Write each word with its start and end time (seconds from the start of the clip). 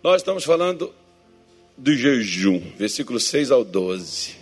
Nós 0.00 0.22
estamos 0.22 0.44
falando 0.44 0.94
do 1.76 1.92
jejum, 1.92 2.60
versículo 2.76 3.18
6 3.18 3.50
ao 3.50 3.64
12. 3.64 4.36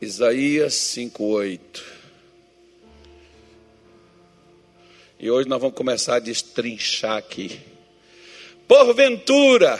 Isaías 0.00 0.72
5, 0.72 1.22
8. 1.22 1.84
E 5.20 5.30
hoje 5.30 5.46
nós 5.50 5.60
vamos 5.60 5.76
começar 5.76 6.16
a 6.16 6.18
destrinchar 6.18 7.18
aqui. 7.18 7.60
Porventura, 8.66 9.78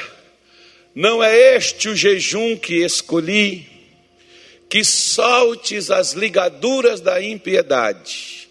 não 0.94 1.24
é 1.24 1.56
este 1.56 1.88
o 1.88 1.96
jejum 1.96 2.54
que 2.54 2.84
escolhi, 2.84 3.66
que 4.68 4.84
soltes 4.84 5.90
as 5.90 6.12
ligaduras 6.12 7.00
da 7.00 7.22
impiedade, 7.22 8.50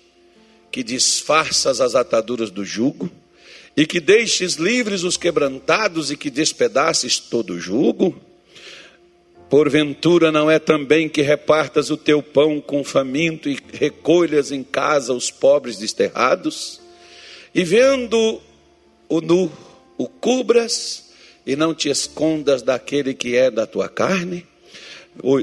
que 0.72 0.82
disfarças 0.82 1.80
as 1.80 1.94
ataduras 1.94 2.50
do 2.50 2.66
jugo, 2.66 3.08
e 3.78 3.86
que 3.86 4.00
deixes 4.00 4.56
livres 4.56 5.04
os 5.04 5.18
quebrantados 5.18 6.10
e 6.10 6.18
que 6.18 6.32
despedaces 6.32 7.20
todo 7.20 7.54
o 7.54 7.60
jugo? 7.60 8.20
Porventura 9.52 10.32
não 10.32 10.50
é 10.50 10.58
também 10.58 11.08
que 11.08 11.22
repartas 11.22 11.92
o 11.92 11.96
teu 11.96 12.24
pão 12.24 12.60
com 12.60 12.84
faminto 12.84 13.48
e 13.48 13.58
recolhas 13.72 14.52
em 14.52 14.64
casa 14.64 15.14
os 15.14 15.30
pobres 15.30 15.78
desterrados? 15.78 16.82
E 17.54 17.64
vendo 17.64 18.42
o 19.08 19.22
nu, 19.22 19.52
o 19.96 20.08
cubras 20.08 21.12
e 21.46 21.56
não 21.56 21.74
te 21.76 21.88
escondas 21.88 22.64
daquele 22.64 23.14
que 23.14 23.36
é 23.36 23.52
da 23.52 23.68
tua 23.68 23.88
carne? 23.88 24.44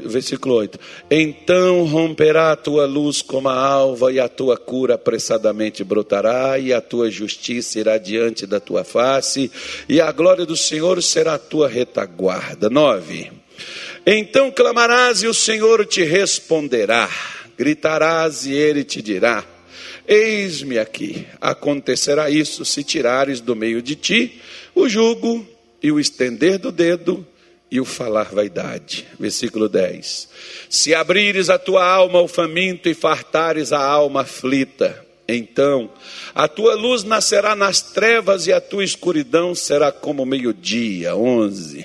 Versículo 0.05 0.55
8: 0.57 0.79
Então 1.11 1.85
romperá 1.85 2.53
a 2.53 2.57
tua 2.57 2.87
luz 2.87 3.23
como 3.23 3.49
a 3.49 3.57
alva, 3.57 4.13
e 4.13 4.21
a 4.21 4.29
tua 4.29 4.57
cura 4.57 4.95
apressadamente 4.95 5.83
brotará, 5.83 6.59
e 6.59 6.73
a 6.73 6.81
tua 6.81 7.11
justiça 7.11 7.81
irá 7.81 7.99
diante 7.99 8.47
da 8.47 8.61
tua 8.61 8.85
face, 8.85 9.51
e 9.89 10.01
a 10.01 10.11
glória 10.13 10.47
do 10.47 10.57
Senhor 10.57 11.03
será 11.03 11.35
a 11.35 11.39
tua 11.39 11.69
retaguarda. 11.69 12.71
9: 12.71 13.33
Então 14.07 14.51
clamarás, 14.51 15.23
e 15.23 15.27
o 15.27 15.35
Senhor 15.35 15.85
te 15.87 16.03
responderá, 16.03 17.09
gritarás, 17.57 18.47
e 18.47 18.53
ele 18.53 18.85
te 18.85 19.03
dirá: 19.03 19.45
Eis-me 20.07 20.79
aqui. 20.79 21.27
Acontecerá 21.41 22.31
isso 22.31 22.65
se 22.65 22.85
tirares 22.85 23.41
do 23.41 23.57
meio 23.57 23.81
de 23.81 23.97
ti 23.97 24.41
o 24.75 24.89
jugo 24.89 25.47
e 25.83 25.91
o 25.91 25.99
estender 25.99 26.59
do 26.59 26.71
dedo 26.71 27.27
e 27.75 27.81
o 27.81 27.85
falar 27.85 28.33
vaidade. 28.33 29.05
Versículo 29.19 29.69
10. 29.69 30.29
Se 30.71 30.95
abrires 30.95 31.51
a 31.51 31.59
tua 31.59 31.85
alma 31.85 32.21
ao 32.21 32.29
faminto 32.29 32.89
e 32.89 32.95
fartares 32.95 33.73
a 33.73 33.85
alma 33.85 34.21
aflita, 34.21 35.05
então 35.27 35.91
a 36.33 36.47
tua 36.47 36.77
luz 36.77 37.03
nascerá 37.03 37.57
nas 37.57 37.81
trevas 37.81 38.47
e 38.47 38.53
a 38.53 38.61
tua 38.61 38.85
escuridão 38.85 39.57
será 39.57 39.91
como 39.91 40.25
meio-dia. 40.25 41.17
11. 41.17 41.85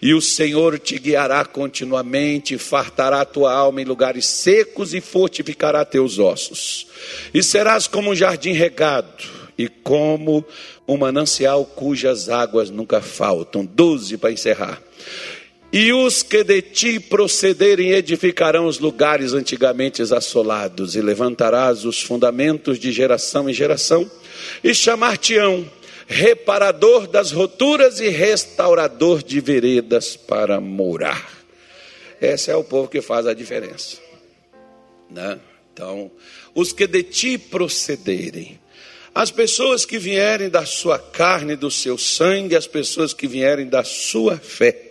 E 0.00 0.14
o 0.14 0.22
Senhor 0.22 0.78
te 0.78 0.98
guiará 0.98 1.44
continuamente, 1.44 2.56
fartará 2.56 3.20
a 3.20 3.26
tua 3.26 3.52
alma 3.52 3.82
em 3.82 3.84
lugares 3.84 4.24
secos 4.24 4.94
e 4.94 5.02
fortificará 5.02 5.84
teus 5.84 6.18
ossos. 6.18 6.86
E 7.34 7.42
serás 7.42 7.86
como 7.86 8.12
um 8.12 8.14
jardim 8.14 8.52
regado 8.52 9.45
e 9.58 9.68
como 9.68 10.44
um 10.86 10.96
manancial 10.96 11.64
cujas 11.64 12.28
águas 12.28 12.70
nunca 12.70 13.00
faltam. 13.00 13.64
12 13.64 14.16
para 14.18 14.32
encerrar. 14.32 14.82
E 15.72 15.92
os 15.92 16.22
que 16.22 16.44
de 16.44 16.62
ti 16.62 17.00
procederem 17.00 17.90
edificarão 17.90 18.66
os 18.66 18.78
lugares 18.78 19.32
antigamente 19.32 20.00
assolados, 20.02 20.94
e 20.94 21.00
levantarás 21.00 21.84
os 21.84 22.00
fundamentos 22.00 22.78
de 22.78 22.92
geração 22.92 23.48
em 23.48 23.52
geração, 23.52 24.10
e 24.62 24.74
chamar-te-ão 24.74 25.68
reparador 26.06 27.08
das 27.08 27.32
roturas 27.32 27.98
e 27.98 28.08
restaurador 28.08 29.22
de 29.22 29.40
veredas 29.40 30.16
para 30.16 30.60
morar. 30.60 31.28
Esse 32.20 32.50
é 32.50 32.56
o 32.56 32.64
povo 32.64 32.88
que 32.88 33.02
faz 33.02 33.26
a 33.26 33.34
diferença. 33.34 33.98
Né? 35.10 35.38
Então, 35.72 36.10
os 36.54 36.72
que 36.72 36.86
de 36.86 37.02
ti 37.02 37.36
procederem, 37.36 38.58
as 39.16 39.32
pessoas 39.32 39.84
que 39.84 39.98
vierem 39.98 40.48
da 40.48 40.64
sua 40.64 40.98
carne, 40.98 41.56
do 41.56 41.70
seu 41.70 41.98
sangue, 41.98 42.54
as 42.54 42.68
pessoas 42.68 43.12
que 43.12 43.26
vierem 43.26 43.66
da 43.66 43.82
sua 43.82 44.36
fé 44.36 44.86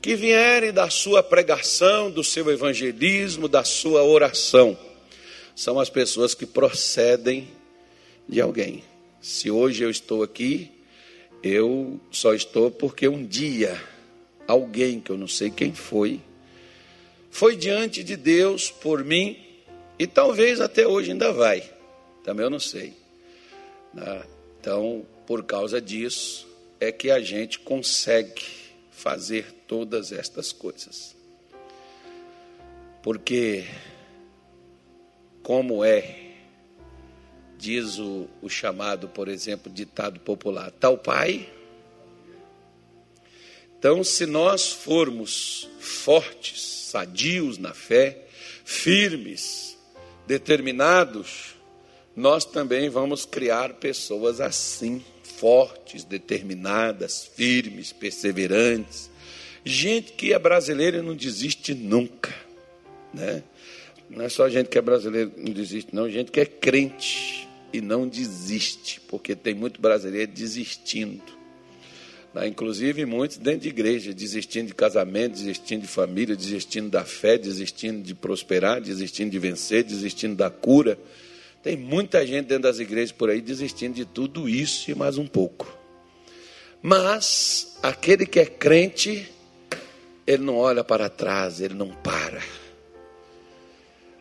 que 0.00 0.16
vierem 0.16 0.72
da 0.72 0.88
sua 0.88 1.22
pregação, 1.22 2.10
do 2.10 2.24
seu 2.24 2.50
evangelismo, 2.50 3.48
da 3.48 3.64
sua 3.64 4.02
oração. 4.02 4.78
São 5.54 5.78
as 5.78 5.90
pessoas 5.90 6.34
que 6.34 6.46
procedem 6.46 7.48
de 8.26 8.40
alguém. 8.40 8.82
Se 9.20 9.50
hoje 9.50 9.82
eu 9.82 9.90
estou 9.90 10.22
aqui, 10.22 10.70
eu 11.42 12.00
só 12.10 12.32
estou 12.32 12.70
porque 12.70 13.08
um 13.08 13.24
dia 13.24 13.80
alguém 14.46 15.00
que 15.00 15.10
eu 15.10 15.18
não 15.18 15.28
sei 15.28 15.50
quem 15.50 15.74
foi, 15.74 16.20
foi 17.30 17.54
diante 17.54 18.02
de 18.02 18.16
Deus 18.16 18.70
por 18.70 19.04
mim 19.04 19.36
e 19.98 20.06
talvez 20.06 20.60
até 20.60 20.86
hoje 20.86 21.10
ainda 21.10 21.30
vai. 21.30 21.62
Também 22.24 22.44
eu 22.44 22.50
não 22.50 22.58
sei. 22.58 22.99
Né? 23.92 24.22
Então, 24.60 25.06
por 25.26 25.44
causa 25.44 25.80
disso, 25.80 26.48
é 26.78 26.90
que 26.90 27.10
a 27.10 27.20
gente 27.20 27.58
consegue 27.58 28.42
fazer 28.90 29.52
todas 29.66 30.12
estas 30.12 30.52
coisas. 30.52 31.16
Porque, 33.02 33.66
como 35.42 35.84
é, 35.84 36.30
diz 37.60 37.98
o, 37.98 38.28
o 38.40 38.48
chamado, 38.48 39.08
por 39.08 39.28
exemplo, 39.28 39.72
ditado 39.72 40.18
popular, 40.20 40.70
tal 40.72 40.98
pai. 40.98 41.48
Então, 43.78 44.02
se 44.02 44.26
nós 44.26 44.70
formos 44.70 45.68
fortes, 45.78 46.60
sadios 46.90 47.56
na 47.56 47.72
fé, 47.72 48.26
firmes, 48.64 49.78
determinados, 50.26 51.54
nós 52.16 52.44
também 52.44 52.88
vamos 52.88 53.24
criar 53.24 53.74
pessoas 53.74 54.40
assim 54.40 55.02
fortes, 55.22 56.04
determinadas, 56.04 57.24
firmes, 57.34 57.92
perseverantes. 57.92 59.10
Gente 59.64 60.12
que 60.12 60.32
é 60.32 60.38
brasileira 60.38 60.98
e 60.98 61.02
não 61.02 61.14
desiste 61.14 61.74
nunca, 61.74 62.34
né? 63.12 63.42
Não 64.08 64.24
é 64.24 64.28
só 64.28 64.48
gente 64.48 64.68
que 64.68 64.76
é 64.76 64.82
brasileira 64.82 65.30
que 65.30 65.40
não 65.40 65.52
desiste, 65.52 65.94
não, 65.94 66.10
gente 66.10 66.32
que 66.32 66.40
é 66.40 66.44
crente 66.44 67.48
e 67.72 67.80
não 67.80 68.08
desiste, 68.08 69.00
porque 69.08 69.36
tem 69.36 69.54
muito 69.54 69.80
brasileiro 69.80 70.32
desistindo. 70.32 71.22
Né? 72.34 72.48
Inclusive 72.48 73.04
muitos 73.06 73.36
dentro 73.36 73.60
de 73.60 73.68
igreja, 73.68 74.12
desistindo 74.12 74.68
de 74.68 74.74
casamento, 74.74 75.32
desistindo 75.32 75.82
de 75.82 75.88
família, 75.88 76.34
desistindo 76.34 76.90
da 76.90 77.04
fé, 77.04 77.38
desistindo 77.38 78.02
de 78.02 78.14
prosperar, 78.14 78.80
desistindo 78.80 79.30
de 79.30 79.38
vencer, 79.38 79.84
desistindo 79.84 80.34
da 80.34 80.50
cura. 80.50 80.98
Tem 81.62 81.76
muita 81.76 82.26
gente 82.26 82.46
dentro 82.46 82.62
das 82.62 82.78
igrejas 82.78 83.12
por 83.12 83.28
aí 83.28 83.42
desistindo 83.42 83.94
de 83.94 84.06
tudo 84.06 84.48
isso 84.48 84.90
e 84.90 84.94
mais 84.94 85.18
um 85.18 85.26
pouco. 85.26 85.76
Mas 86.82 87.76
aquele 87.82 88.24
que 88.24 88.40
é 88.40 88.46
crente, 88.46 89.30
ele 90.26 90.42
não 90.42 90.56
olha 90.56 90.82
para 90.82 91.10
trás, 91.10 91.60
ele 91.60 91.74
não 91.74 91.90
para. 91.90 92.40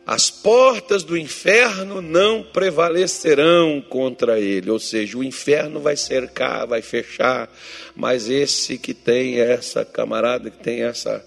As 0.05 0.29
portas 0.29 1.03
do 1.03 1.15
inferno 1.15 2.01
não 2.01 2.43
prevalecerão 2.43 3.81
contra 3.87 4.37
ele, 4.37 4.69
ou 4.69 4.79
seja, 4.79 5.17
o 5.17 5.23
inferno 5.23 5.79
vai 5.79 5.95
cercar, 5.95 6.67
vai 6.67 6.81
fechar, 6.81 7.49
mas 7.95 8.27
esse 8.27 8.77
que 8.77 8.93
tem 8.93 9.39
essa 9.39 9.85
camarada, 9.85 10.49
que 10.49 10.57
tem 10.57 10.81
essa, 10.81 11.25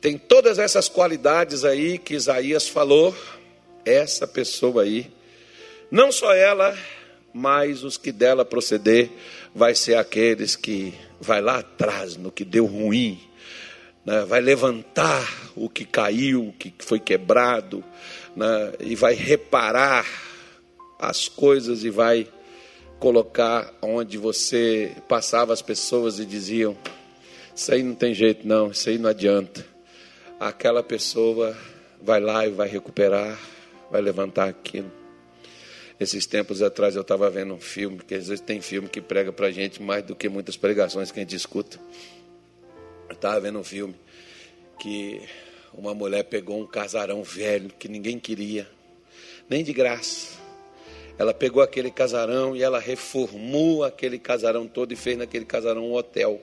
tem 0.00 0.18
todas 0.18 0.58
essas 0.58 0.88
qualidades 0.88 1.64
aí 1.64 1.98
que 1.98 2.14
Isaías 2.14 2.66
falou, 2.66 3.14
essa 3.84 4.26
pessoa 4.26 4.82
aí 4.82 5.12
não 5.92 6.10
só 6.10 6.32
ela, 6.32 6.74
mas 7.34 7.84
os 7.84 7.98
que 7.98 8.10
dela 8.10 8.46
proceder 8.46 9.10
vai 9.54 9.74
ser 9.74 9.96
aqueles 9.96 10.56
que 10.56 10.94
vai 11.20 11.42
lá 11.42 11.58
atrás 11.58 12.16
no 12.16 12.32
que 12.32 12.46
deu 12.46 12.64
ruim, 12.64 13.20
né? 14.02 14.24
vai 14.24 14.40
levantar 14.40 15.52
o 15.54 15.68
que 15.68 15.84
caiu, 15.84 16.48
o 16.48 16.52
que 16.54 16.72
foi 16.78 16.98
quebrado, 16.98 17.84
né? 18.34 18.72
e 18.80 18.96
vai 18.96 19.12
reparar 19.12 20.06
as 20.98 21.28
coisas 21.28 21.84
e 21.84 21.90
vai 21.90 22.26
colocar 22.98 23.70
onde 23.82 24.16
você 24.16 24.96
passava 25.06 25.52
as 25.52 25.60
pessoas 25.60 26.18
e 26.18 26.24
diziam: 26.24 26.74
Isso 27.54 27.70
aí 27.70 27.82
não 27.82 27.94
tem 27.94 28.14
jeito, 28.14 28.48
não, 28.48 28.70
isso 28.70 28.88
aí 28.88 28.96
não 28.96 29.10
adianta. 29.10 29.62
Aquela 30.40 30.82
pessoa 30.82 31.54
vai 32.00 32.18
lá 32.18 32.46
e 32.46 32.50
vai 32.50 32.66
recuperar, 32.66 33.38
vai 33.90 34.00
levantar 34.00 34.48
aquilo. 34.48 35.01
Esses 36.02 36.26
tempos 36.26 36.60
atrás 36.62 36.96
eu 36.96 37.02
estava 37.02 37.30
vendo 37.30 37.54
um 37.54 37.60
filme, 37.60 37.98
que 37.98 38.16
às 38.16 38.26
vezes 38.26 38.40
tem 38.40 38.60
filme 38.60 38.88
que 38.88 39.00
prega 39.00 39.32
para 39.32 39.46
a 39.46 39.50
gente 39.52 39.80
mais 39.80 40.02
do 40.04 40.16
que 40.16 40.28
muitas 40.28 40.56
pregações 40.56 41.12
que 41.12 41.20
a 41.20 41.22
gente 41.22 41.36
escuta. 41.36 41.78
Eu 43.08 43.14
estava 43.14 43.38
vendo 43.38 43.60
um 43.60 43.62
filme 43.62 43.94
que 44.80 45.22
uma 45.72 45.94
mulher 45.94 46.24
pegou 46.24 46.60
um 46.60 46.66
casarão 46.66 47.22
velho 47.22 47.70
que 47.78 47.86
ninguém 47.86 48.18
queria, 48.18 48.68
nem 49.48 49.62
de 49.62 49.72
graça. 49.72 50.36
Ela 51.16 51.32
pegou 51.32 51.62
aquele 51.62 51.88
casarão 51.92 52.56
e 52.56 52.64
ela 52.64 52.80
reformou 52.80 53.84
aquele 53.84 54.18
casarão 54.18 54.66
todo 54.66 54.90
e 54.90 54.96
fez 54.96 55.16
naquele 55.16 55.44
casarão 55.44 55.84
um 55.84 55.94
hotel. 55.94 56.42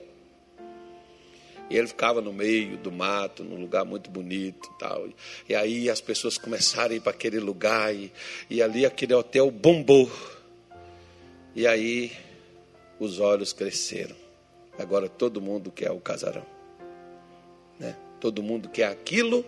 E 1.70 1.76
ele 1.76 1.86
ficava 1.86 2.20
no 2.20 2.32
meio 2.32 2.76
do 2.76 2.90
mato, 2.90 3.44
num 3.44 3.60
lugar 3.60 3.84
muito 3.84 4.10
bonito 4.10 4.68
e 4.74 4.78
tal. 4.78 5.08
E 5.48 5.54
aí 5.54 5.88
as 5.88 6.00
pessoas 6.00 6.36
começaram 6.36 6.90
a 6.90 6.96
ir 6.96 7.00
para 7.00 7.12
aquele 7.12 7.38
lugar 7.38 7.94
e, 7.94 8.12
e 8.50 8.60
ali 8.60 8.84
aquele 8.84 9.14
hotel 9.14 9.48
bombou. 9.52 10.10
E 11.54 11.68
aí 11.68 12.12
os 12.98 13.20
olhos 13.20 13.52
cresceram. 13.52 14.16
Agora 14.76 15.08
todo 15.08 15.40
mundo 15.40 15.70
quer 15.70 15.92
o 15.92 16.00
casarão. 16.00 16.44
Né? 17.78 17.96
Todo 18.18 18.42
mundo 18.42 18.68
quer 18.68 18.86
aquilo 18.86 19.44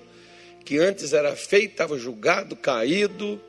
que 0.64 0.78
antes 0.78 1.12
era 1.12 1.34
feito, 1.34 1.72
estava 1.72 1.98
julgado, 1.98 2.54
caído, 2.54 3.40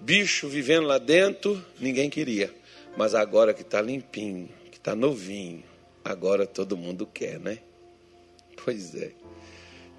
bicho 0.00 0.48
vivendo 0.48 0.86
lá 0.86 0.98
dentro, 0.98 1.64
ninguém 1.78 2.10
queria. 2.10 2.52
Mas 2.96 3.14
agora 3.14 3.54
que 3.54 3.62
está 3.62 3.80
limpinho, 3.80 4.48
que 4.70 4.78
está 4.78 4.96
novinho, 4.96 5.62
agora 6.04 6.44
todo 6.44 6.76
mundo 6.76 7.06
quer, 7.06 7.38
né? 7.38 7.58
Pois 8.66 8.96
é. 8.96 9.12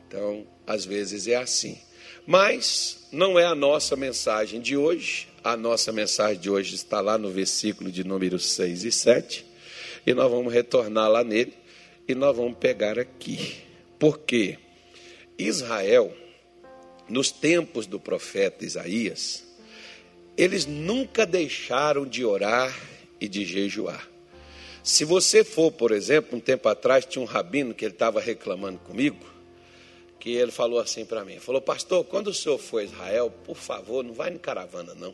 Então, 0.06 0.46
às 0.68 0.84
vezes 0.84 1.26
é 1.26 1.38
assim. 1.38 1.80
Mas 2.26 3.08
não 3.14 3.40
é 3.40 3.46
a 3.46 3.56
nossa 3.56 3.96
mensagem 3.96 4.60
de 4.60 4.76
hoje. 4.76 5.30
A 5.42 5.56
nossa 5.56 5.94
mensagem 5.94 6.38
de 6.38 6.50
hoje 6.50 6.76
está 6.76 7.00
lá 7.00 7.18
no 7.18 7.32
versículo 7.32 7.90
de 7.90 8.04
número 8.04 8.38
6 8.38 8.84
e 8.84 8.92
7. 8.92 9.46
E 10.06 10.14
nós 10.14 10.30
vamos 10.30 10.52
retornar 10.52 11.10
lá 11.10 11.24
nele 11.24 11.54
e 12.10 12.14
nós 12.14 12.36
vamos 12.36 12.58
pegar 12.58 13.00
aqui. 13.00 13.56
Porque 13.98 14.60
Israel, 15.40 16.14
nos 17.08 17.32
tempos 17.32 17.88
do 17.88 18.02
profeta 18.02 18.66
Isaías, 18.66 19.46
eles 20.36 20.66
nunca 20.66 21.26
deixaram 21.26 22.06
de 22.06 22.26
orar 22.26 22.78
e 23.18 23.30
de 23.30 23.46
jejuar. 23.46 24.17
Se 24.88 25.04
você 25.04 25.44
for, 25.44 25.70
por 25.70 25.92
exemplo, 25.92 26.38
um 26.38 26.40
tempo 26.40 26.70
atrás 26.70 27.04
tinha 27.04 27.22
um 27.22 27.26
rabino 27.26 27.74
que 27.74 27.84
ele 27.84 27.94
estava 27.94 28.22
reclamando 28.22 28.80
comigo, 28.80 29.20
que 30.18 30.32
ele 30.32 30.50
falou 30.50 30.80
assim 30.80 31.04
para 31.04 31.26
mim, 31.26 31.40
falou, 31.40 31.60
pastor, 31.60 32.06
quando 32.06 32.28
o 32.28 32.34
senhor 32.34 32.58
for 32.58 32.78
a 32.78 32.86
Israel, 32.86 33.30
por 33.44 33.58
favor, 33.58 34.02
não 34.02 34.14
vai 34.14 34.32
em 34.32 34.38
caravana, 34.38 34.96
não. 34.96 35.14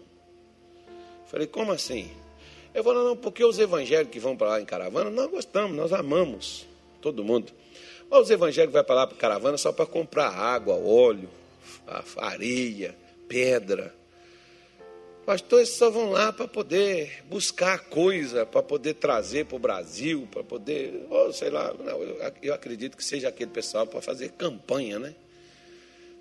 Falei, 1.25 1.47
como 1.47 1.71
assim? 1.71 2.11
Eu 2.71 2.83
falei, 2.83 3.03
não, 3.03 3.17
porque 3.17 3.43
os 3.43 3.57
evangélicos 3.57 4.13
que 4.13 4.19
vão 4.19 4.37
para 4.37 4.49
lá 4.49 4.61
em 4.61 4.65
caravana, 4.65 5.09
nós 5.09 5.31
gostamos, 5.31 5.75
nós 5.75 5.91
amamos, 5.91 6.67
todo 7.01 7.23
mundo. 7.23 7.51
Mas 8.11 8.25
os 8.25 8.29
evangélicos 8.29 8.75
vão 8.75 8.83
para 8.83 8.93
lá 8.93 9.07
para 9.07 9.17
caravana 9.17 9.57
só 9.57 9.71
para 9.71 9.87
comprar 9.87 10.29
água, 10.29 10.75
óleo, 10.75 11.29
areia, 12.17 12.95
pedra. 13.27 13.91
Pastores 15.25 15.69
só 15.69 15.89
vão 15.89 16.11
lá 16.11 16.33
para 16.33 16.47
poder 16.47 17.23
buscar 17.29 17.79
coisa, 17.79 18.45
para 18.45 18.61
poder 18.61 18.95
trazer 18.95 19.45
para 19.45 19.55
o 19.55 19.59
Brasil, 19.59 20.27
para 20.29 20.43
poder, 20.43 21.05
ou 21.09 21.31
sei 21.31 21.49
lá, 21.49 21.73
não, 21.73 22.01
eu 22.41 22.53
acredito 22.53 22.97
que 22.97 23.03
seja 23.03 23.29
aquele 23.29 23.49
pessoal 23.51 23.87
para 23.87 24.01
fazer 24.01 24.31
campanha, 24.31 24.99
né? 24.99 25.15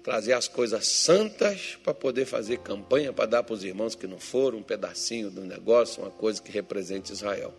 Trazer 0.04 0.34
as 0.34 0.46
coisas 0.46 0.87
santas 0.87 1.76
para 1.82 1.93
poder 1.93 2.26
fazer 2.26 2.58
campanha, 2.58 3.12
para 3.12 3.26
dar 3.26 3.43
para 3.43 3.54
os 3.54 3.64
irmãos 3.64 3.96
que 3.96 4.06
não 4.06 4.20
foram, 4.20 4.58
um 4.58 4.62
pedacinho 4.62 5.31
do 5.31 5.40
negócio, 5.43 6.02
uma 6.02 6.10
coisa 6.10 6.40
que 6.40 6.52
represente 6.52 7.12
Israel. 7.12 7.52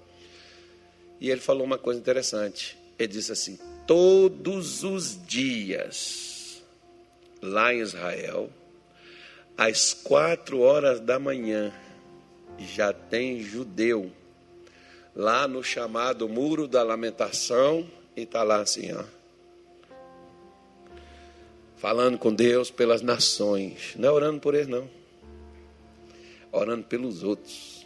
E 1.19 1.29
ele 1.29 1.41
falou 1.41 1.65
uma 1.65 1.77
coisa 1.77 1.99
interessante. 1.99 2.77
Ele 2.97 3.07
disse 3.07 3.31
assim: 3.33 3.59
todos 3.85 4.83
os 4.83 5.25
dias, 5.25 6.63
lá 7.41 7.73
em 7.73 7.79
Israel, 7.79 8.49
às 9.57 9.93
quatro 9.93 10.59
horas 10.59 10.99
da 10.99 11.19
manhã, 11.19 11.73
já 12.59 12.91
tem 12.93 13.41
judeu 13.41 14.11
lá 15.15 15.47
no 15.47 15.63
chamado 15.63 16.27
Muro 16.27 16.67
da 16.67 16.83
Lamentação 16.83 17.87
e 18.15 18.21
está 18.21 18.43
lá 18.43 18.61
assim, 18.61 18.91
ó. 18.93 19.03
Falando 21.77 22.17
com 22.17 22.33
Deus 22.33 22.71
pelas 22.71 23.01
nações. 23.01 23.93
Não 23.97 24.07
é 24.07 24.11
orando 24.11 24.39
por 24.39 24.55
eles, 24.55 24.67
não. 24.67 24.89
Orando 26.51 26.85
pelos 26.85 27.23
outros. 27.23 27.85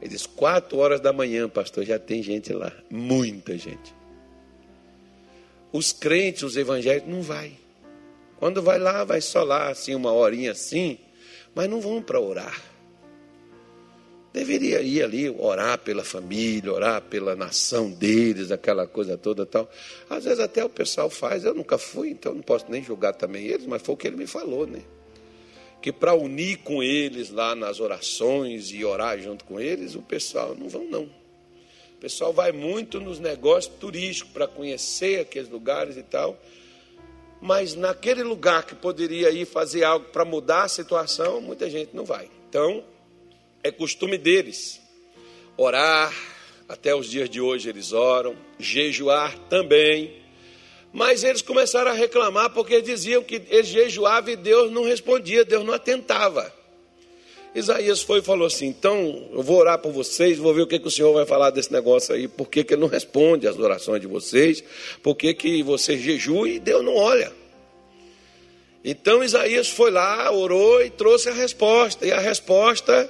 Ele 0.00 0.10
diz, 0.10 0.26
quatro 0.26 0.78
horas 0.78 1.00
da 1.00 1.12
manhã, 1.12 1.48
pastor, 1.48 1.84
já 1.84 1.98
tem 1.98 2.22
gente 2.22 2.52
lá. 2.52 2.72
Muita 2.90 3.56
gente. 3.56 3.94
Os 5.72 5.92
crentes, 5.92 6.42
os 6.42 6.56
evangélicos, 6.56 7.08
não 7.08 7.22
vai. 7.22 7.61
Quando 8.42 8.60
vai 8.60 8.76
lá, 8.76 9.04
vai 9.04 9.20
só 9.20 9.44
lá, 9.44 9.68
assim, 9.68 9.94
uma 9.94 10.12
horinha 10.12 10.50
assim, 10.50 10.98
mas 11.54 11.70
não 11.70 11.80
vão 11.80 12.02
para 12.02 12.18
orar. 12.18 12.60
Deveria 14.32 14.82
ir 14.82 15.00
ali 15.00 15.30
orar 15.30 15.78
pela 15.78 16.02
família, 16.02 16.72
orar 16.72 17.02
pela 17.02 17.36
nação 17.36 17.88
deles, 17.88 18.50
aquela 18.50 18.84
coisa 18.84 19.16
toda 19.16 19.46
tal. 19.46 19.70
Às 20.10 20.24
vezes 20.24 20.40
até 20.40 20.64
o 20.64 20.68
pessoal 20.68 21.08
faz, 21.08 21.44
eu 21.44 21.54
nunca 21.54 21.78
fui, 21.78 22.10
então 22.10 22.34
não 22.34 22.42
posso 22.42 22.66
nem 22.68 22.82
julgar 22.82 23.12
também 23.12 23.46
eles, 23.46 23.64
mas 23.64 23.80
foi 23.80 23.94
o 23.94 23.96
que 23.96 24.08
ele 24.08 24.16
me 24.16 24.26
falou, 24.26 24.66
né? 24.66 24.82
Que 25.80 25.92
para 25.92 26.12
unir 26.12 26.56
com 26.64 26.82
eles 26.82 27.30
lá 27.30 27.54
nas 27.54 27.78
orações 27.78 28.72
e 28.72 28.84
orar 28.84 29.20
junto 29.20 29.44
com 29.44 29.60
eles, 29.60 29.94
o 29.94 30.02
pessoal 30.02 30.56
não 30.56 30.68
vão 30.68 30.84
não. 30.90 31.04
O 31.04 32.00
pessoal 32.00 32.32
vai 32.32 32.50
muito 32.50 32.98
nos 32.98 33.20
negócios 33.20 33.72
turísticos 33.78 34.32
para 34.32 34.48
conhecer 34.48 35.20
aqueles 35.20 35.48
lugares 35.48 35.96
e 35.96 36.02
tal 36.02 36.36
mas 37.42 37.74
naquele 37.74 38.22
lugar 38.22 38.64
que 38.64 38.72
poderia 38.72 39.28
ir 39.30 39.44
fazer 39.44 39.82
algo 39.82 40.06
para 40.10 40.24
mudar 40.24 40.62
a 40.62 40.68
situação, 40.68 41.40
muita 41.40 41.68
gente 41.68 41.90
não 41.92 42.04
vai. 42.04 42.30
Então, 42.48 42.84
é 43.64 43.72
costume 43.72 44.16
deles 44.16 44.80
orar, 45.56 46.14
até 46.68 46.94
os 46.94 47.10
dias 47.10 47.28
de 47.28 47.40
hoje 47.40 47.68
eles 47.68 47.92
oram, 47.92 48.36
jejuar 48.60 49.36
também. 49.50 50.22
Mas 50.92 51.24
eles 51.24 51.42
começaram 51.42 51.90
a 51.90 51.94
reclamar 51.94 52.50
porque 52.50 52.80
diziam 52.80 53.24
que 53.24 53.42
eles 53.48 53.66
jejuavam 53.66 54.32
e 54.32 54.36
Deus 54.36 54.70
não 54.70 54.84
respondia, 54.84 55.44
Deus 55.44 55.64
não 55.64 55.74
atentava. 55.74 56.54
Isaías 57.54 58.00
foi 58.02 58.20
e 58.20 58.22
falou 58.22 58.46
assim: 58.46 58.66
então 58.66 59.28
eu 59.32 59.42
vou 59.42 59.58
orar 59.58 59.78
por 59.78 59.92
vocês, 59.92 60.38
vou 60.38 60.54
ver 60.54 60.62
o 60.62 60.66
que, 60.66 60.78
que 60.78 60.88
o 60.88 60.90
Senhor 60.90 61.12
vai 61.12 61.26
falar 61.26 61.50
desse 61.50 61.72
negócio 61.72 62.14
aí, 62.14 62.26
por 62.26 62.48
que, 62.48 62.64
que 62.64 62.74
ele 62.74 62.80
não 62.80 62.88
responde 62.88 63.46
às 63.46 63.58
orações 63.58 64.00
de 64.00 64.06
vocês, 64.06 64.64
por 65.02 65.14
que, 65.14 65.34
que 65.34 65.62
vocês 65.62 66.00
jejuam 66.00 66.46
e 66.46 66.58
Deus 66.58 66.84
não 66.84 66.94
olha. 66.94 67.32
Então 68.84 69.22
Isaías 69.22 69.68
foi 69.68 69.90
lá, 69.90 70.30
orou 70.32 70.82
e 70.82 70.90
trouxe 70.90 71.28
a 71.28 71.32
resposta, 71.32 72.04
e 72.06 72.10
a 72.10 72.18
resposta 72.18 73.08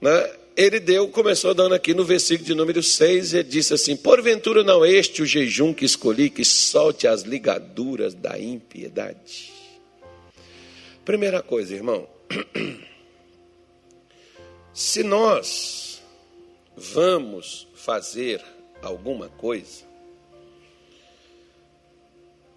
né, 0.00 0.30
ele 0.56 0.78
deu, 0.78 1.08
começou 1.08 1.52
dando 1.52 1.74
aqui 1.74 1.92
no 1.92 2.04
versículo 2.04 2.46
de 2.46 2.54
número 2.54 2.82
6, 2.82 3.34
ele 3.34 3.42
disse 3.42 3.74
assim: 3.74 3.96
Porventura 3.96 4.62
não 4.62 4.84
é 4.84 4.90
este 4.92 5.20
o 5.20 5.26
jejum 5.26 5.74
que 5.74 5.84
escolhi, 5.84 6.30
que 6.30 6.44
solte 6.44 7.08
as 7.08 7.22
ligaduras 7.22 8.14
da 8.14 8.38
impiedade. 8.38 9.52
Primeira 11.04 11.42
coisa, 11.42 11.74
irmão. 11.74 12.06
Se 14.74 15.04
nós 15.04 16.02
vamos 16.76 17.68
fazer 17.76 18.44
alguma 18.82 19.28
coisa, 19.28 19.84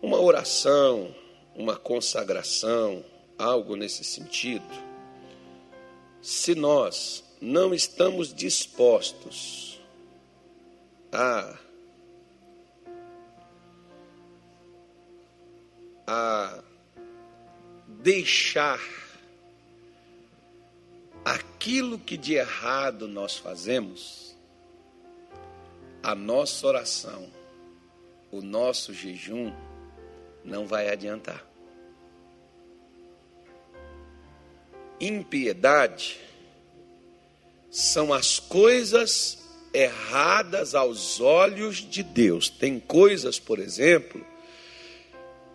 uma 0.02 0.20
oração, 0.20 1.14
uma 1.56 1.76
consagração, 1.76 3.06
algo 3.38 3.76
nesse 3.76 4.04
sentido, 4.04 4.66
se 6.20 6.56
nós 6.56 7.24
não 7.40 7.72
estamos 7.72 8.34
dispostos 8.34 9.80
a 11.12 11.56
a 16.08 16.64
deixar 17.88 18.80
aquilo 21.28 22.00
que 22.00 22.16
de 22.16 22.36
errado 22.36 23.06
nós 23.06 23.36
fazemos, 23.36 24.34
a 26.02 26.16
nossa 26.16 26.66
oração, 26.66 27.28
o 28.32 28.42
nosso 28.42 28.94
jejum, 28.94 29.54
não 30.46 30.66
vai 30.66 30.90
adiantar. 30.90 31.46
Impiedade 35.02 36.18
são 37.70 38.14
as 38.14 38.40
coisas 38.40 39.38
erradas 39.74 40.74
aos 40.74 41.20
olhos 41.20 41.76
de 41.78 42.04
Deus. 42.04 42.50
Tem 42.50 42.80
coisas, 42.80 43.38
por 43.38 43.60
exemplo, 43.60 44.26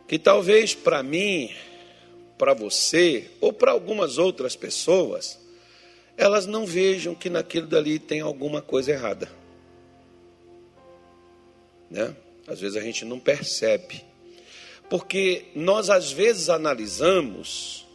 que 0.07 0.19
talvez 0.19 0.75
para 0.75 1.03
mim, 1.03 1.51
para 2.37 2.53
você 2.53 3.31
ou 3.41 3.55
para 3.55 3.73
algumas 3.73 4.19
outras 4.19 4.55
pessoas, 4.55 5.41
elas 6.17 6.47
não 6.47 6.67
vejam 6.67 7.15
que 7.15 7.31
naquilo 7.31 7.67
dali 7.67 7.99
tem 7.99 8.21
alguma 8.21 8.61
coisa 8.61 8.93
errada. 8.93 9.31
Né? 11.91 12.15
Às 12.47 12.61
vezes 12.61 12.77
a 12.77 12.81
gente 12.81 13.05
não 13.05 13.19
percebe. 13.19 14.05
Porque 14.89 15.47
nós 15.55 15.89
às 15.89 16.11
vezes 16.13 16.49
analisamos 16.49 17.87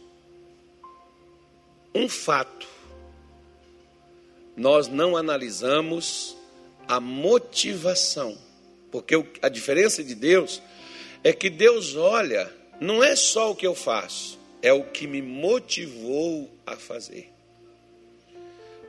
um 1.94 2.08
fato. 2.08 2.66
Nós 4.56 4.88
não 4.88 5.16
analisamos 5.16 6.36
a 6.86 7.00
motivação. 7.00 8.36
Porque 8.90 9.14
a 9.42 9.48
diferença 9.48 10.02
de 10.02 10.14
Deus 10.14 10.62
é 11.22 11.32
que 11.32 11.50
Deus 11.50 11.94
olha, 11.94 12.52
não 12.80 13.02
é 13.02 13.14
só 13.14 13.50
o 13.50 13.56
que 13.56 13.66
eu 13.66 13.74
faço, 13.74 14.38
é 14.62 14.72
o 14.72 14.84
que 14.84 15.06
me 15.06 15.20
motivou 15.20 16.50
a 16.66 16.76
fazer. 16.76 17.30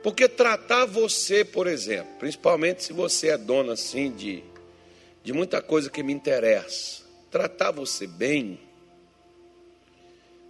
Porque 0.02 0.28
tratar 0.28 0.86
você, 0.86 1.44
por 1.44 1.66
exemplo, 1.66 2.14
principalmente 2.18 2.84
se 2.84 2.92
você 2.92 3.28
é 3.28 3.36
dona 3.36 3.74
assim 3.74 4.10
de, 4.10 4.42
de 5.22 5.32
muita 5.32 5.60
coisa 5.60 5.90
que 5.90 6.02
me 6.02 6.12
interessa, 6.12 7.02
tratar 7.30 7.70
você 7.70 8.06
bem, 8.06 8.58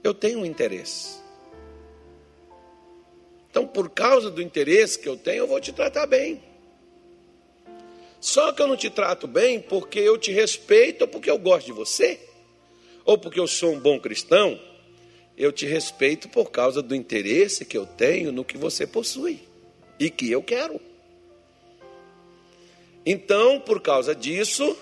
eu 0.05 0.15
tenho 0.15 0.41
um 0.41 0.47
interesse. 0.47 1.19
Então, 3.51 3.67
por 3.67 3.91
causa 3.91 4.31
do 4.31 4.41
interesse 4.41 4.99
que 4.99 5.09
eu 5.09 5.17
tenho, 5.17 5.39
eu 5.39 5.47
vou 5.49 5.61
te 5.61 5.73
tratar 5.73 6.07
bem. 6.07 6.41
Só 8.21 8.53
que 8.53 8.63
eu 8.63 8.69
não 8.69 8.77
te 8.77 8.89
trato 8.89 9.27
bem 9.27 9.61
porque 9.61 9.99
eu 9.99 10.17
te 10.17 10.31
respeito 10.31 11.03
ou 11.03 11.09
porque 11.09 11.31
eu 11.31 11.39
gosto 11.39 11.67
de 11.67 11.73
você, 11.73 12.21
ou 13.05 13.19
porque 13.19 13.41
eu 13.41 13.49
sou 13.49 13.73
um 13.73 13.81
bom 13.81 13.99
cristão, 13.99 14.61
eu 15.41 15.51
te 15.51 15.65
respeito 15.65 16.29
por 16.29 16.51
causa 16.51 16.83
do 16.83 16.95
interesse 16.95 17.65
que 17.65 17.77
eu 17.77 17.87
tenho 17.87 18.31
no 18.31 18.45
que 18.45 18.59
você 18.59 18.87
possui 18.87 19.41
e 19.99 20.11
que 20.11 20.31
eu 20.31 20.43
quero. 20.43 20.79
Então, 23.07 23.59
por 23.59 23.81
causa 23.81 24.15
disso, 24.15 24.77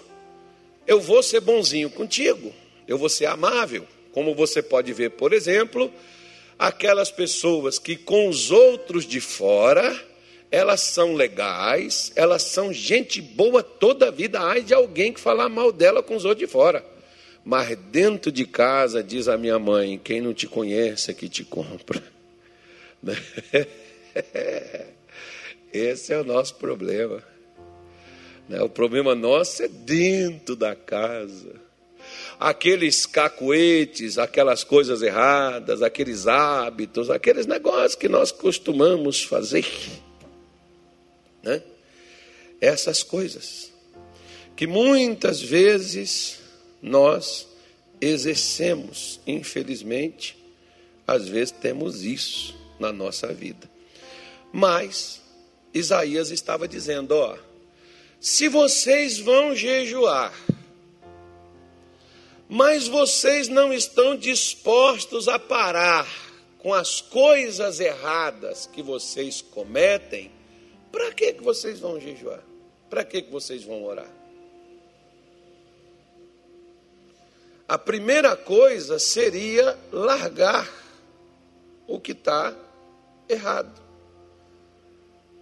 eu 0.85 1.00
vou 1.00 1.23
ser 1.23 1.41
bonzinho 1.41 1.88
contigo, 1.88 2.53
eu 2.88 2.99
vou 2.99 3.09
ser 3.09 3.27
amável. 3.27 3.87
Como 4.11 4.35
você 4.35 4.61
pode 4.61 4.93
ver, 4.93 5.11
por 5.12 5.33
exemplo, 5.33 5.93
aquelas 6.59 7.09
pessoas 7.09 7.79
que 7.79 7.95
com 7.95 8.29
os 8.29 8.50
outros 8.50 9.07
de 9.07 9.21
fora, 9.21 9.97
elas 10.50 10.81
são 10.81 11.15
legais, 11.15 12.11
elas 12.17 12.43
são 12.43 12.73
gente 12.73 13.23
boa 13.23 13.62
toda 13.62 14.09
a 14.09 14.11
vida. 14.11 14.41
Ai 14.41 14.62
de 14.62 14.75
alguém 14.75 15.12
que 15.12 15.21
falar 15.21 15.49
mal 15.49 15.71
dela 15.71 16.03
com 16.03 16.17
os 16.17 16.25
outros 16.25 16.45
de 16.45 16.53
fora. 16.53 16.85
Mas 17.49 17.75
dentro 17.90 18.31
de 18.31 18.45
casa, 18.45 19.02
diz 19.02 19.26
a 19.26 19.38
minha 19.38 19.59
mãe, 19.59 19.99
quem 19.99 20.21
não 20.21 20.35
te 20.35 20.47
conhece 20.47 21.11
é 21.11 21.14
que 21.14 21.31
te 21.31 21.43
compra. 21.43 22.02
Esse 25.73 26.12
é 26.12 26.21
o 26.21 26.25
nosso 26.25 26.57
problema. 26.57 27.25
Né? 28.50 28.61
O 28.61 28.69
problema 28.69 29.14
nosso 29.14 29.62
é 29.62 29.69
dentro 29.69 30.55
da 30.55 30.76
casa. 30.76 31.55
Aqueles 32.38 33.07
cacuetes, 33.07 34.19
aquelas 34.19 34.62
coisas 34.62 35.00
erradas, 35.00 35.81
aqueles 35.81 36.26
hábitos, 36.26 37.09
aqueles 37.09 37.47
negócios 37.47 37.95
que 37.95 38.11
nós 38.11 38.31
costumamos 38.31 39.25
fazer. 39.25 39.64
Né? 41.43 41.62
Essas 42.61 43.02
coisas 43.02 43.73
que 44.55 44.67
muitas 44.67 45.40
vezes 45.40 46.38
nós 46.81 47.49
exercemos, 48.01 49.21
infelizmente, 49.27 50.37
às 51.07 51.29
vezes 51.29 51.53
temos 51.53 52.05
isso 52.05 52.55
na 52.79 52.93
nossa 52.93 53.33
vida. 53.33 53.69
Mas 54.53 55.21
Isaías 55.73 56.31
estava 56.31 56.69
dizendo: 56.69 57.13
ó, 57.13 57.37
se 58.21 58.49
vocês 58.49 59.19
vão 59.19 59.55
jejuar, 59.55 60.35
mas 62.49 62.89
vocês 62.89 63.49
não 63.49 63.73
estão 63.73 64.17
dispostos 64.17 65.29
a 65.29 65.39
parar 65.39 66.09
com 66.59 66.73
as 66.73 67.01
coisas 67.01 67.79
erradas 67.79 68.67
que 68.67 68.83
vocês 68.83 69.41
cometem, 69.41 70.31
para 70.91 71.13
que, 71.13 71.35
que 71.35 71.43
vocês 71.43 71.79
vão 71.79 72.01
jejuar? 72.01 72.43
Para 72.89 73.05
que, 73.05 73.23
que 73.23 73.31
vocês 73.31 73.63
vão 73.63 73.85
orar? 73.85 74.18
A 77.69 77.77
primeira 77.77 78.35
coisa 78.35 78.99
seria 78.99 79.79
largar 79.93 80.67
o 81.87 82.01
que 82.01 82.13
está 82.13 82.57
errado. 83.29 83.79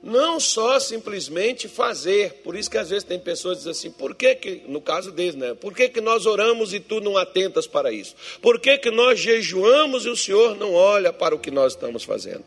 Não 0.03 0.41
só 0.41 0.81
simplesmente 0.81 1.69
fazer. 1.69 2.43
Por 2.45 2.57
isso 2.57 2.69
que 2.69 2.79
às 2.79 2.91
vezes 2.91 3.05
tem 3.05 3.19
pessoas 3.19 3.59
que 3.59 3.65
dizem 3.65 3.89
assim, 3.91 3.99
por 3.99 4.15
que, 4.15 4.35
que 4.35 4.63
no 4.67 4.81
caso 4.81 5.13
deles, 5.13 5.37
né? 5.37 5.55
Por 5.55 5.73
que, 5.73 5.89
que 5.89 6.01
nós 6.01 6.27
oramos 6.27 6.75
e 6.75 6.81
tu 6.81 7.01
não 7.01 7.17
atentas 7.17 7.67
para 7.67 7.93
isso? 7.93 8.17
Por 8.43 8.61
que, 8.61 8.77
que 8.79 8.91
nós 8.91 9.21
jejuamos 9.21 10.05
e 10.05 10.09
o 10.09 10.17
Senhor 10.17 10.57
não 10.57 10.75
olha 10.75 11.13
para 11.13 11.35
o 11.35 11.39
que 11.39 11.53
nós 11.53 11.75
estamos 11.75 12.03
fazendo? 12.03 12.45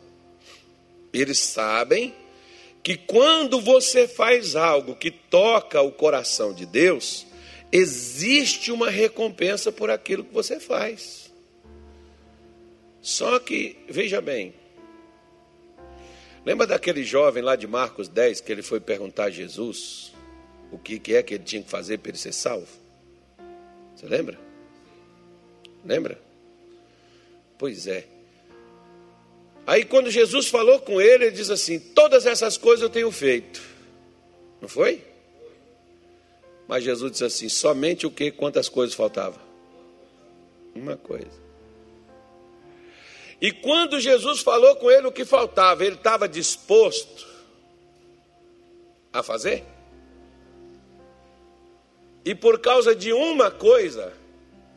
Eles 1.12 1.38
sabem 1.38 2.14
que 2.82 2.96
quando 2.96 3.60
você 3.60 4.06
faz 4.06 4.56
algo 4.56 4.94
que 4.94 5.10
toca 5.10 5.80
o 5.82 5.90
coração 5.90 6.52
de 6.52 6.64
Deus, 6.64 7.26
existe 7.72 8.72
uma 8.72 8.90
recompensa 8.90 9.70
por 9.70 9.90
aquilo 9.90 10.24
que 10.24 10.34
você 10.34 10.58
faz. 10.58 11.30
Só 13.00 13.38
que, 13.38 13.78
veja 13.88 14.20
bem, 14.20 14.54
lembra 16.44 16.66
daquele 16.66 17.02
jovem 17.02 17.42
lá 17.42 17.56
de 17.56 17.66
Marcos 17.66 18.08
10 18.08 18.40
que 18.40 18.52
ele 18.52 18.62
foi 18.62 18.80
perguntar 18.80 19.24
a 19.24 19.30
Jesus 19.30 20.12
o 20.70 20.78
que, 20.78 21.14
é 21.14 21.22
que 21.22 21.34
ele 21.34 21.44
tinha 21.44 21.62
que 21.62 21.70
fazer 21.70 21.98
para 21.98 22.10
ele 22.10 22.18
ser 22.18 22.32
salvo? 22.32 22.68
Você 23.94 24.06
lembra? 24.06 24.38
Lembra? 25.84 26.20
Pois 27.58 27.86
é. 27.86 28.06
Aí 29.66 29.84
quando 29.84 30.10
Jesus 30.10 30.48
falou 30.48 30.80
com 30.80 31.00
ele, 31.00 31.26
ele 31.26 31.36
diz 31.36 31.50
assim: 31.50 31.78
Todas 31.78 32.26
essas 32.26 32.56
coisas 32.56 32.82
eu 32.82 32.90
tenho 32.90 33.10
feito. 33.10 33.60
Não 34.60 34.68
foi? 34.68 35.09
Mas 36.70 36.84
Jesus 36.84 37.10
disse 37.10 37.24
assim: 37.24 37.48
somente 37.48 38.06
o 38.06 38.10
que? 38.12 38.30
Quantas 38.30 38.68
coisas 38.68 38.94
faltava? 38.94 39.40
Uma 40.72 40.96
coisa. 40.96 41.42
E 43.40 43.50
quando 43.50 43.98
Jesus 43.98 44.40
falou 44.40 44.76
com 44.76 44.88
ele 44.88 45.08
o 45.08 45.10
que 45.10 45.24
faltava, 45.24 45.84
ele 45.84 45.96
estava 45.96 46.28
disposto 46.28 47.26
a 49.12 49.20
fazer? 49.20 49.64
E 52.24 52.36
por 52.36 52.60
causa 52.60 52.94
de 52.94 53.12
uma 53.12 53.50
coisa, 53.50 54.12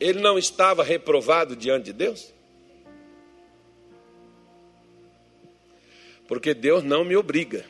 ele 0.00 0.20
não 0.20 0.36
estava 0.36 0.82
reprovado 0.82 1.54
diante 1.54 1.84
de 1.84 1.92
Deus? 1.92 2.34
Porque 6.26 6.54
Deus 6.54 6.82
não 6.82 7.04
me 7.04 7.16
obriga, 7.16 7.64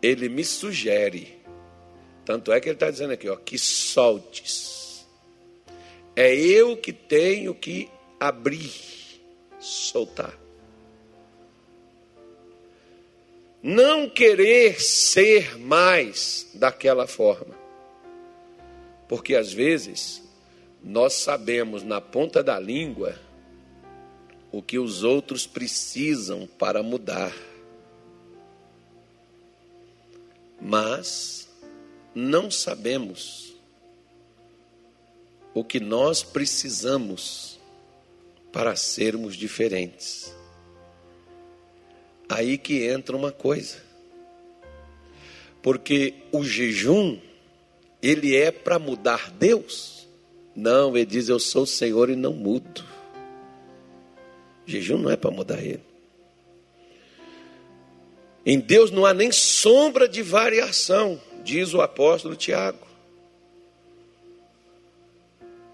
Ele 0.00 0.30
me 0.30 0.44
sugere 0.44 1.41
tanto 2.24 2.52
é 2.52 2.60
que 2.60 2.68
ele 2.68 2.76
está 2.76 2.90
dizendo 2.90 3.12
aqui, 3.12 3.28
ó, 3.28 3.36
que 3.36 3.58
soltes. 3.58 5.06
É 6.14 6.34
eu 6.34 6.76
que 6.76 6.92
tenho 6.92 7.54
que 7.54 7.88
abrir, 8.20 8.72
soltar. 9.58 10.38
Não 13.62 14.08
querer 14.08 14.80
ser 14.80 15.58
mais 15.58 16.50
daquela 16.54 17.06
forma. 17.06 17.54
Porque 19.08 19.34
às 19.34 19.52
vezes 19.52 20.22
nós 20.82 21.14
sabemos 21.14 21.82
na 21.82 22.00
ponta 22.00 22.42
da 22.42 22.58
língua 22.58 23.16
o 24.50 24.60
que 24.62 24.78
os 24.78 25.02
outros 25.04 25.46
precisam 25.46 26.46
para 26.58 26.82
mudar. 26.82 27.32
Mas 30.60 31.48
não 32.14 32.50
sabemos 32.50 33.54
o 35.54 35.64
que 35.64 35.80
nós 35.80 36.22
precisamos 36.22 37.58
para 38.52 38.76
sermos 38.76 39.36
diferentes. 39.36 40.34
Aí 42.28 42.56
que 42.56 42.86
entra 42.86 43.16
uma 43.16 43.32
coisa. 43.32 43.76
Porque 45.62 46.14
o 46.32 46.42
jejum, 46.44 47.18
ele 48.02 48.34
é 48.34 48.50
para 48.50 48.78
mudar 48.78 49.30
Deus? 49.30 50.06
Não, 50.54 50.96
ele 50.96 51.06
diz: 51.06 51.28
Eu 51.28 51.38
sou 51.38 51.62
o 51.62 51.66
Senhor 51.66 52.10
e 52.10 52.16
não 52.16 52.32
mudo. 52.32 52.84
Jejum 54.66 54.98
não 54.98 55.10
é 55.10 55.16
para 55.16 55.30
mudar 55.30 55.62
ele. 55.62 55.82
Em 58.44 58.58
Deus 58.58 58.90
não 58.90 59.06
há 59.06 59.14
nem 59.14 59.30
sombra 59.30 60.08
de 60.08 60.20
variação 60.20 61.20
diz 61.42 61.74
o 61.74 61.80
apóstolo 61.80 62.36
Tiago. 62.36 62.86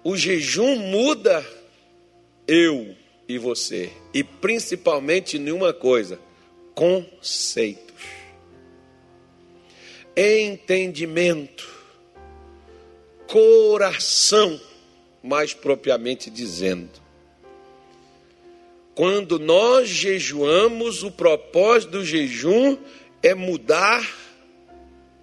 O 0.03 0.17
jejum 0.17 0.77
muda 0.77 1.45
eu 2.47 2.97
e 3.29 3.37
você, 3.37 3.93
e 4.15 4.25
principalmente 4.25 5.39
nenhuma 5.39 5.73
coisa: 5.73 6.19
conceitos, 6.75 8.05
entendimento, 10.17 11.69
coração, 13.27 14.59
mais 15.23 15.53
propriamente 15.53 16.31
dizendo. 16.31 17.07
Quando 18.95 19.39
nós 19.39 19.89
jejuamos, 19.89 21.05
o 21.05 21.11
propósito 21.11 21.91
do 21.91 22.05
jejum 22.05 22.77
é 23.23 23.35
mudar 23.35 24.28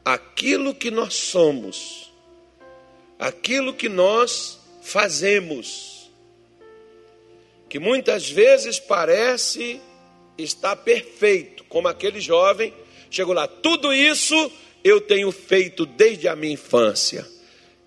aquilo 0.05 0.75
que 0.75 0.91
nós 0.91 1.15
somos, 1.15 2.13
aquilo 3.17 3.73
que 3.73 3.89
nós 3.89 4.59
fazemos, 4.83 6.11
que 7.67 7.79
muitas 7.79 8.29
vezes 8.29 8.79
parece 8.79 9.81
estar 10.37 10.75
perfeito, 10.75 11.63
como 11.63 11.87
aquele 11.87 12.21
jovem 12.21 12.71
chegou 13.09 13.33
lá, 13.33 13.47
tudo 13.47 13.91
isso 13.91 14.51
eu 14.83 15.01
tenho 15.01 15.31
feito 15.31 15.85
desde 15.85 16.27
a 16.27 16.35
minha 16.35 16.53
infância. 16.53 17.27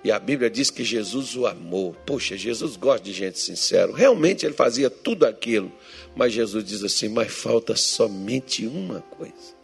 E 0.02 0.10
a 0.10 0.18
Bíblia 0.18 0.48
diz 0.48 0.70
que 0.70 0.84
Jesus 0.84 1.36
o 1.36 1.46
amou. 1.46 1.94
Poxa, 2.06 2.36
Jesus 2.36 2.76
gosta 2.76 3.04
de 3.04 3.12
gente 3.12 3.38
sincera. 3.38 3.92
Realmente 3.92 4.46
ele 4.46 4.54
fazia 4.54 4.88
tudo 4.88 5.26
aquilo. 5.26 5.72
Mas 6.14 6.32
Jesus 6.32 6.64
diz 6.64 6.84
assim: 6.84 7.08
mas 7.08 7.32
falta 7.32 7.74
somente 7.74 8.64
uma 8.66 9.00
coisa. 9.00 9.57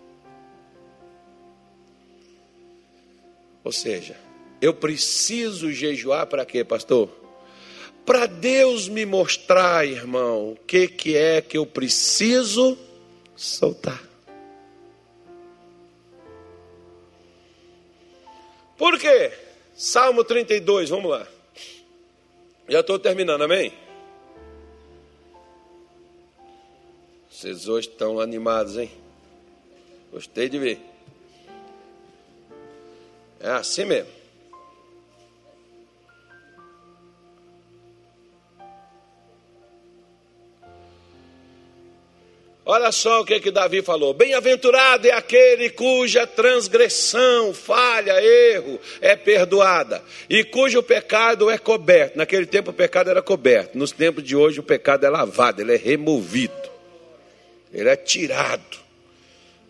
Ou 3.64 3.72
seja, 3.72 4.14
eu 4.60 4.74
preciso 4.74 5.72
jejuar 5.72 6.26
para 6.26 6.44
quê, 6.44 6.62
pastor? 6.62 7.08
Para 8.04 8.26
Deus 8.26 8.86
me 8.86 9.06
mostrar, 9.06 9.86
irmão, 9.86 10.52
o 10.52 10.56
que, 10.56 10.86
que 10.86 11.16
é 11.16 11.40
que 11.40 11.56
eu 11.56 11.64
preciso 11.64 12.76
soltar. 13.34 14.02
Por 18.76 18.98
quê? 18.98 19.32
Salmo 19.74 20.22
32, 20.22 20.90
vamos 20.90 21.10
lá. 21.10 21.26
Já 22.68 22.80
estou 22.80 22.98
terminando, 22.98 23.42
amém? 23.42 23.72
Vocês 27.30 27.68
hoje 27.68 27.88
estão 27.88 28.20
animados, 28.20 28.76
hein? 28.76 28.90
Gostei 30.12 30.48
de 30.48 30.58
ver. 30.58 30.93
É 33.44 33.50
assim 33.50 33.84
mesmo. 33.84 34.08
Olha 42.64 42.90
só 42.90 43.20
o 43.20 43.24
que, 43.26 43.38
que 43.40 43.50
Davi 43.50 43.82
falou: 43.82 44.14
Bem-aventurado 44.14 45.06
é 45.06 45.10
aquele 45.10 45.68
cuja 45.68 46.26
transgressão, 46.26 47.52
falha, 47.52 48.18
erro 48.24 48.80
é 49.02 49.14
perdoada 49.14 50.02
e 50.30 50.42
cujo 50.42 50.82
pecado 50.82 51.50
é 51.50 51.58
coberto. 51.58 52.16
Naquele 52.16 52.46
tempo 52.46 52.70
o 52.70 52.74
pecado 52.74 53.10
era 53.10 53.20
coberto, 53.20 53.76
nos 53.76 53.92
tempos 53.92 54.24
de 54.24 54.34
hoje 54.34 54.58
o 54.58 54.62
pecado 54.62 55.04
é 55.04 55.10
lavado, 55.10 55.60
ele 55.60 55.74
é 55.74 55.76
removido, 55.76 56.70
ele 57.70 57.90
é 57.90 57.96
tirado. 57.96 58.82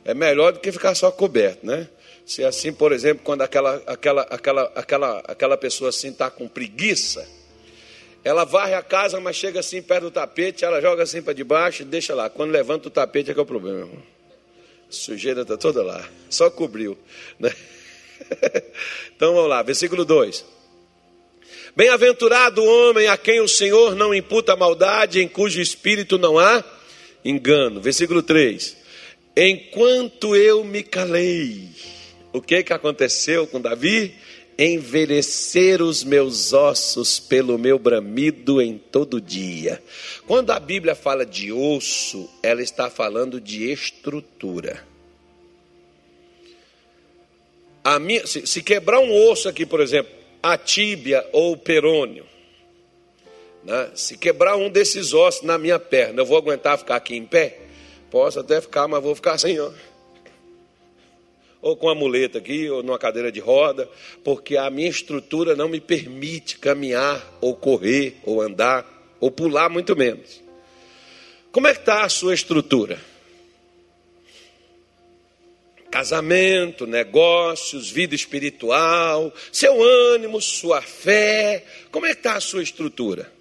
É 0.05 0.15
melhor 0.15 0.53
do 0.53 0.61
que 0.61 0.71
ficar 0.71 0.95
só 0.95 1.11
coberto, 1.11 1.67
né? 1.67 1.89
Se 2.27 2.43
assim, 2.43 2.73
por 2.73 2.93
exemplo, 2.93 3.23
quando 3.23 3.43
aquela, 3.43 3.83
aquela, 3.87 4.23
aquela, 4.23 4.73
aquela, 4.75 5.19
aquela 5.27 5.57
pessoa 5.57 5.91
assim 5.91 6.09
está 6.09 6.31
com 6.31 6.49
preguiça, 6.49 7.29
ela 8.25 8.45
varre 8.45 8.73
a 8.75 8.83
casa, 8.83 9.21
mas 9.21 9.37
chega 9.37 9.61
assim 9.61 9.83
perto 9.83 10.05
do 10.05 10.11
tapete, 10.11 10.65
ela 10.65 10.81
joga 10.81 11.03
assim 11.03 11.21
para 11.21 11.35
debaixo 11.35 11.83
e 11.83 11.85
deixa 11.85 12.15
lá. 12.15 12.31
Quando 12.31 12.51
levanta 12.51 12.89
o 12.89 12.91
tapete 12.91 13.31
é 13.31 13.35
que 13.35 13.41
é 13.41 13.43
o 13.43 13.47
problema, 13.47 13.81
irmão. 13.81 14.03
A 14.89 14.93
sujeira 14.93 15.43
está 15.43 15.59
toda 15.59 15.83
lá, 15.83 16.09
só 16.31 16.51
cobriu. 16.51 16.97
Né? 17.39 17.55
Então 19.17 19.35
vamos 19.35 19.51
lá, 19.51 19.63
versículo 19.63 20.05
2. 20.05 20.45
Bem-aventurado 21.77 22.63
o 22.63 22.89
homem 22.89 23.09
a 23.09 23.17
quem 23.17 23.41
o 23.41 23.49
Senhor 23.49 23.95
não 23.95 24.15
imputa 24.15 24.57
maldade, 24.57 25.21
em 25.21 25.29
cujo 25.29 25.61
espírito 25.61 26.17
não 26.17 26.39
há 26.39 26.65
engano. 27.25 27.81
Versículo 27.81 28.23
3. 28.23 28.77
Enquanto 29.37 30.37
eu 30.37 30.65
me 30.65 30.83
calei, 30.83 31.69
o 32.35 32.43
que, 32.43 32.65
que 32.65 32.73
aconteceu 32.73 33.47
com 33.47 33.61
Davi? 33.61 34.15
envelhecer 34.59 35.83
os 35.83 36.05
meus 36.05 36.53
ossos 36.53 37.19
pelo 37.19 37.59
meu 37.59 37.79
bramido 37.79 38.63
em 38.63 38.79
todo 38.79 39.21
dia. 39.21 39.83
Quando 40.27 40.53
a 40.53 40.61
Bíblia 40.61 40.95
fala 40.95 41.27
de 41.27 41.53
osso, 41.53 42.31
ela 42.43 42.63
está 42.63 42.89
falando 42.89 43.41
de 43.41 43.71
estrutura. 43.71 44.87
Minha, 48.01 48.27
se, 48.27 48.47
se, 48.47 48.63
quebrar 48.63 49.01
um 49.01 49.13
osso 49.29 49.49
aqui, 49.49 49.67
por 49.67 49.81
exemplo, 49.81 50.13
a 50.41 50.57
tíbia 50.57 51.29
ou 51.33 51.53
o 51.53 51.57
perônio, 51.57 52.25
né? 53.65 53.91
se 53.95 54.17
quebrar 54.17 54.57
um 54.57 54.71
desses 54.71 55.13
ossos 55.13 55.43
na 55.43 55.59
minha 55.59 55.79
perna, 55.79 56.23
eu 56.23 56.27
vou 56.27 56.39
aguentar 56.39 56.79
ficar 56.79 56.97
aqui 56.97 57.17
em 57.17 57.27
pé? 57.27 57.59
Posso 58.09 58.39
até 58.39 58.61
ficar, 58.61 58.87
mas 58.87 59.03
vou 59.03 59.17
ficar 59.17 59.33
assim, 59.33 59.59
ó 59.59 59.71
ou 61.65 61.75
com 61.75 61.89
a 61.89 61.95
muleta 61.95 62.37
aqui, 62.37 62.69
ou 62.69 62.83
numa 62.83 62.99
cadeira 62.99 63.33
de 63.33 63.41
roda, 63.41 63.89
porque 64.23 64.55
a 64.55 64.69
minha 64.69 64.91
estrutura 64.91 65.57
não 65.57 65.67
me 65.67 65.81
permite 65.81 66.59
caminhar, 66.59 67.27
ou 67.41 67.57
correr, 67.57 68.19
ou 68.23 68.43
andar, 68.43 68.87
ou 69.19 69.31
pular, 69.31 69.71
muito 69.71 69.97
menos. 69.97 70.43
Como 71.51 71.67
é 71.67 71.73
que 71.73 71.81
está 71.81 72.05
a 72.05 72.09
sua 72.11 72.35
estrutura? 72.35 73.01
Casamento, 75.91 76.87
negócios, 76.87 77.91
vida 77.91 78.15
espiritual, 78.15 79.33
seu 79.51 79.83
ânimo, 79.83 80.43
sua 80.43 80.83
fé, 80.83 81.65
como 81.91 82.05
é 82.05 82.11
que 82.11 82.21
está 82.21 82.35
a 82.35 82.41
sua 82.43 82.63
estrutura? 82.63 83.33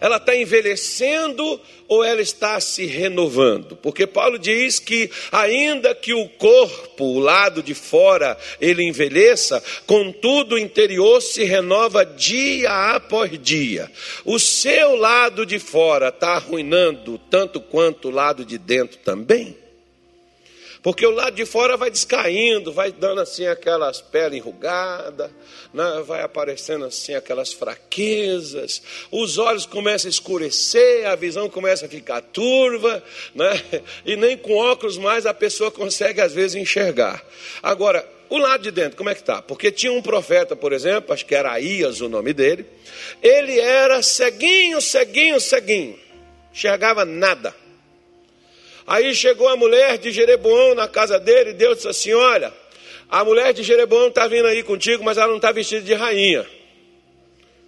Ela 0.00 0.16
está 0.16 0.36
envelhecendo 0.36 1.60
ou 1.88 2.04
ela 2.04 2.20
está 2.22 2.60
se 2.60 2.86
renovando? 2.86 3.76
Porque 3.76 4.06
Paulo 4.06 4.38
diz 4.38 4.78
que, 4.78 5.10
ainda 5.30 5.94
que 5.94 6.14
o 6.14 6.28
corpo, 6.28 7.04
o 7.04 7.18
lado 7.18 7.62
de 7.62 7.74
fora, 7.74 8.36
ele 8.60 8.82
envelheça, 8.82 9.62
contudo 9.86 10.54
o 10.54 10.58
interior 10.58 11.20
se 11.20 11.44
renova 11.44 12.04
dia 12.04 12.94
após 12.94 13.30
dia. 13.40 13.90
O 14.24 14.38
seu 14.38 14.96
lado 14.96 15.44
de 15.44 15.58
fora 15.58 16.08
está 16.08 16.34
arruinando 16.34 17.18
tanto 17.30 17.60
quanto 17.60 18.08
o 18.08 18.12
lado 18.12 18.44
de 18.44 18.58
dentro 18.58 18.98
também? 18.98 19.59
Porque 20.82 21.04
o 21.04 21.10
lado 21.10 21.36
de 21.36 21.44
fora 21.44 21.76
vai 21.76 21.90
descaindo, 21.90 22.72
vai 22.72 22.90
dando 22.90 23.20
assim 23.20 23.46
aquelas 23.46 24.00
peles 24.00 24.38
enrugadas, 24.38 25.30
né? 25.74 26.02
vai 26.06 26.22
aparecendo 26.22 26.86
assim 26.86 27.14
aquelas 27.14 27.52
fraquezas, 27.52 28.82
os 29.10 29.36
olhos 29.36 29.66
começam 29.66 30.08
a 30.08 30.10
escurecer, 30.10 31.06
a 31.06 31.14
visão 31.14 31.50
começa 31.50 31.84
a 31.84 31.88
ficar 31.88 32.22
turva, 32.22 33.02
né? 33.34 33.50
e 34.06 34.16
nem 34.16 34.38
com 34.38 34.56
óculos 34.56 34.96
mais 34.96 35.26
a 35.26 35.34
pessoa 35.34 35.70
consegue 35.70 36.20
às 36.20 36.32
vezes 36.32 36.56
enxergar. 36.56 37.22
Agora, 37.62 38.08
o 38.30 38.38
lado 38.38 38.62
de 38.62 38.70
dentro, 38.70 38.96
como 38.96 39.10
é 39.10 39.14
que 39.14 39.20
está? 39.20 39.42
Porque 39.42 39.70
tinha 39.70 39.92
um 39.92 40.00
profeta, 40.00 40.56
por 40.56 40.72
exemplo, 40.72 41.12
acho 41.12 41.26
que 41.26 41.34
era 41.34 41.52
Aías 41.52 42.00
o 42.00 42.08
nome 42.08 42.32
dele, 42.32 42.64
ele 43.22 43.60
era 43.60 44.02
ceguinho, 44.02 44.80
ceguinho, 44.80 45.38
ceguinho, 45.40 45.98
enxergava 46.52 47.04
nada. 47.04 47.54
Aí 48.86 49.14
chegou 49.14 49.48
a 49.48 49.56
mulher 49.56 49.98
de 49.98 50.10
Jereboão 50.10 50.74
na 50.74 50.88
casa 50.88 51.18
dele, 51.18 51.50
e 51.50 51.54
Deus 51.54 51.76
disse 51.76 51.88
assim: 51.88 52.12
Olha, 52.12 52.52
a 53.08 53.24
mulher 53.24 53.52
de 53.52 53.62
Jereboão 53.62 54.08
está 54.08 54.26
vindo 54.28 54.46
aí 54.46 54.62
contigo, 54.62 55.02
mas 55.04 55.18
ela 55.18 55.28
não 55.28 55.36
está 55.36 55.52
vestida 55.52 55.82
de 55.82 55.94
rainha. 55.94 56.46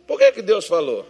Por 0.06 0.18
que, 0.18 0.32
que 0.32 0.42
Deus 0.42 0.66
falou? 0.66 1.06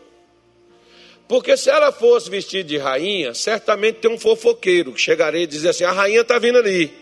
Porque 1.28 1.56
se 1.56 1.70
ela 1.70 1.92
fosse 1.92 2.28
vestida 2.28 2.64
de 2.64 2.78
rainha, 2.78 3.32
certamente 3.34 4.00
tem 4.00 4.10
um 4.10 4.18
fofoqueiro 4.18 4.92
que 4.92 5.00
chegaria 5.00 5.42
e 5.42 5.46
dizer 5.46 5.70
assim: 5.70 5.84
a 5.84 5.92
rainha 5.92 6.20
está 6.20 6.38
vindo 6.38 6.58
ali. 6.58 6.92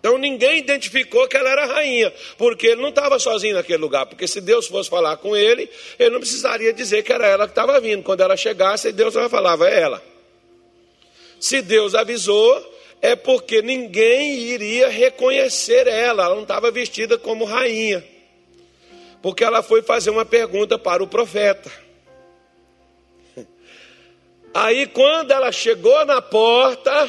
Então 0.00 0.16
ninguém 0.16 0.58
identificou 0.58 1.26
que 1.26 1.36
ela 1.36 1.50
era 1.50 1.66
rainha, 1.66 2.12
porque 2.36 2.68
ele 2.68 2.80
não 2.80 2.90
estava 2.90 3.18
sozinho 3.18 3.54
naquele 3.54 3.78
lugar. 3.78 4.06
Porque 4.06 4.26
se 4.26 4.40
Deus 4.40 4.66
fosse 4.66 4.88
falar 4.88 5.16
com 5.16 5.36
ele, 5.36 5.68
ele 5.98 6.10
não 6.10 6.20
precisaria 6.20 6.72
dizer 6.72 7.02
que 7.02 7.12
era 7.12 7.26
ela 7.26 7.46
que 7.46 7.52
estava 7.52 7.80
vindo. 7.80 8.02
Quando 8.02 8.20
ela 8.20 8.36
chegasse, 8.36 8.92
Deus 8.92 9.12
falava: 9.12 9.68
é 9.68 9.80
ela. 9.80 10.02
Se 11.40 11.62
Deus 11.62 11.94
avisou, 11.94 12.78
é 13.00 13.14
porque 13.14 13.62
ninguém 13.62 14.34
iria 14.34 14.88
reconhecer 14.88 15.86
ela, 15.86 16.24
ela 16.24 16.34
não 16.34 16.42
estava 16.42 16.70
vestida 16.70 17.16
como 17.16 17.44
rainha. 17.44 18.04
Porque 19.22 19.44
ela 19.44 19.62
foi 19.62 19.82
fazer 19.82 20.10
uma 20.10 20.24
pergunta 20.24 20.78
para 20.78 21.02
o 21.02 21.08
profeta. 21.08 21.70
Aí, 24.54 24.86
quando 24.86 25.30
ela 25.30 25.50
chegou 25.52 26.04
na 26.04 26.20
porta, 26.22 27.08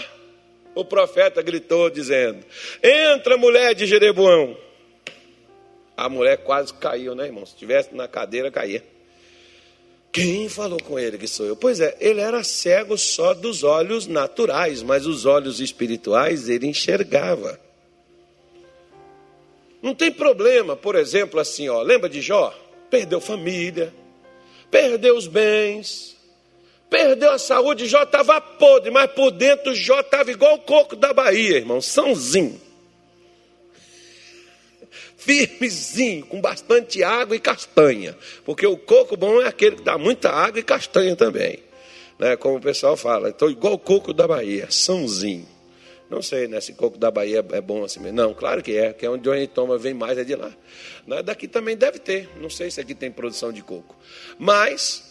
o 0.76 0.86
profeta 0.86 1.42
gritou, 1.42 1.90
dizendo: 1.90 2.44
Entra, 2.84 3.38
mulher 3.38 3.74
de 3.76 3.86
Jerebuão. 3.86 4.58
A 5.96 6.08
mulher 6.08 6.38
quase 6.38 6.74
caiu, 6.74 7.14
né, 7.14 7.26
irmão? 7.26 7.46
Se 7.46 7.54
estivesse 7.54 7.94
na 7.94 8.08
cadeira, 8.08 8.50
caía. 8.50 8.84
Quem 10.12 10.50
falou 10.50 10.82
com 10.82 10.98
ele 10.98 11.18
que 11.18 11.28
sou 11.28 11.46
eu? 11.46 11.56
Pois 11.56 11.80
é, 11.80 11.96
ele 12.00 12.20
era 12.20 12.44
cego 12.44 12.98
só 12.98 13.34
dos 13.34 13.64
olhos 13.64 14.08
naturais, 14.08 14.82
mas 14.82 15.06
os 15.06 15.26
olhos 15.26 15.60
espirituais 15.60 16.50
ele 16.50 16.68
enxergava. 16.68 17.60
Não 19.82 19.94
tem 19.94 20.12
problema, 20.12 20.76
por 20.76 20.96
exemplo, 20.96 21.40
assim, 21.40 21.70
ó, 21.70 21.82
lembra 21.82 22.10
de 22.10 22.22
Jó? 22.22 22.54
Perdeu 22.90 23.22
família, 23.22 23.94
perdeu 24.72 25.16
os 25.16 25.28
bens, 25.28 26.18
Perdeu 26.90 27.32
a 27.32 27.38
saúde, 27.38 27.88
Jó 27.88 28.02
estava 28.02 28.42
podre, 28.42 28.90
mas 28.90 29.12
por 29.12 29.30
dentro 29.30 29.76
Jó 29.76 30.00
estava 30.00 30.32
igual 30.32 30.56
o 30.56 30.60
coco 30.60 30.96
da 30.96 31.14
Bahia, 31.14 31.58
irmão, 31.58 31.80
sãozinho. 31.80 32.60
Firmezinho, 35.30 36.26
com 36.26 36.42
bastante 36.42 37.04
água 37.04 37.36
e 37.36 37.40
castanha. 37.40 38.18
Porque 38.44 38.66
o 38.66 38.76
coco 38.76 39.16
bom 39.16 39.40
é 39.40 39.48
aquele 39.48 39.76
que 39.76 39.84
dá 39.84 39.96
muita 39.96 40.32
água 40.32 40.60
e 40.60 40.64
castanha 40.64 41.16
também. 41.16 41.60
Né? 42.18 42.36
Como 42.36 42.58
o 42.58 42.62
pessoal 42.62 42.98
fala, 42.98 43.30
estou 43.30 43.52
igual 43.52 43.74
o 43.74 43.78
coco 43.78 44.12
da 44.12 44.28
Bahia, 44.28 44.66
sãozinho. 44.72 45.48
Não 46.10 46.24
sei 46.24 46.48
né, 46.48 46.60
se 46.60 46.74
coco 46.74 46.98
da 46.98 47.12
Bahia 47.12 47.46
é 47.52 47.62
bom 47.62 47.84
assim 47.84 48.00
mesmo. 48.00 48.18
Não, 48.18 48.34
claro 48.34 48.64
que 48.64 48.76
é, 48.76 48.92
que 48.92 49.06
é 49.06 49.10
onde 49.10 49.30
gente 49.32 49.50
toma, 49.50 49.78
vem 49.78 49.94
mais 49.94 50.18
é 50.18 50.24
de 50.24 50.34
lá. 50.34 50.52
Né, 51.06 51.22
daqui 51.22 51.48
também 51.48 51.78
deve 51.78 52.00
ter, 52.00 52.28
não 52.42 52.50
sei 52.50 52.72
se 52.72 52.82
aqui 52.82 52.96
tem 52.96 53.12
produção 53.12 53.54
de 53.54 53.62
coco. 53.62 53.96
Mas, 54.40 55.04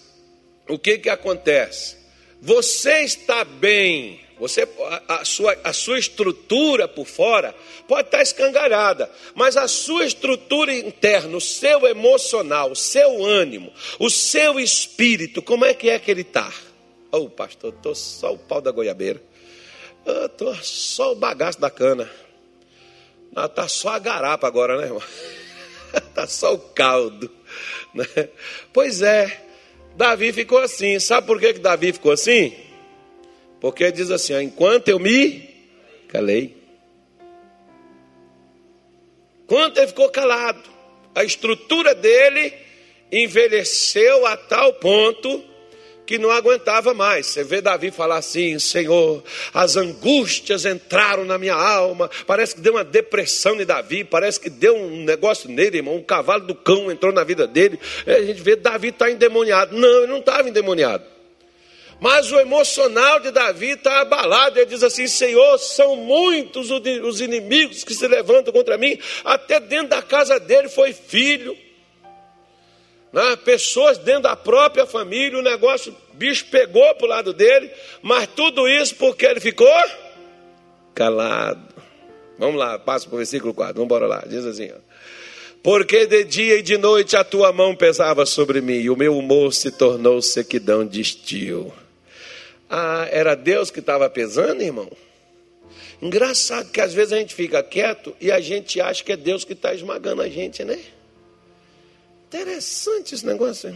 o 0.69 0.77
que, 0.77 0.99
que 0.99 1.09
acontece? 1.09 1.97
Você 2.43 3.03
está 3.03 3.45
bem, 3.45 4.19
você, 4.39 4.69
a, 5.09 5.21
a, 5.21 5.25
sua, 5.25 5.57
a 5.65 5.73
sua 5.73 5.99
estrutura 5.99 6.87
por 6.87 7.07
fora 7.07 7.55
pode 7.87 8.09
estar 8.09 8.23
escangalhada, 8.23 9.11
mas 9.35 9.57
a 9.57 9.67
sua 9.67 10.05
estrutura 10.05 10.73
interna, 10.75 11.37
o 11.37 11.41
seu 11.41 11.87
emocional, 11.87 12.71
o 12.73 12.77
seu 12.77 13.25
ânimo, 13.25 13.73
o 13.99 14.09
seu 14.09 14.61
espírito, 14.61 15.43
como 15.43 15.65
é 15.65 15.75
que 15.75 15.91
é 15.91 15.99
que 15.99 16.11
ele 16.11 16.23
está? 16.23 16.53
Ô 17.11 17.19
oh, 17.19 17.31
pastor, 17.31 17.73
estou 17.75 17.95
só 17.95 18.33
o 18.33 18.39
pau 18.39 18.61
da 18.61 18.71
goiabeira. 18.71 19.23
Estou 20.07 20.55
só 20.57 21.13
o 21.13 21.17
bagaço 21.17 21.61
da 21.61 21.71
cana. 21.71 22.11
Está 23.37 23.69
só 23.69 23.91
a 23.91 23.99
garapa 23.99 24.47
agora, 24.47 24.77
né, 24.77 24.85
irmão? 24.85 25.03
Está 25.95 26.27
só 26.29 26.55
o 26.55 26.59
caldo. 26.59 27.31
Né? 27.95 28.29
Pois 28.73 29.03
é, 29.03 29.45
Davi 29.97 30.33
ficou 30.33 30.59
assim. 30.59 30.99
Sabe 30.99 31.27
por 31.27 31.41
que, 31.41 31.55
que 31.55 31.61
Davi 31.61 31.93
ficou 31.93 32.13
assim? 32.13 32.55
Porque 33.61 33.91
diz 33.91 34.11
assim: 34.11 34.35
ó, 34.35 34.41
enquanto 34.41 34.89
eu 34.89 34.99
me 34.99 35.49
calei. 36.09 36.57
Enquanto 39.45 39.79
ele 39.79 39.87
ficou 39.87 40.11
calado, 40.11 40.69
a 41.15 41.25
estrutura 41.25 41.95
dele 41.95 42.53
envelheceu 43.11 44.27
a 44.27 44.37
tal 44.37 44.75
ponto 44.75 45.43
que 46.09 46.19
não 46.19 46.31
aguentava 46.31 46.95
mais. 46.95 47.27
Você 47.27 47.45
vê 47.45 47.61
Davi 47.61 47.91
falar 47.91 48.17
assim: 48.17 48.59
Senhor, 48.59 49.23
as 49.53 49.77
angústias 49.77 50.65
entraram 50.65 51.25
na 51.25 51.37
minha 51.37 51.55
alma. 51.55 52.11
Parece 52.27 52.55
que 52.55 52.61
deu 52.63 52.75
uma 52.75 52.85
depressão 52.85 53.61
em 53.61 53.67
Davi, 53.67 54.05
parece 54.05 54.41
que 54.41 54.49
deu 54.49 54.75
um 54.75 55.05
negócio 55.05 55.51
nele, 55.51 55.79
irmão. 55.79 55.97
Um 55.97 56.03
cavalo 56.03 56.47
do 56.47 56.55
cão 56.55 56.91
entrou 56.91 57.13
na 57.13 57.25
vida 57.25 57.47
dele. 57.47 57.79
a 58.07 58.23
gente 58.23 58.41
vê 58.41 58.57
Davi 58.57 58.89
está 58.89 59.11
endemoniado. 59.11 59.77
Não, 59.77 59.99
ele 59.99 60.07
não 60.07 60.19
estava 60.19 60.49
endemoniado. 60.49 61.05
Mas 62.01 62.31
o 62.31 62.39
emocional 62.39 63.21
de 63.21 63.31
Davi 63.31 63.71
está 63.71 64.01
abalado. 64.01 64.59
Ele 64.59 64.67
diz 64.67 64.83
assim: 64.83 65.07
Senhor, 65.07 65.59
são 65.59 65.97
muitos 65.97 66.71
os 66.71 67.21
inimigos 67.21 67.83
que 67.85 67.95
se 67.95 68.07
levantam 68.07 68.53
contra 68.53 68.79
mim. 68.79 68.99
Até 69.25 69.59
dentro 69.59 69.89
da 69.89 70.03
casa 70.03 70.39
dele 70.39 70.69
foi 70.69 70.93
filho 70.93 71.57
né? 73.13 73.37
pessoas 73.37 73.99
dentro 73.99 74.23
da 74.23 74.37
própria 74.37 74.87
família, 74.87 75.39
o 75.39 75.43
negócio, 75.43 75.95
o 76.13 76.17
bicho 76.17 76.47
pegou 76.51 76.95
para 76.95 77.07
o 77.07 77.09
lado 77.09 77.33
dele, 77.33 77.71
mas 78.03 78.29
tudo 78.35 78.69
isso 78.69 78.95
porque 78.97 79.27
ele 79.27 79.41
ficou 79.41 79.69
calado. 80.95 81.75
Vamos 82.39 82.57
lá, 82.57 82.79
passa 82.79 83.07
para 83.07 83.15
o 83.15 83.19
versículo 83.19 83.53
4, 83.55 83.75
vamos 83.75 83.87
embora 83.87 84.07
lá, 84.07 84.25
diz 84.27 84.45
assim: 84.45 84.71
ó. 84.71 84.79
Porque 85.63 86.07
de 86.07 86.25
dia 86.25 86.57
e 86.57 86.63
de 86.63 86.79
noite 86.79 87.17
a 87.17 87.25
tua 87.25 87.53
mão 87.53 87.75
pesava 87.75 88.25
sobre 88.25 88.61
mim, 88.61 88.79
e 88.79 88.91
o 88.91 88.97
meu 88.97 89.17
humor 89.17 89.53
se 89.53 89.71
tornou 89.71 90.23
sequidão 90.23 90.87
de 90.87 91.01
estio. 91.01 91.73
Ah, 92.69 93.09
era 93.11 93.35
Deus 93.35 93.71
que 93.71 93.81
estava 93.81 94.09
pesando, 94.11 94.63
irmão? 94.63 94.91
Engraçado 96.01 96.71
que 96.71 96.81
às 96.81 96.93
vezes 96.93 97.13
a 97.13 97.19
gente 97.19 97.35
fica 97.35 97.63
quieto 97.63 98.15
e 98.21 98.31
a 98.31 98.41
gente 98.41 98.81
acha 98.81 99.03
que 99.03 99.13
é 99.13 99.17
Deus 99.17 99.45
que 99.45 99.53
está 99.53 99.75
esmagando 99.75 100.23
a 100.23 100.29
gente, 100.29 100.63
né? 100.65 100.79
Interessante 102.29 103.15
esse 103.15 103.27
negócio. 103.27 103.75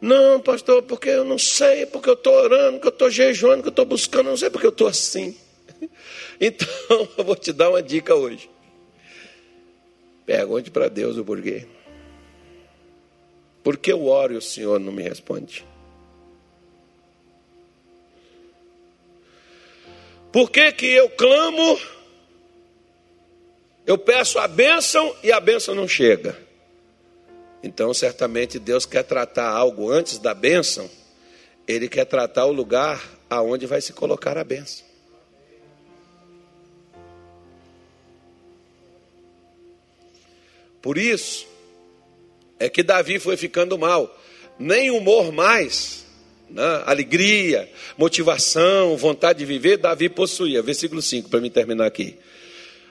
Não, 0.00 0.40
pastor, 0.40 0.82
porque 0.82 1.08
eu 1.08 1.24
não 1.24 1.38
sei, 1.38 1.86
porque 1.86 2.10
eu 2.10 2.14
estou 2.14 2.34
orando, 2.34 2.72
porque 2.72 2.88
eu 2.88 2.92
estou 2.92 3.10
jejuando, 3.10 3.56
porque 3.56 3.68
eu 3.68 3.70
estou 3.70 3.84
buscando, 3.86 4.26
não 4.26 4.36
sei 4.36 4.50
porque 4.50 4.66
eu 4.66 4.70
estou 4.70 4.86
assim. 4.86 5.36
Então, 6.38 6.68
eu 7.16 7.24
vou 7.24 7.34
te 7.34 7.50
dar 7.50 7.70
uma 7.70 7.82
dica 7.82 8.14
hoje. 8.14 8.50
Pergunte 10.26 10.70
para 10.70 10.88
Deus 10.88 11.16
o 11.16 11.24
porquê. 11.24 11.66
Por 13.64 13.78
que 13.78 13.90
eu 13.90 14.04
oro 14.04 14.34
e 14.34 14.36
o 14.36 14.42
Senhor 14.42 14.78
não 14.78 14.92
me 14.92 15.02
responde? 15.02 15.64
Por 20.36 20.50
que, 20.50 20.70
que 20.70 20.84
eu 20.84 21.08
clamo, 21.08 21.80
eu 23.86 23.96
peço 23.96 24.38
a 24.38 24.46
bênção 24.46 25.16
e 25.22 25.32
a 25.32 25.40
bênção 25.40 25.74
não 25.74 25.88
chega? 25.88 26.38
Então, 27.62 27.94
certamente 27.94 28.58
Deus 28.58 28.84
quer 28.84 29.02
tratar 29.02 29.48
algo 29.48 29.90
antes 29.90 30.18
da 30.18 30.34
bênção, 30.34 30.90
Ele 31.66 31.88
quer 31.88 32.04
tratar 32.04 32.44
o 32.44 32.52
lugar 32.52 33.02
aonde 33.30 33.64
vai 33.64 33.80
se 33.80 33.94
colocar 33.94 34.36
a 34.36 34.44
bênção. 34.44 34.84
Por 40.82 40.98
isso, 40.98 41.46
é 42.58 42.68
que 42.68 42.82
Davi 42.82 43.18
foi 43.18 43.38
ficando 43.38 43.78
mal. 43.78 44.14
Nem 44.58 44.90
humor 44.90 45.32
mais, 45.32 46.05
né? 46.50 46.82
alegria, 46.86 47.70
motivação, 47.96 48.96
vontade 48.96 49.40
de 49.40 49.44
viver, 49.44 49.76
Davi 49.76 50.08
possuía. 50.08 50.62
Versículo 50.62 51.02
5, 51.02 51.28
para 51.28 51.40
me 51.40 51.50
terminar 51.50 51.86
aqui. 51.86 52.16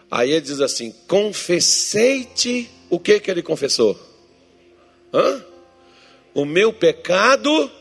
Aí 0.09 0.31
ele 0.31 0.41
diz 0.41 0.61
assim: 0.61 0.93
Confessei-te, 1.07 2.69
o 2.89 2.99
que 2.99 3.19
que 3.19 3.31
ele 3.31 3.41
confessou? 3.41 3.99
Hã? 5.13 5.43
O 6.33 6.45
meu 6.45 6.73
pecado 6.73 7.71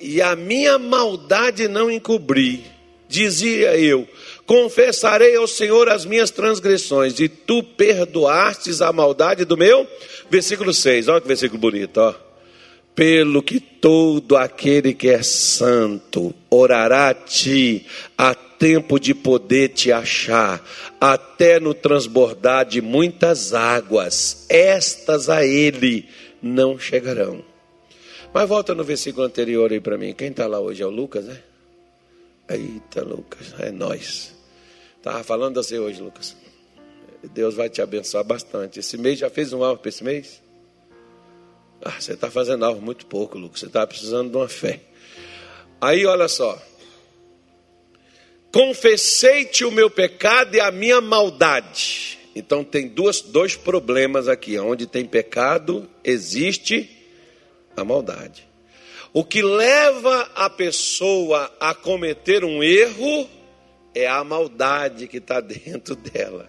e 0.00 0.20
a 0.20 0.36
minha 0.36 0.78
maldade 0.78 1.68
não 1.68 1.90
encobri. 1.90 2.64
Dizia 3.08 3.76
eu: 3.76 4.06
Confessarei 4.44 5.36
ao 5.36 5.46
Senhor 5.46 5.88
as 5.88 6.04
minhas 6.04 6.30
transgressões, 6.30 7.18
e 7.18 7.28
tu 7.28 7.62
perdoastes 7.62 8.82
a 8.82 8.92
maldade 8.92 9.44
do 9.44 9.56
meu. 9.56 9.86
Versículo 10.30 10.74
6, 10.74 11.08
olha 11.08 11.20
que 11.20 11.26
versículo 11.26 11.58
bonito, 11.58 11.98
ó. 11.98 12.27
Pelo 12.98 13.44
que 13.44 13.60
todo 13.60 14.36
aquele 14.36 14.92
que 14.92 15.08
é 15.08 15.22
santo 15.22 16.34
orará 16.50 17.10
a 17.10 17.14
ti, 17.14 17.86
a 18.18 18.34
tempo 18.34 18.98
de 18.98 19.14
poder 19.14 19.68
te 19.68 19.92
achar, 19.92 20.60
até 21.00 21.60
no 21.60 21.74
transbordar 21.74 22.66
de 22.66 22.82
muitas 22.82 23.54
águas, 23.54 24.46
estas 24.48 25.28
a 25.28 25.46
ele 25.46 26.08
não 26.42 26.76
chegarão. 26.76 27.44
Mas 28.34 28.48
volta 28.48 28.74
no 28.74 28.82
versículo 28.82 29.24
anterior 29.24 29.70
aí 29.70 29.78
para 29.78 29.96
mim. 29.96 30.12
Quem 30.12 30.30
está 30.30 30.48
lá 30.48 30.58
hoje 30.58 30.82
é 30.82 30.86
o 30.86 30.90
Lucas, 30.90 31.26
né? 31.26 31.40
Eita, 32.48 33.04
Lucas, 33.04 33.54
é 33.60 33.70
nós. 33.70 34.34
Estava 34.96 35.22
falando 35.22 35.60
assim 35.60 35.78
hoje, 35.78 36.02
Lucas. 36.02 36.36
Deus 37.32 37.54
vai 37.54 37.70
te 37.70 37.80
abençoar 37.80 38.24
bastante. 38.24 38.80
Esse 38.80 38.98
mês 38.98 39.20
já 39.20 39.30
fez 39.30 39.52
um 39.52 39.62
alvo 39.62 39.80
para 39.80 39.88
esse 39.88 40.02
mês? 40.02 40.47
Ah, 41.82 42.00
você 42.00 42.12
está 42.12 42.30
fazendo 42.30 42.64
alvo 42.64 42.80
muito 42.80 43.06
pouco, 43.06 43.38
Lucas. 43.38 43.60
Você 43.60 43.66
está 43.66 43.86
precisando 43.86 44.30
de 44.30 44.36
uma 44.36 44.48
fé. 44.48 44.80
Aí, 45.80 46.04
olha 46.06 46.28
só. 46.28 46.60
Confessei-te 48.52 49.64
o 49.64 49.70
meu 49.70 49.90
pecado 49.90 50.56
e 50.56 50.60
a 50.60 50.70
minha 50.70 51.00
maldade 51.00 52.18
então 52.38 52.62
tem 52.62 52.86
duas, 52.86 53.20
dois 53.20 53.56
problemas 53.56 54.28
aqui. 54.28 54.56
Onde 54.60 54.86
tem 54.86 55.04
pecado, 55.04 55.90
existe 56.04 56.88
a 57.76 57.82
maldade. 57.82 58.46
O 59.12 59.24
que 59.24 59.42
leva 59.42 60.30
a 60.36 60.48
pessoa 60.48 61.52
a 61.58 61.74
cometer 61.74 62.44
um 62.44 62.62
erro 62.62 63.28
é 63.92 64.06
a 64.06 64.22
maldade 64.22 65.08
que 65.08 65.16
está 65.16 65.40
dentro 65.42 65.96
dela. 65.96 66.48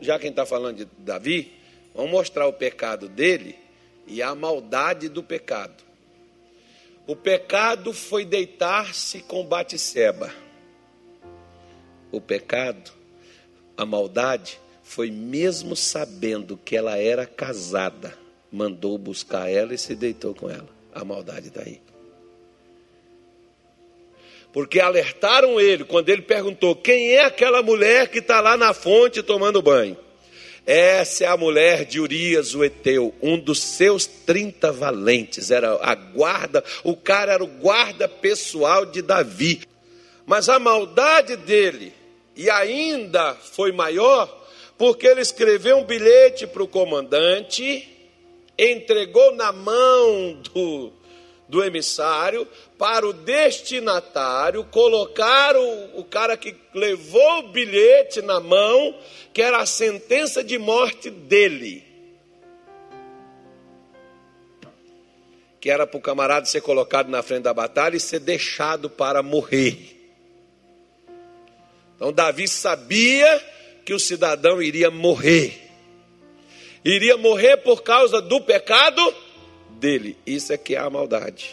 Já 0.00 0.18
quem 0.18 0.30
está 0.30 0.46
falando 0.46 0.78
de 0.78 0.88
Davi, 0.98 1.52
vamos 1.94 2.10
mostrar 2.10 2.46
o 2.46 2.52
pecado 2.54 3.06
dele 3.06 3.56
e 4.06 4.22
a 4.22 4.34
maldade 4.34 5.08
do 5.08 5.22
pecado. 5.22 5.84
O 7.06 7.14
pecado 7.14 7.92
foi 7.92 8.24
deitar-se 8.24 9.20
com 9.20 9.44
Batseba. 9.44 10.32
O 12.10 12.20
pecado, 12.20 12.90
a 13.76 13.84
maldade, 13.84 14.60
foi 14.82 15.10
mesmo 15.10 15.76
sabendo 15.76 16.56
que 16.56 16.76
ela 16.76 16.96
era 16.96 17.26
casada, 17.26 18.16
mandou 18.50 18.96
buscar 18.96 19.50
ela 19.50 19.74
e 19.74 19.78
se 19.78 19.94
deitou 19.94 20.34
com 20.34 20.48
ela. 20.48 20.68
A 20.94 21.04
maldade 21.04 21.50
daí. 21.50 21.80
Porque 24.52 24.80
alertaram 24.80 25.60
ele 25.60 25.84
quando 25.84 26.08
ele 26.08 26.22
perguntou: 26.22 26.74
quem 26.74 27.10
é 27.10 27.24
aquela 27.24 27.62
mulher 27.62 28.08
que 28.08 28.20
está 28.20 28.40
lá 28.40 28.56
na 28.56 28.72
fonte 28.72 29.22
tomando 29.22 29.60
banho? 29.60 30.05
Essa 30.66 31.24
é 31.24 31.26
a 31.28 31.36
mulher 31.36 31.84
de 31.84 32.00
Urias, 32.00 32.52
o 32.56 32.64
Eteu, 32.64 33.14
um 33.22 33.38
dos 33.38 33.62
seus 33.62 34.04
30 34.04 34.72
valentes. 34.72 35.52
Era 35.52 35.78
a 35.80 35.94
guarda, 35.94 36.64
o 36.82 36.96
cara 36.96 37.34
era 37.34 37.44
o 37.44 37.46
guarda 37.46 38.08
pessoal 38.08 38.84
de 38.84 39.00
Davi. 39.00 39.60
Mas 40.26 40.48
a 40.48 40.58
maldade 40.58 41.36
dele, 41.36 41.94
e 42.34 42.50
ainda 42.50 43.34
foi 43.34 43.70
maior, 43.70 44.44
porque 44.76 45.06
ele 45.06 45.20
escreveu 45.20 45.78
um 45.78 45.84
bilhete 45.84 46.48
para 46.48 46.64
o 46.64 46.68
comandante, 46.68 47.88
entregou 48.58 49.36
na 49.36 49.52
mão 49.52 50.42
do, 50.52 50.92
do 51.48 51.62
emissário 51.62 52.46
para 52.78 53.06
o 53.06 53.12
destinatário, 53.12 54.64
colocar 54.64 55.56
o, 55.56 56.00
o 56.00 56.04
cara 56.04 56.36
que 56.36 56.54
levou 56.74 57.38
o 57.38 57.48
bilhete 57.48 58.20
na 58.20 58.40
mão, 58.40 58.98
que 59.32 59.40
era 59.40 59.58
a 59.58 59.66
sentença 59.66 60.42
de 60.42 60.58
morte 60.58 61.10
dele. 61.10 61.84
Que 65.60 65.70
era 65.70 65.86
para 65.86 65.98
o 65.98 66.02
camarada 66.02 66.46
ser 66.46 66.60
colocado 66.60 67.08
na 67.08 67.22
frente 67.22 67.42
da 67.42 67.54
batalha 67.54 67.96
e 67.96 68.00
ser 68.00 68.20
deixado 68.20 68.90
para 68.90 69.22
morrer. 69.22 69.94
Então 71.96 72.12
Davi 72.12 72.46
sabia 72.46 73.42
que 73.84 73.94
o 73.94 74.00
cidadão 74.00 74.60
iria 74.60 74.90
morrer. 74.90 75.62
Iria 76.84 77.16
morrer 77.16 77.56
por 77.58 77.82
causa 77.82 78.20
do 78.20 78.40
pecado 78.40 79.02
dele. 79.78 80.16
Isso 80.26 80.52
é 80.52 80.56
que 80.56 80.74
é 80.74 80.78
a 80.78 80.90
maldade. 80.90 81.50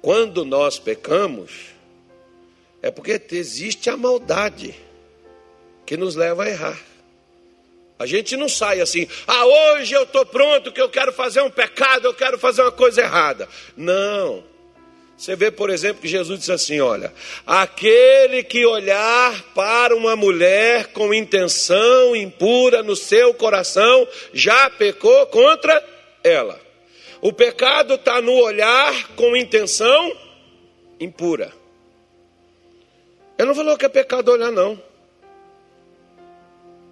Quando 0.00 0.44
nós 0.44 0.78
pecamos, 0.78 1.50
é 2.82 2.90
porque 2.90 3.20
existe 3.32 3.90
a 3.90 3.96
maldade 3.96 4.74
que 5.84 5.96
nos 5.96 6.14
leva 6.14 6.44
a 6.44 6.48
errar. 6.48 6.80
A 7.98 8.06
gente 8.06 8.34
não 8.34 8.48
sai 8.48 8.80
assim, 8.80 9.06
ah, 9.26 9.44
hoje 9.44 9.92
eu 9.92 10.04
estou 10.04 10.24
pronto 10.24 10.72
que 10.72 10.80
eu 10.80 10.88
quero 10.88 11.12
fazer 11.12 11.42
um 11.42 11.50
pecado, 11.50 12.06
eu 12.06 12.14
quero 12.14 12.38
fazer 12.38 12.62
uma 12.62 12.72
coisa 12.72 13.02
errada. 13.02 13.46
Não. 13.76 14.42
Você 15.20 15.36
vê, 15.36 15.50
por 15.50 15.68
exemplo, 15.68 16.00
que 16.00 16.08
Jesus 16.08 16.38
disse 16.38 16.50
assim: 16.50 16.80
olha, 16.80 17.12
aquele 17.46 18.42
que 18.42 18.64
olhar 18.64 19.42
para 19.54 19.94
uma 19.94 20.16
mulher 20.16 20.86
com 20.94 21.12
intenção 21.12 22.16
impura 22.16 22.82
no 22.82 22.96
seu 22.96 23.34
coração, 23.34 24.08
já 24.32 24.70
pecou 24.70 25.26
contra 25.26 25.78
ela. 26.22 26.60
O 27.20 27.32
pecado 27.32 27.94
está 27.94 28.20
no 28.20 28.32
olhar 28.32 29.08
com 29.14 29.36
intenção 29.36 30.16
impura. 30.98 31.52
Ele 33.38 33.48
não 33.48 33.54
falou 33.54 33.76
que 33.76 33.86
é 33.86 33.88
pecado 33.88 34.30
olhar, 34.30 34.50
não. 34.50 34.80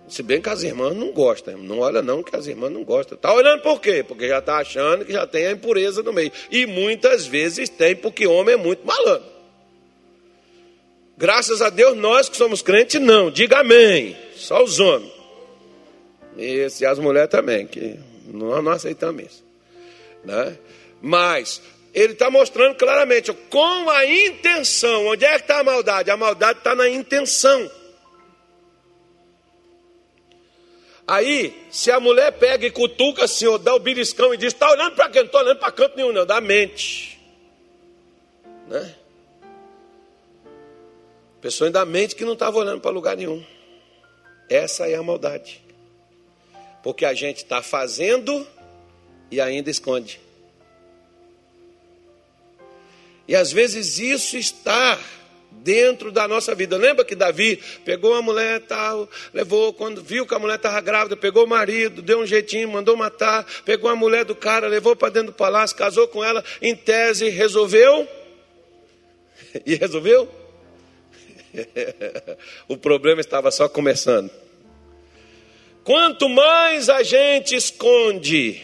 Se 0.09 0.23
bem 0.23 0.41
que 0.41 0.49
as 0.49 0.63
irmãs 0.63 0.97
não 0.97 1.13
gostam, 1.13 1.59
não 1.59 1.81
olha 1.81 2.01
não 2.01 2.23
que 2.23 2.35
as 2.35 2.47
irmãs 2.47 2.73
não 2.73 2.83
gostam. 2.83 3.17
Está 3.17 3.33
olhando 3.35 3.61
por 3.61 3.81
quê? 3.81 4.03
Porque 4.03 4.27
já 4.27 4.39
está 4.39 4.57
achando 4.57 5.05
que 5.05 5.13
já 5.13 5.27
tem 5.27 5.47
a 5.47 5.53
impureza 5.53 6.03
no 6.03 6.13
meio. 6.13 6.33
E 6.51 6.65
muitas 6.65 7.27
vezes 7.27 7.69
tem, 7.69 7.95
porque 7.95 8.27
homem 8.27 8.55
é 8.55 8.57
muito 8.57 8.87
malandro. 8.87 9.29
Graças 11.19 11.61
a 11.61 11.69
Deus, 11.69 11.97
nós 11.97 12.29
que 12.29 12.37
somos 12.37 12.63
crentes, 12.63 13.01
não. 13.01 13.31
Diga 13.31 13.59
amém. 13.59 14.17
Só 14.35 14.63
os 14.63 14.81
homens. 14.81 15.13
E 16.39 16.87
as 16.87 16.99
mulheres 16.99 17.29
também, 17.29 17.67
que 17.67 17.99
nós 18.33 18.63
não 18.63 18.73
aceitamos 18.73 19.25
isso. 19.25 19.45
Né? 20.25 20.59
Mas 21.01 21.63
ele 21.95 22.13
está 22.13 22.31
mostrando 22.31 22.77
claramente, 22.77 23.33
com 23.33 23.91
a 23.91 24.07
intenção. 24.07 25.07
Onde 25.07 25.25
é 25.25 25.37
que 25.37 25.43
está 25.43 25.61
a 25.61 25.65
maldade? 25.65 26.11
A 26.11 26.17
maldade 26.17 26.59
está 26.59 26.75
na 26.75 26.89
intenção. 26.89 27.71
Aí, 31.07 31.67
se 31.71 31.91
a 31.91 31.99
mulher 31.99 32.33
pega 32.33 32.67
e 32.67 32.71
cutuca 32.71 33.25
assim, 33.25 33.47
ou 33.47 33.59
dá 33.59 33.75
o 33.75 33.79
beliscão 33.79 34.35
e 34.35 34.37
diz: 34.37 34.53
Está 34.53 34.71
olhando 34.71 34.95
para 34.95 35.09
quem? 35.09 35.23
Não 35.23 35.27
estou 35.27 35.41
olhando 35.41 35.59
para 35.59 35.73
canto 35.73 35.97
nenhum, 35.97 36.13
não, 36.13 36.27
da 36.27 36.41
mente. 36.41 37.19
Né? 38.67 38.95
Pessoa 41.41 41.69
ainda 41.69 41.85
mente 41.87 42.15
que 42.15 42.25
não 42.25 42.35
estava 42.35 42.59
olhando 42.59 42.81
para 42.81 42.91
lugar 42.91 43.17
nenhum. 43.17 43.43
Essa 44.51 44.87
é 44.87 44.97
a 44.97 45.03
maldade. 45.03 45.63
Porque 46.89 47.05
a 47.05 47.13
gente 47.13 47.45
está 47.45 47.61
fazendo 47.61 48.49
e 49.31 49.43
ainda 49.43 49.69
esconde. 49.69 50.19
E 53.29 53.37
às 53.37 53.53
vezes 53.53 53.99
isso 53.99 54.39
está 54.39 54.99
dentro 55.51 56.11
da 56.11 56.27
nossa 56.27 56.55
vida. 56.55 56.79
Lembra 56.79 57.05
que 57.05 57.15
Davi 57.15 57.63
pegou 57.85 58.13
uma 58.13 58.23
mulher 58.23 58.63
tal, 58.63 59.07
levou, 59.35 59.71
quando 59.75 60.03
viu 60.03 60.27
que 60.27 60.33
a 60.35 60.39
mulher 60.39 60.55
estava 60.55 60.81
grávida, 60.81 61.15
pegou 61.15 61.45
o 61.45 61.47
marido, 61.47 62.01
deu 62.01 62.21
um 62.21 62.27
jeitinho, 62.27 62.71
mandou 62.71 62.97
matar, 62.97 63.47
pegou 63.67 63.91
a 63.91 63.95
mulher 63.95 64.25
do 64.25 64.35
cara, 64.35 64.67
levou 64.67 64.97
para 64.97 65.13
dentro 65.13 65.33
do 65.33 65.37
palácio, 65.37 65.77
casou 65.77 66.09
com 66.09 66.25
ela, 66.25 66.43
em 66.63 66.75
tese 66.75 67.29
resolveu. 67.29 68.09
E 69.67 69.75
resolveu? 69.75 70.27
o 72.67 72.79
problema 72.79 73.21
estava 73.21 73.51
só 73.51 73.69
começando. 73.69 74.48
Quanto 75.89 76.29
mais 76.29 76.91
a 76.91 77.03
gente 77.03 77.55
esconde 77.55 78.61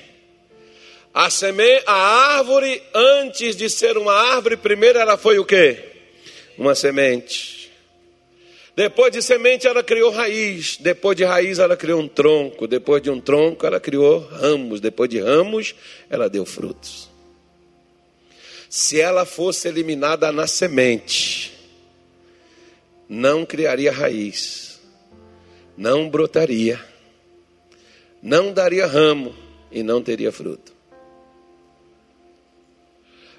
a, 1.14 1.30
seme... 1.30 1.80
a 1.86 2.36
árvore, 2.36 2.82
antes 2.94 3.56
de 3.56 3.70
ser 3.70 3.96
uma 3.96 4.12
árvore, 4.12 4.58
primeiro 4.58 4.98
ela 4.98 5.16
foi 5.16 5.38
o 5.38 5.44
quê? 5.46 5.82
uma 6.58 6.74
semente. 6.74 7.72
Depois 8.76 9.10
de 9.10 9.22
semente, 9.22 9.66
ela 9.66 9.82
criou 9.82 10.10
raiz. 10.10 10.76
Depois 10.78 11.16
de 11.16 11.24
raiz, 11.24 11.58
ela 11.58 11.78
criou 11.78 11.98
um 11.98 12.06
tronco. 12.06 12.66
Depois 12.66 13.02
de 13.02 13.08
um 13.08 13.18
tronco, 13.18 13.64
ela 13.64 13.80
criou 13.80 14.18
ramos. 14.18 14.78
Depois 14.78 15.08
de 15.08 15.18
ramos, 15.18 15.74
ela 16.10 16.28
deu 16.28 16.44
frutos. 16.44 17.08
Se 18.68 19.00
ela 19.00 19.24
fosse 19.24 19.66
eliminada 19.66 20.30
na 20.30 20.46
semente, 20.46 21.54
não 23.08 23.46
criaria 23.46 23.90
raiz, 23.90 24.78
não 25.74 26.10
brotaria, 26.10 26.92
não 28.24 28.54
daria 28.54 28.86
ramo 28.86 29.36
e 29.70 29.82
não 29.82 30.02
teria 30.02 30.32
fruto. 30.32 30.72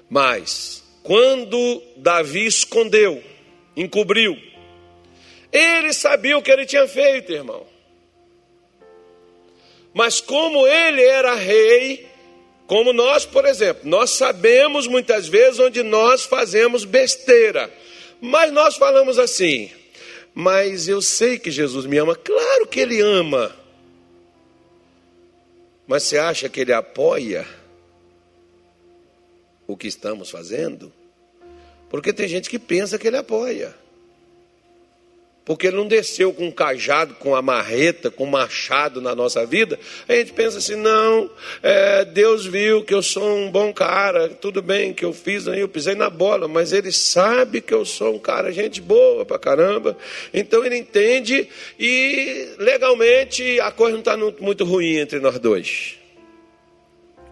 Mas 0.08 0.84
quando 1.02 1.82
Davi 1.96 2.46
escondeu, 2.46 3.20
encobriu, 3.76 4.38
ele 5.52 5.92
sabia 5.92 6.38
o 6.38 6.42
que 6.42 6.52
ele 6.52 6.64
tinha 6.64 6.86
feito, 6.86 7.32
irmão. 7.32 7.66
Mas 9.92 10.20
como 10.20 10.64
ele 10.68 11.02
era 11.02 11.34
rei, 11.34 12.06
como 12.68 12.92
nós, 12.92 13.26
por 13.26 13.44
exemplo, 13.44 13.88
nós 13.88 14.10
sabemos 14.10 14.86
muitas 14.86 15.26
vezes 15.26 15.58
onde 15.58 15.82
nós 15.82 16.22
fazemos 16.22 16.84
besteira. 16.84 17.72
Mas 18.20 18.52
nós 18.52 18.76
falamos 18.76 19.18
assim: 19.18 19.68
"Mas 20.32 20.86
eu 20.86 21.02
sei 21.02 21.40
que 21.40 21.50
Jesus 21.50 21.86
me 21.86 21.98
ama". 21.98 22.14
Claro 22.14 22.68
que 22.68 22.78
ele 22.78 23.00
ama. 23.00 23.65
Mas 25.86 26.02
você 26.04 26.18
acha 26.18 26.48
que 26.48 26.60
ele 26.60 26.72
apoia? 26.72 27.46
o 29.66 29.76
que 29.76 29.88
estamos 29.88 30.30
fazendo? 30.30 30.92
Porque 31.90 32.12
tem 32.12 32.28
gente 32.28 32.48
que 32.48 32.58
pensa 32.58 32.98
que 32.98 33.06
ele 33.06 33.16
apoia. 33.16 33.74
Porque 35.46 35.68
ele 35.68 35.76
não 35.76 35.86
desceu 35.86 36.32
com 36.32 36.48
um 36.48 36.50
cajado, 36.50 37.14
com 37.14 37.36
a 37.36 37.40
marreta, 37.40 38.10
com 38.10 38.24
um 38.24 38.30
machado 38.30 39.00
na 39.00 39.14
nossa 39.14 39.46
vida. 39.46 39.78
A 40.08 40.12
gente 40.12 40.32
pensa 40.32 40.58
assim: 40.58 40.74
não, 40.74 41.30
é, 41.62 42.04
Deus 42.04 42.44
viu 42.44 42.82
que 42.82 42.92
eu 42.92 43.00
sou 43.00 43.22
um 43.22 43.48
bom 43.48 43.72
cara, 43.72 44.28
tudo 44.28 44.60
bem 44.60 44.92
que 44.92 45.04
eu 45.04 45.12
fiz 45.12 45.46
aí, 45.46 45.60
eu 45.60 45.68
pisei 45.68 45.94
na 45.94 46.10
bola, 46.10 46.48
mas 46.48 46.72
ele 46.72 46.90
sabe 46.90 47.60
que 47.60 47.72
eu 47.72 47.84
sou 47.84 48.16
um 48.16 48.18
cara, 48.18 48.50
gente 48.50 48.80
boa 48.80 49.24
pra 49.24 49.38
caramba. 49.38 49.96
Então 50.34 50.64
ele 50.64 50.76
entende 50.76 51.48
e 51.78 52.48
legalmente 52.58 53.60
a 53.60 53.70
coisa 53.70 53.92
não 53.92 54.00
está 54.00 54.16
muito 54.16 54.64
ruim 54.64 54.96
entre 54.96 55.20
nós 55.20 55.38
dois. 55.38 55.94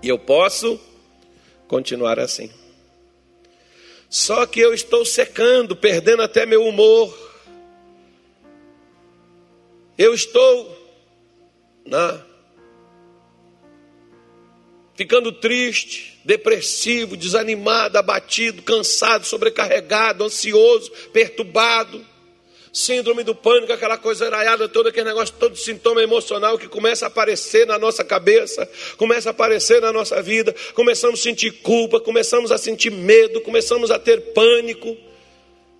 E 0.00 0.08
eu 0.08 0.20
posso 0.20 0.80
continuar 1.66 2.20
assim. 2.20 2.48
Só 4.08 4.46
que 4.46 4.60
eu 4.60 4.72
estou 4.72 5.04
secando, 5.04 5.74
perdendo 5.74 6.22
até 6.22 6.46
meu 6.46 6.64
humor. 6.64 7.33
Eu 9.96 10.14
estou 10.14 10.76
na 11.84 12.24
ficando 14.96 15.32
triste, 15.32 16.20
depressivo, 16.24 17.16
desanimado, 17.16 17.98
abatido, 17.98 18.62
cansado, 18.62 19.26
sobrecarregado, 19.26 20.22
ansioso, 20.22 20.90
perturbado 21.12 22.04
síndrome 22.74 23.22
do 23.22 23.36
pânico, 23.36 23.72
aquela 23.72 23.96
coisa 23.96 24.26
araiada 24.26 24.68
toda, 24.68 24.88
aquele 24.88 25.06
negócio, 25.06 25.32
todo 25.38 25.54
sintoma 25.54 26.02
emocional 26.02 26.58
que 26.58 26.66
começa 26.66 27.06
a 27.06 27.08
aparecer 27.08 27.64
na 27.68 27.78
nossa 27.78 28.04
cabeça, 28.04 28.68
começa 28.96 29.30
a 29.30 29.30
aparecer 29.30 29.80
na 29.80 29.92
nossa 29.92 30.20
vida, 30.20 30.52
começamos 30.74 31.20
a 31.20 31.22
sentir 31.22 31.52
culpa, 31.62 32.00
começamos 32.00 32.50
a 32.50 32.58
sentir 32.58 32.90
medo, 32.90 33.40
começamos 33.40 33.92
a 33.92 33.98
ter 33.98 34.32
pânico. 34.32 34.96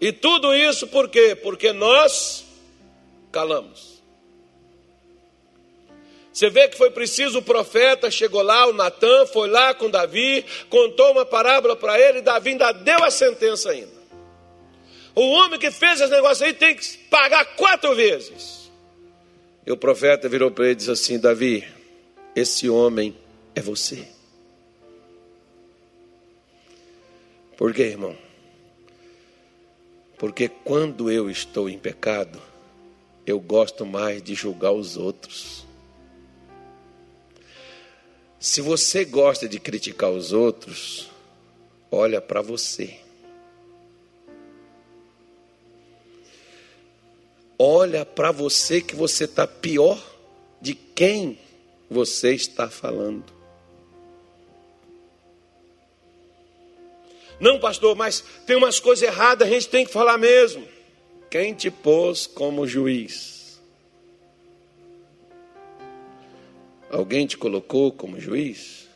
E 0.00 0.12
tudo 0.12 0.54
isso 0.54 0.86
por 0.86 1.08
quê? 1.08 1.34
Porque 1.34 1.72
nós 1.72 2.44
calamos. 3.32 3.93
Você 6.34 6.50
vê 6.50 6.66
que 6.66 6.76
foi 6.76 6.90
preciso 6.90 7.38
o 7.38 7.42
profeta, 7.42 8.10
chegou 8.10 8.42
lá, 8.42 8.66
o 8.66 8.72
Natan 8.72 9.24
foi 9.26 9.48
lá 9.48 9.72
com 9.72 9.88
Davi, 9.88 10.44
contou 10.68 11.12
uma 11.12 11.24
parábola 11.24 11.76
para 11.76 11.96
ele, 11.96 12.18
e 12.18 12.22
Davi 12.22 12.50
ainda 12.50 12.72
deu 12.72 13.04
a 13.04 13.10
sentença 13.10 13.70
ainda. 13.70 14.02
O 15.14 15.22
homem 15.30 15.60
que 15.60 15.70
fez 15.70 16.00
esse 16.00 16.10
negócio 16.10 16.44
aí 16.44 16.52
tem 16.52 16.74
que 16.74 16.98
pagar 17.08 17.44
quatro 17.54 17.94
vezes. 17.94 18.68
E 19.64 19.70
o 19.70 19.76
profeta 19.76 20.28
virou 20.28 20.50
para 20.50 20.64
ele 20.64 20.72
e 20.72 20.76
disse 20.76 20.90
assim: 20.90 21.20
Davi, 21.20 21.64
esse 22.34 22.68
homem 22.68 23.16
é 23.54 23.60
você. 23.60 24.04
Por 27.56 27.72
quê, 27.72 27.82
irmão? 27.82 28.18
Porque 30.18 30.48
quando 30.48 31.12
eu 31.12 31.30
estou 31.30 31.70
em 31.70 31.78
pecado, 31.78 32.42
eu 33.24 33.38
gosto 33.38 33.86
mais 33.86 34.20
de 34.20 34.34
julgar 34.34 34.72
os 34.72 34.96
outros. 34.96 35.63
Se 38.44 38.60
você 38.60 39.06
gosta 39.06 39.48
de 39.48 39.58
criticar 39.58 40.10
os 40.10 40.30
outros, 40.30 41.08
olha 41.90 42.20
para 42.20 42.42
você. 42.42 42.98
Olha 47.58 48.04
para 48.04 48.30
você 48.30 48.82
que 48.82 48.94
você 48.94 49.24
está 49.24 49.46
pior 49.46 49.98
de 50.60 50.74
quem 50.74 51.38
você 51.88 52.34
está 52.34 52.68
falando. 52.68 53.32
Não, 57.40 57.58
pastor, 57.58 57.96
mas 57.96 58.22
tem 58.46 58.56
umas 58.56 58.78
coisas 58.78 59.08
erradas, 59.08 59.48
a 59.48 59.50
gente 59.50 59.68
tem 59.68 59.86
que 59.86 59.92
falar 59.92 60.18
mesmo. 60.18 60.68
Quem 61.30 61.54
te 61.54 61.70
pôs 61.70 62.26
como 62.26 62.66
juiz? 62.66 63.43
Alguém 66.94 67.26
te 67.26 67.36
colocou 67.36 67.90
como 67.90 68.20
juiz? 68.20 68.88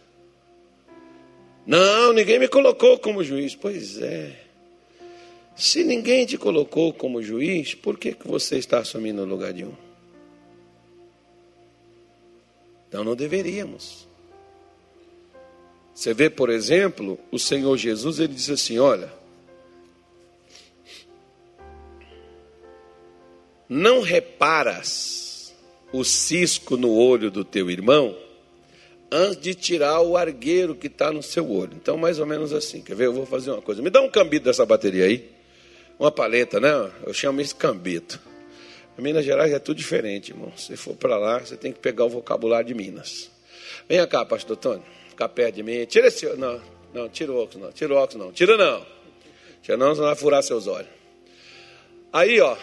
Não, 1.67 2.13
ninguém 2.13 2.39
me 2.39 2.47
colocou 2.47 2.97
como 2.97 3.25
juiz. 3.25 3.57
Pois 3.57 4.01
é. 4.01 4.41
Se 5.57 5.83
ninguém 5.83 6.25
te 6.25 6.39
colocou 6.39 6.93
como 6.93 7.21
juiz, 7.21 7.75
por 7.75 7.99
que, 7.99 8.15
que 8.15 8.29
você 8.29 8.57
está 8.57 8.79
assumindo 8.79 9.23
o 9.23 9.27
lugar 9.27 9.53
de 9.53 9.65
um? 9.65 9.75
Então 12.89 13.03
não 13.03 13.17
deveríamos. 13.17 14.07
Você 15.93 16.15
vê, 16.15 16.31
por 16.31 16.51
exemplo, 16.51 17.19
o 17.33 17.39
Senhor 17.39 17.77
Jesus, 17.77 18.21
ele 18.21 18.35
diz 18.35 18.49
assim: 18.49 18.79
olha, 18.79 19.13
não 23.69 24.03
reparas 24.03 25.28
o 25.93 26.05
cisco 26.05 26.77
no 26.77 26.93
olho 26.93 27.31
do 27.31 27.45
teu 27.45 27.71
irmão 27.71 28.17
antes 29.11 29.41
de 29.41 29.55
tirar 29.55 30.01
o 30.01 30.17
argueiro 30.17 30.75
que 30.75 30.87
está 30.87 31.11
no 31.13 31.23
seu 31.23 31.51
olho. 31.51 31.73
Então, 31.75 31.97
mais 31.97 32.19
ou 32.19 32.27
menos 32.27 32.53
assim. 32.53 32.83
Quer 32.83 32.95
ver? 32.95 33.07
Eu 33.07 33.13
vou 33.13 33.27
fazer 33.27 33.51
uma 33.51 33.63
coisa. 33.63 33.83
Me 33.83 33.91
dá 33.91 34.01
um 34.01 34.11
cambito 34.11 34.45
dessa 34.45 34.65
bateria 34.67 35.05
aí. 35.05 35.31
Uma 35.99 36.13
paleta, 36.13 36.61
né? 36.61 36.91
Eu 37.07 37.13
chamo 37.13 37.41
isso 37.41 37.57
cambito. 37.57 38.21
Em 38.99 39.03
Minas 39.03 39.25
Gerais 39.25 39.53
é 39.53 39.59
tudo 39.59 39.77
diferente, 39.77 40.31
irmão. 40.31 40.53
Se 40.57 40.77
for 40.77 40.95
para 40.95 41.17
lá, 41.17 41.39
você 41.39 41.57
tem 41.57 41.73
que 41.73 41.79
pegar 41.79 42.05
o 42.05 42.09
vocabulário 42.09 42.67
de 42.67 42.75
Minas. 42.75 43.31
Venha 43.89 44.07
cá, 44.07 44.25
pastor 44.25 44.57
Tony. 44.57 44.83
Ficar 45.09 45.29
perto 45.29 45.57
de 45.57 45.63
mim. 45.63 45.85
Tira 45.87 46.09
esse. 46.09 46.27
Não, 46.37 46.61
não, 46.93 47.09
tira 47.09 47.33
o 47.33 47.43
óculos, 47.43 47.63
não. 47.63 47.73
Tira 47.73 47.95
o 47.95 47.97
óculos, 47.97 48.27
não. 48.27 48.33
Tira 48.33 48.57
não. 48.57 48.87
Tira 49.63 49.77
não, 49.77 49.95
senão 49.95 50.07
vai 50.07 50.17
furar 50.17 50.43
seus 50.43 50.67
olhos. 50.67 50.91
Aí, 52.13 52.41
ó. 52.41 52.57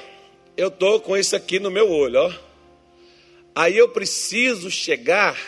Eu 0.58 0.72
tô 0.72 1.02
com 1.02 1.18
isso 1.18 1.36
aqui 1.36 1.60
no 1.60 1.70
meu 1.70 1.92
olho, 1.92 2.20
ó. 2.20 2.34
Aí 3.56 3.78
eu 3.78 3.88
preciso 3.88 4.70
chegar 4.70 5.40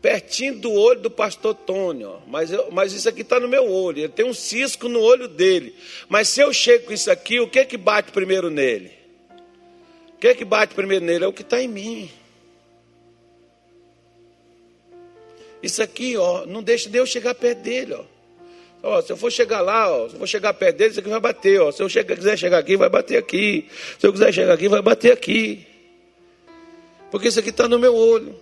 pertinho 0.00 0.58
do 0.58 0.72
olho 0.72 1.00
do 1.00 1.10
pastor 1.10 1.54
Tony, 1.54 2.04
ó. 2.04 2.18
Mas, 2.26 2.50
eu, 2.50 2.70
mas 2.72 2.92
isso 2.92 3.08
aqui 3.08 3.20
está 3.20 3.38
no 3.38 3.46
meu 3.46 3.70
olho. 3.70 3.98
Ele 3.98 4.08
tem 4.08 4.24
um 4.24 4.34
cisco 4.34 4.88
no 4.88 5.00
olho 5.00 5.28
dele. 5.28 5.74
Mas 6.08 6.28
se 6.28 6.40
eu 6.40 6.52
chego 6.52 6.86
com 6.86 6.92
isso 6.92 7.10
aqui, 7.10 7.38
o 7.38 7.48
que 7.48 7.58
é 7.58 7.64
que 7.64 7.76
bate 7.76 8.10
primeiro 8.10 8.50
nele? 8.50 9.02
que 10.22 10.28
é 10.28 10.34
que 10.36 10.44
bate 10.44 10.72
primeiro 10.72 11.04
nele? 11.04 11.24
É 11.24 11.26
o 11.26 11.32
que 11.32 11.42
está 11.42 11.60
em 11.60 11.66
mim. 11.66 12.08
Isso 15.60 15.82
aqui, 15.82 16.16
ó, 16.16 16.46
não 16.46 16.62
deixa 16.62 16.88
Deus 16.88 17.10
chegar 17.10 17.34
perto 17.34 17.58
dele, 17.58 17.94
ó. 17.94 18.04
ó. 18.84 19.02
se 19.02 19.10
eu 19.10 19.16
for 19.16 19.32
chegar 19.32 19.60
lá, 19.60 19.90
ó, 19.90 20.08
se 20.08 20.14
eu 20.14 20.20
for 20.20 20.28
chegar 20.28 20.54
perto 20.54 20.76
dele, 20.76 20.90
isso 20.92 21.00
aqui 21.00 21.08
vai 21.08 21.18
bater, 21.18 21.60
ó. 21.60 21.72
Se 21.72 21.82
eu 21.82 21.88
chegar, 21.88 22.14
quiser 22.14 22.38
chegar 22.38 22.58
aqui, 22.58 22.76
vai 22.76 22.88
bater 22.88 23.18
aqui. 23.18 23.68
Se 23.98 24.06
eu 24.06 24.12
quiser 24.12 24.32
chegar 24.32 24.54
aqui, 24.54 24.68
vai 24.68 24.80
bater 24.80 25.10
aqui. 25.10 25.66
Porque 27.12 27.28
isso 27.28 27.38
aqui 27.38 27.50
está 27.50 27.68
no 27.68 27.78
meu 27.78 27.94
olho. 27.94 28.34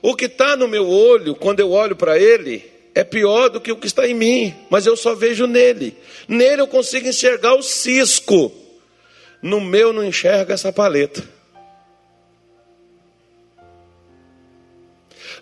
O 0.00 0.16
que 0.16 0.24
está 0.24 0.56
no 0.56 0.66
meu 0.66 0.88
olho, 0.88 1.34
quando 1.34 1.60
eu 1.60 1.70
olho 1.70 1.94
para 1.94 2.18
ele, 2.18 2.64
é 2.94 3.04
pior 3.04 3.50
do 3.50 3.60
que 3.60 3.70
o 3.70 3.76
que 3.76 3.86
está 3.86 4.08
em 4.08 4.14
mim, 4.14 4.54
mas 4.70 4.86
eu 4.86 4.96
só 4.96 5.14
vejo 5.14 5.46
nele. 5.46 5.94
Nele 6.26 6.62
eu 6.62 6.66
consigo 6.66 7.06
enxergar 7.06 7.54
o 7.54 7.62
cisco. 7.62 8.50
No 9.42 9.60
meu 9.60 9.92
não 9.92 10.02
enxerga 10.02 10.54
essa 10.54 10.72
paleta. 10.72 11.22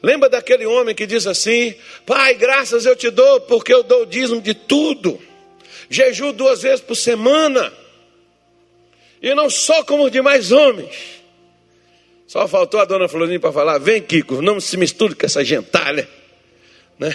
Lembra 0.02 0.28
daquele 0.28 0.66
homem 0.66 0.92
que 0.92 1.06
diz 1.06 1.24
assim: 1.24 1.72
Pai, 2.04 2.34
graças 2.34 2.84
eu 2.84 2.96
te 2.96 3.10
dou, 3.10 3.42
porque 3.42 3.72
eu 3.72 3.84
dou 3.84 4.02
o 4.02 4.06
dízimo 4.06 4.40
de 4.40 4.54
tudo. 4.54 5.20
Jejuo 5.88 6.32
duas 6.32 6.62
vezes 6.62 6.80
por 6.80 6.96
semana. 6.96 7.72
E 9.22 9.32
não 9.36 9.48
só 9.48 9.84
como 9.84 10.04
os 10.04 10.10
demais 10.10 10.50
homens. 10.50 11.23
Só 12.34 12.48
faltou 12.48 12.80
a 12.80 12.84
dona 12.84 13.06
Florinda 13.06 13.38
para 13.38 13.52
falar: 13.52 13.78
Vem, 13.78 14.02
Kiko, 14.02 14.42
não 14.42 14.58
se 14.58 14.76
misture 14.76 15.14
com 15.14 15.24
essa 15.24 15.44
gentalha. 15.44 16.08
Né? 16.96 17.12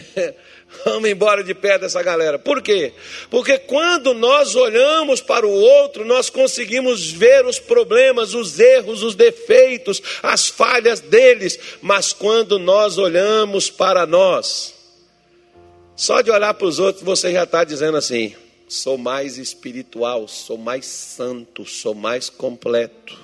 Vamos 0.84 1.10
embora 1.10 1.42
de 1.42 1.56
pé 1.56 1.80
dessa 1.80 2.04
galera. 2.04 2.38
Por 2.38 2.62
quê? 2.62 2.92
Porque 3.30 3.58
quando 3.58 4.14
nós 4.14 4.54
olhamos 4.54 5.22
para 5.22 5.48
o 5.48 5.50
outro, 5.50 6.04
nós 6.04 6.30
conseguimos 6.30 7.10
ver 7.10 7.46
os 7.46 7.60
problemas, 7.60 8.34
os 8.34 8.60
erros, 8.60 9.02
os 9.02 9.16
defeitos, 9.16 10.02
as 10.22 10.50
falhas 10.50 11.00
deles. 11.00 11.58
Mas 11.82 12.12
quando 12.12 12.60
nós 12.60 12.98
olhamos 12.98 13.70
para 13.70 14.06
nós, 14.06 14.76
só 15.96 16.20
de 16.20 16.30
olhar 16.30 16.54
para 16.54 16.68
os 16.68 16.78
outros, 16.78 17.06
você 17.06 17.32
já 17.32 17.44
está 17.44 17.64
dizendo 17.64 17.96
assim: 17.96 18.36
sou 18.68 18.98
mais 18.98 19.38
espiritual, 19.38 20.28
sou 20.28 20.58
mais 20.58 20.86
santo, 20.86 21.66
sou 21.66 21.96
mais 21.96 22.30
completo, 22.30 23.18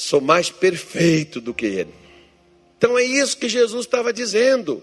sou 0.00 0.18
mais 0.18 0.48
perfeito 0.48 1.42
do 1.42 1.52
que 1.52 1.66
ele. 1.66 1.92
Então 2.78 2.98
é 2.98 3.04
isso 3.04 3.36
que 3.36 3.50
Jesus 3.50 3.84
estava 3.84 4.14
dizendo. 4.14 4.82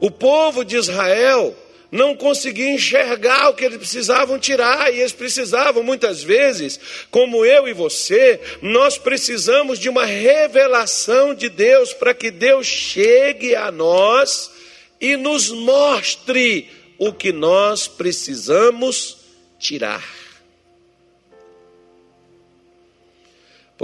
O 0.00 0.10
povo 0.10 0.64
de 0.64 0.76
Israel 0.76 1.54
não 1.92 2.16
conseguia 2.16 2.70
enxergar 2.70 3.50
o 3.50 3.54
que 3.54 3.66
eles 3.66 3.76
precisavam 3.76 4.38
tirar, 4.38 4.92
e 4.92 5.00
eles 5.00 5.12
precisavam 5.12 5.82
muitas 5.82 6.22
vezes, 6.22 6.80
como 7.10 7.44
eu 7.44 7.68
e 7.68 7.74
você, 7.74 8.40
nós 8.62 8.96
precisamos 8.96 9.78
de 9.78 9.90
uma 9.90 10.06
revelação 10.06 11.34
de 11.34 11.50
Deus 11.50 11.92
para 11.92 12.14
que 12.14 12.30
Deus 12.30 12.66
chegue 12.66 13.54
a 13.54 13.70
nós 13.70 14.50
e 14.98 15.18
nos 15.18 15.50
mostre 15.50 16.70
o 16.98 17.12
que 17.12 17.30
nós 17.30 17.86
precisamos 17.86 19.18
tirar. 19.58 20.23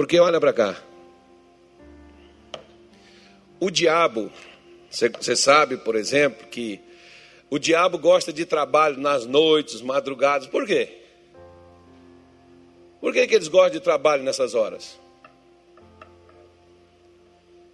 Porque 0.01 0.19
olha 0.19 0.41
para 0.41 0.55
cá. 0.55 0.83
O 3.61 3.71
diabo, 3.71 4.33
você 4.89 5.37
sabe, 5.37 5.77
por 5.77 5.95
exemplo, 5.95 6.47
que 6.49 6.81
o 7.51 7.59
diabo 7.59 7.99
gosta 7.99 8.33
de 8.33 8.47
trabalho 8.47 8.97
nas 8.97 9.27
noites, 9.27 9.83
madrugadas. 9.83 10.47
Por 10.47 10.67
quê? 10.67 11.03
Por 12.99 13.13
que, 13.13 13.27
que 13.27 13.35
eles 13.35 13.49
gostam 13.49 13.73
de 13.73 13.81
trabalho 13.81 14.23
nessas 14.23 14.55
horas? 14.55 14.99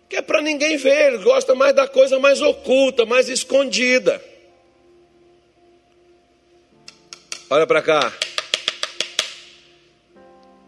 Que 0.09 0.17
é 0.17 0.23
para 0.23 0.43
ninguém 0.43 0.77
ver, 0.77 1.12
eles 1.12 1.23
gostam 1.23 1.55
mais 1.55 1.77
da 1.77 1.87
coisa 1.87 2.19
mais 2.19 2.42
oculta, 2.42 3.07
mais 3.07 3.29
escondida. 3.29 4.21
Olha 7.48 7.69
para 7.69 7.83
cá. 7.83 8.13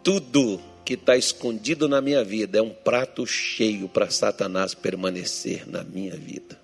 Tudo 0.05 0.68
que 0.89 0.95
está 0.95 1.19
escondido 1.19 1.87
na 1.87 2.01
minha 2.01 2.25
vida 2.25 2.61
é 2.61 2.63
um 2.63 2.71
prato 2.71 3.27
cheio 3.27 3.91
para 3.91 4.09
Satanás 4.09 4.73
permanecer 4.73 5.69
na 5.69 5.85
minha 5.85 6.17
vida. 6.17 6.59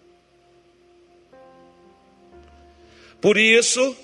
Por 3.20 3.37
isso, 3.37 3.95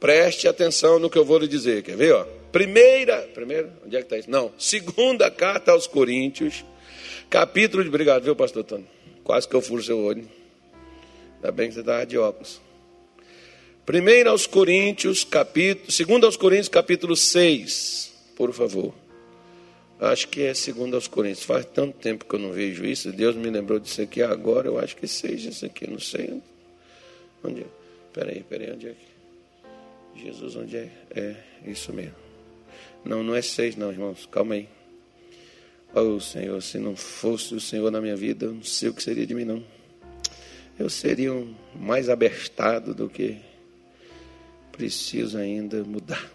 preste 0.00 0.48
atenção 0.48 0.98
no 0.98 1.08
que 1.08 1.16
eu 1.16 1.24
vou 1.24 1.38
lhe 1.38 1.46
dizer. 1.46 1.84
Quer 1.84 1.96
ver? 1.96 2.12
Ó? 2.12 2.24
Primeira, 2.50 3.18
primeira, 3.32 3.72
onde 3.86 3.94
é 3.94 4.00
que 4.00 4.06
está 4.06 4.18
isso? 4.18 4.28
Não, 4.28 4.52
segunda 4.58 5.30
carta 5.30 5.70
aos 5.70 5.86
Coríntios, 5.86 6.64
capítulo 7.30 7.80
de. 7.84 7.88
Obrigado, 7.88 8.24
viu, 8.24 8.34
pastor 8.34 8.64
Tony? 8.64 8.84
Quase 9.22 9.46
que 9.46 9.54
eu 9.54 9.62
furo 9.62 9.80
seu 9.80 10.00
olho. 10.00 10.28
Ainda 11.36 11.52
bem 11.52 11.68
que 11.68 11.74
você 11.74 11.80
estava 11.80 12.04
de 12.04 12.18
óculos. 12.18 12.60
Primeira 13.86 14.30
aos 14.30 14.44
Coríntios, 14.44 15.22
capítulo. 15.22 15.92
Segunda 15.92 16.26
aos 16.26 16.36
Coríntios, 16.36 16.68
capítulo 16.68 17.14
6, 17.14 18.12
por 18.34 18.52
favor. 18.52 18.92
Acho 20.00 20.28
que 20.28 20.42
é 20.42 20.54
segundo 20.54 20.94
aos 20.94 21.08
Coríntios. 21.08 21.44
Faz 21.44 21.64
tanto 21.64 21.98
tempo 21.98 22.24
que 22.24 22.34
eu 22.34 22.38
não 22.38 22.52
vejo 22.52 22.84
isso. 22.84 23.10
Deus 23.12 23.34
me 23.34 23.50
lembrou 23.50 23.80
disso 23.80 24.00
aqui 24.00 24.22
agora. 24.22 24.68
Eu 24.68 24.78
acho 24.78 24.96
que 24.96 25.08
seja 25.08 25.50
isso 25.50 25.66
aqui. 25.66 25.90
Não 25.90 25.98
sei. 25.98 26.40
Onde 27.42 27.62
é? 27.62 27.66
Peraí, 28.12 28.44
peraí. 28.48 28.72
Onde 28.72 28.88
é 28.88 28.94
que... 28.94 30.22
Jesus, 30.24 30.56
onde 30.56 30.76
é? 30.76 30.90
É, 31.14 31.36
isso 31.66 31.92
mesmo. 31.92 32.14
Não, 33.04 33.22
não 33.22 33.34
é 33.34 33.42
seis 33.42 33.76
não, 33.76 33.90
irmãos. 33.90 34.28
Calma 34.30 34.54
aí. 34.54 34.68
Oh, 35.94 36.20
Senhor, 36.20 36.60
se 36.62 36.78
não 36.78 36.94
fosse 36.94 37.54
o 37.54 37.60
Senhor 37.60 37.90
na 37.90 38.00
minha 38.00 38.16
vida, 38.16 38.46
eu 38.46 38.54
não 38.54 38.62
sei 38.62 38.90
o 38.90 38.94
que 38.94 39.02
seria 39.02 39.26
de 39.26 39.34
mim, 39.34 39.44
não. 39.44 39.64
Eu 40.78 40.88
seria 40.88 41.32
um 41.32 41.54
mais 41.74 42.08
abestado 42.08 42.94
do 42.94 43.08
que 43.08 43.38
preciso 44.70 45.38
ainda 45.38 45.82
mudar. 45.82 46.30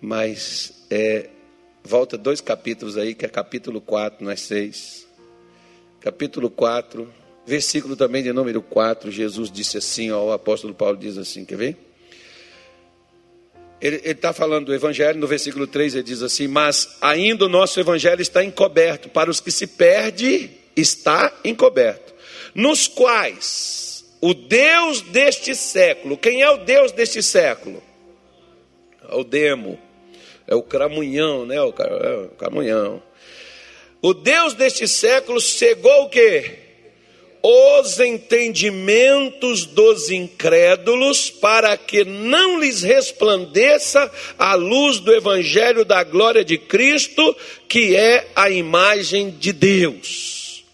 Mas 0.00 0.86
é, 0.88 1.28
volta 1.82 2.16
dois 2.16 2.40
capítulos 2.40 2.96
aí, 2.96 3.14
que 3.14 3.24
é 3.24 3.28
capítulo 3.28 3.80
4, 3.80 4.24
não 4.24 4.30
é 4.30 4.36
6. 4.36 5.06
Capítulo 6.00 6.50
4, 6.50 7.12
versículo 7.46 7.96
também 7.96 8.22
de 8.22 8.32
número 8.32 8.62
4, 8.62 9.10
Jesus 9.10 9.50
disse 9.50 9.78
assim, 9.78 10.10
ó, 10.10 10.24
o 10.24 10.32
apóstolo 10.32 10.74
Paulo 10.74 10.96
diz 10.96 11.18
assim, 11.18 11.44
quer 11.44 11.56
ver? 11.56 11.88
Ele 13.80 14.00
está 14.04 14.32
falando 14.32 14.66
do 14.66 14.74
Evangelho, 14.74 15.18
no 15.20 15.26
versículo 15.26 15.66
3 15.66 15.94
ele 15.94 16.02
diz 16.02 16.20
assim: 16.20 16.48
Mas 16.48 16.96
ainda 17.00 17.44
o 17.44 17.48
nosso 17.48 17.78
Evangelho 17.78 18.20
está 18.20 18.42
encoberto, 18.42 19.08
para 19.08 19.30
os 19.30 19.40
que 19.40 19.52
se 19.52 19.68
perde, 19.68 20.50
está 20.76 21.32
encoberto, 21.44 22.12
nos 22.54 22.88
quais 22.88 24.04
o 24.20 24.34
Deus 24.34 25.00
deste 25.00 25.54
século, 25.54 26.18
quem 26.18 26.42
é 26.42 26.50
o 26.50 26.58
Deus 26.58 26.90
deste 26.90 27.22
século? 27.22 27.80
É 29.08 29.14
o 29.14 29.22
demo, 29.22 29.78
é 30.48 30.54
o 30.54 30.62
cramunhão, 30.62 31.46
né? 31.46 31.60
O, 31.60 31.72
é 31.78 32.16
o 32.24 32.28
cramunhão. 32.30 33.02
O 34.02 34.14
Deus 34.14 34.54
deste 34.54 34.88
século 34.88 35.40
cegou 35.40 36.04
o 36.04 36.08
quê? 36.08 36.68
os 37.42 38.00
entendimentos 38.00 39.64
dos 39.64 40.10
incrédulos, 40.10 41.30
para 41.30 41.76
que 41.76 42.04
não 42.04 42.58
lhes 42.58 42.82
resplandeça 42.82 44.10
a 44.38 44.54
luz 44.54 44.98
do 44.98 45.14
Evangelho 45.14 45.84
da 45.84 46.02
glória 46.02 46.44
de 46.44 46.58
Cristo, 46.58 47.36
que 47.68 47.94
é 47.94 48.28
a 48.34 48.50
imagem 48.50 49.30
de 49.30 49.52
Deus. 49.52 50.64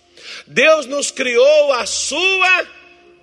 Deus 0.46 0.86
nos 0.86 1.10
criou 1.10 1.72
a 1.72 1.86
sua 1.86 2.66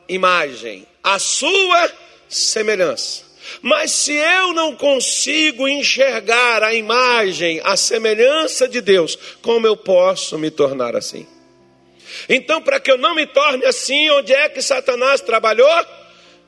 imagem, 0.08 0.86
a 1.04 1.18
sua 1.18 1.91
semelhança. 2.30 3.30
Mas 3.62 3.91
se 3.91 4.14
eu 4.14 4.54
não 4.54 4.76
consigo 4.76 5.68
enxergar 5.68 6.64
a 6.64 6.74
imagem, 6.74 7.62
a 7.64 7.76
semelhança 7.76 8.68
de 8.68 8.82
Deus, 8.82 9.18
como 9.41 9.68
eu 9.68 9.76
posso 9.76 10.38
me 10.38 10.52
tornar 10.52 10.95
assim? 10.95 11.28
Então, 12.28 12.62
para 12.62 12.80
que 12.80 12.91
eu 12.91 12.97
não 12.97 13.16
me 13.16 13.26
torne 13.26 13.66
assim, 13.66 14.10
onde 14.12 14.34
é 14.34 14.49
que 14.49 14.62
Satanás 14.62 15.22
trabalhou? 15.22 15.68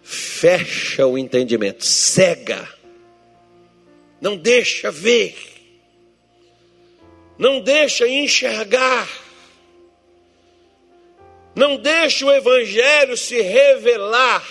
Fecha 0.04 1.06
o 1.08 1.18
entendimento, 1.18 1.86
cega, 1.86 2.68
não 4.20 4.36
deixa 4.36 4.92
ver, 4.92 5.36
não 7.38 7.62
deixa 7.62 8.08
enxergar, 8.08 9.10
não 11.56 11.78
deixa 11.78 12.26
o 12.26 12.32
Evangelho 12.32 13.16
se 13.16 13.42
revelar, 13.42 14.46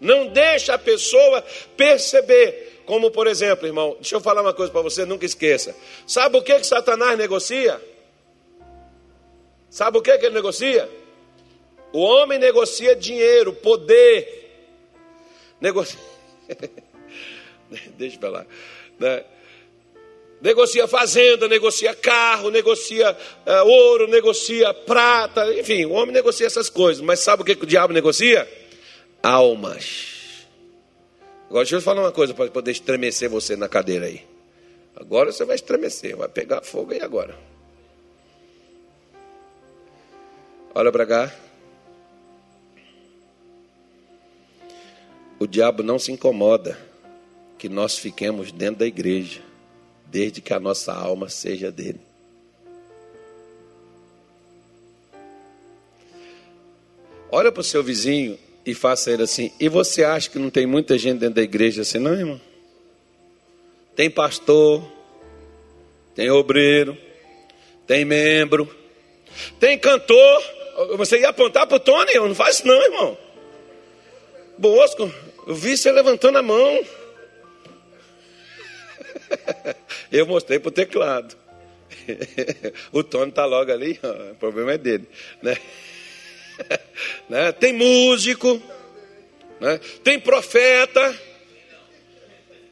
não 0.00 0.28
deixa 0.28 0.74
a 0.74 0.78
pessoa 0.78 1.44
perceber. 1.76 2.82
Como, 2.86 3.10
por 3.10 3.26
exemplo, 3.26 3.66
irmão, 3.66 3.96
deixa 4.00 4.16
eu 4.16 4.20
falar 4.20 4.40
uma 4.40 4.54
coisa 4.54 4.72
para 4.72 4.80
você, 4.80 5.04
nunca 5.04 5.26
esqueça. 5.26 5.76
Sabe 6.06 6.38
o 6.38 6.42
que, 6.42 6.58
que 6.58 6.66
Satanás 6.66 7.18
negocia? 7.18 7.80
Sabe 9.68 9.98
o 9.98 10.02
que, 10.02 10.16
que 10.16 10.26
ele 10.26 10.34
negocia? 10.34 10.88
O 11.92 12.00
homem 12.00 12.38
negocia 12.38 12.96
dinheiro, 12.96 13.52
poder. 13.52 14.50
Negocia. 15.60 16.00
Deixa 17.98 18.18
eu 18.20 18.30
lá. 18.30 18.46
Né? 18.98 19.24
Negocia 20.40 20.86
fazenda, 20.86 21.48
negocia 21.48 21.94
carro, 21.94 22.48
negocia 22.48 23.10
uh, 23.12 23.68
ouro, 23.68 24.06
negocia 24.06 24.72
prata, 24.72 25.52
enfim, 25.54 25.84
o 25.84 25.92
homem 25.92 26.14
negocia 26.14 26.46
essas 26.46 26.70
coisas. 26.70 27.02
Mas 27.02 27.20
sabe 27.20 27.42
o 27.42 27.44
que, 27.44 27.56
que 27.56 27.64
o 27.64 27.66
diabo 27.66 27.92
negocia? 27.92 28.48
Almas. 29.22 30.46
Agora 31.48 31.64
deixa 31.64 31.76
eu 31.76 31.80
falar 31.80 32.02
uma 32.02 32.12
coisa 32.12 32.34
para 32.34 32.50
poder 32.50 32.72
estremecer 32.72 33.28
você 33.28 33.56
na 33.56 33.68
cadeira 33.68 34.06
aí. 34.06 34.24
Agora 34.94 35.32
você 35.32 35.44
vai 35.44 35.56
estremecer, 35.56 36.16
vai 36.16 36.28
pegar 36.28 36.62
fogo 36.62 36.92
aí 36.92 37.00
agora. 37.00 37.38
Olha 40.74 40.92
para 40.92 41.06
cá. 41.06 41.34
O 45.38 45.46
diabo 45.46 45.82
não 45.82 45.98
se 45.98 46.12
incomoda 46.12 46.78
que 47.56 47.68
nós 47.68 47.96
fiquemos 47.96 48.52
dentro 48.52 48.80
da 48.80 48.86
igreja, 48.86 49.40
desde 50.06 50.40
que 50.40 50.52
a 50.52 50.60
nossa 50.60 50.92
alma 50.92 51.28
seja 51.28 51.72
dele. 51.72 52.00
Olha 57.30 57.52
para 57.52 57.60
o 57.60 57.64
seu 57.64 57.82
vizinho 57.82 58.38
e 58.64 58.74
faça 58.74 59.10
ele 59.10 59.22
assim. 59.22 59.52
E 59.58 59.68
você 59.68 60.04
acha 60.04 60.30
que 60.30 60.38
não 60.38 60.50
tem 60.50 60.66
muita 60.66 60.98
gente 60.98 61.18
dentro 61.18 61.36
da 61.36 61.42
igreja 61.42 61.82
assim, 61.82 61.98
não, 61.98 62.14
irmão? 62.14 62.40
Tem 63.96 64.10
pastor, 64.10 64.84
tem 66.14 66.30
obreiro, 66.30 66.96
tem 67.86 68.04
membro, 68.04 68.68
tem 69.58 69.78
cantor. 69.78 70.42
Você 70.96 71.18
ia 71.18 71.30
apontar 71.30 71.66
para 71.66 71.76
o 71.76 71.80
Tony? 71.80 72.12
Eu 72.14 72.28
não 72.28 72.34
faço 72.34 72.66
não, 72.66 72.80
irmão. 72.82 73.18
Bosco, 74.56 75.12
eu 75.46 75.54
vi 75.54 75.76
você 75.76 75.90
levantando 75.90 76.38
a 76.38 76.42
mão. 76.42 76.84
Eu 80.10 80.26
mostrei 80.26 80.58
para 80.58 80.68
o 80.68 80.72
teclado. 80.72 81.36
O 82.92 83.02
Tony 83.02 83.30
está 83.30 83.44
logo 83.44 83.70
ali, 83.70 83.98
o 84.32 84.34
problema 84.36 84.72
é 84.72 84.78
dele. 84.78 85.08
Né? 85.42 85.56
Né? 87.28 87.52
Tem 87.52 87.72
músico, 87.72 88.60
né? 89.60 89.78
tem 90.02 90.18
profeta, 90.18 91.16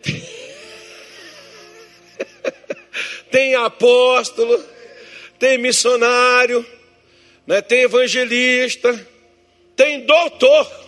tem 3.30 3.54
apóstolo, 3.54 4.64
tem 5.38 5.58
missionário 5.58 6.66
né? 7.46 7.62
tem 7.62 7.82
evangelista, 7.82 9.06
tem 9.76 10.00
doutor. 10.00 10.86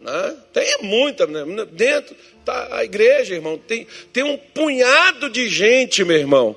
Né? 0.00 0.36
Tem 0.52 0.78
muita, 0.82 1.26
né? 1.26 1.44
dentro 1.70 2.16
tá 2.44 2.76
a 2.76 2.84
igreja, 2.84 3.34
irmão. 3.34 3.58
Tem, 3.58 3.86
tem 4.12 4.22
um 4.22 4.38
punhado 4.38 5.28
de 5.28 5.48
gente, 5.48 6.04
meu 6.04 6.16
irmão, 6.16 6.56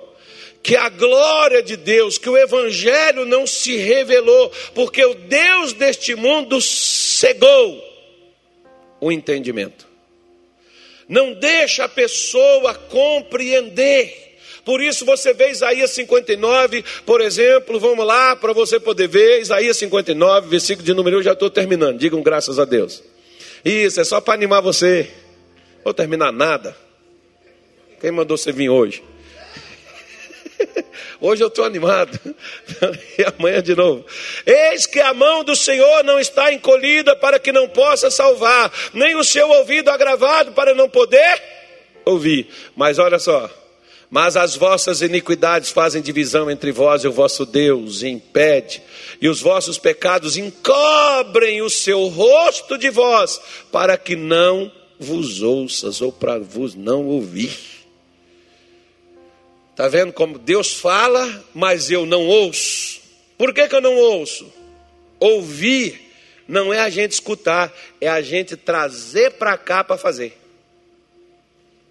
que 0.62 0.76
a 0.76 0.90
glória 0.90 1.64
de 1.64 1.76
Deus, 1.78 2.18
que 2.18 2.30
o 2.30 2.38
Evangelho 2.38 3.26
não 3.26 3.48
se 3.48 3.78
revelou, 3.78 4.52
porque 4.76 5.04
o 5.04 5.14
Deus 5.14 5.74
deste 5.74 6.16
mundo 6.16 6.62
cegou 6.62 7.84
o 9.00 9.12
entendimento. 9.12 9.88
Não 11.08 11.34
deixa 11.34 11.86
a 11.86 11.90
pessoa 11.90 12.74
compreender 12.76 14.30
por 14.70 14.84
isso 14.84 15.04
você 15.04 15.34
vê 15.34 15.50
Isaías 15.50 15.90
59, 15.90 16.84
por 17.04 17.22
exemplo, 17.22 17.80
vamos 17.80 18.06
lá 18.06 18.36
para 18.36 18.54
você 18.54 18.80
poder 18.80 19.08
ver 19.08 19.42
Isaías 19.42 19.76
59, 19.78 20.48
versículo 20.48 20.86
de 20.86 20.94
número 20.94 21.18
1, 21.18 21.24
já 21.24 21.34
estou 21.34 21.50
terminando. 21.50 21.98
Digam 21.98 22.22
graças 22.22 22.60
a 22.60 22.66
Deus. 22.66 23.04
Isso, 23.66 24.00
é 24.00 24.04
só 24.04 24.22
para 24.22 24.36
animar 24.36 24.62
você. 24.62 25.10
Vou 25.84 25.92
terminar 25.92 26.32
nada. 26.32 26.78
Quem 28.00 28.12
mandou 28.12 28.38
você 28.38 28.52
vir 28.52 28.70
hoje? 28.70 29.04
Hoje 31.20 31.44
eu 31.44 31.48
estou 31.48 31.66
animado. 31.66 32.20
E 33.18 33.24
amanhã 33.24 33.62
de 33.62 33.76
novo. 33.76 34.06
Eis 34.46 34.86
que 34.86 35.00
a 35.00 35.14
mão 35.14 35.44
do 35.44 35.56
Senhor 35.56 36.04
não 36.04 36.20
está 36.20 36.54
encolhida 36.54 37.16
para 37.16 37.38
que 37.38 37.52
não 37.52 37.68
possa 37.68 38.10
salvar, 38.10 38.72
nem 38.94 39.16
o 39.16 39.24
seu 39.24 39.50
ouvido 39.50 39.90
agravado 39.90 40.54
para 40.54 40.74
não 40.74 40.88
poder 40.88 41.42
ouvir. 42.06 42.48
Mas 42.76 42.98
olha 42.98 43.20
só, 43.20 43.50
mas 44.10 44.36
as 44.36 44.56
vossas 44.56 45.02
iniquidades 45.02 45.70
fazem 45.70 46.02
divisão 46.02 46.50
entre 46.50 46.72
vós 46.72 47.04
e 47.04 47.08
o 47.08 47.12
vosso 47.12 47.46
Deus, 47.46 48.02
e 48.02 48.08
impede, 48.08 48.82
e 49.22 49.30
os 49.30 49.40
vossos 49.40 49.78
pecados 49.78 50.36
encobrem 50.36 51.62
o 51.62 51.70
seu 51.70 52.08
rosto 52.08 52.78
de 52.78 52.90
vós, 52.90 53.40
para 53.72 53.98
que 53.98 54.16
não 54.16 54.72
vos 55.00 55.42
ouças, 55.42 56.02
ou 56.02 56.12
para 56.12 56.40
vos 56.40 56.74
não 56.74 57.06
ouvir. 57.06 57.79
Está 59.80 59.88
vendo 59.88 60.12
como 60.12 60.38
Deus 60.38 60.74
fala, 60.74 61.42
mas 61.54 61.90
eu 61.90 62.06
não 62.06 62.28
ouço? 62.28 63.00
Por 63.38 63.54
que, 63.54 63.66
que 63.66 63.74
eu 63.74 63.80
não 63.80 63.96
ouço? 63.96 64.52
Ouvir 65.18 66.12
não 66.46 66.74
é 66.74 66.82
a 66.82 66.90
gente 66.90 67.14
escutar, 67.14 67.74
é 68.02 68.10
a 68.10 68.22
gente 68.22 68.58
trazer 68.58 69.32
para 69.36 69.58
cá 69.58 69.82
para 69.82 69.98
fazer. 69.98 70.38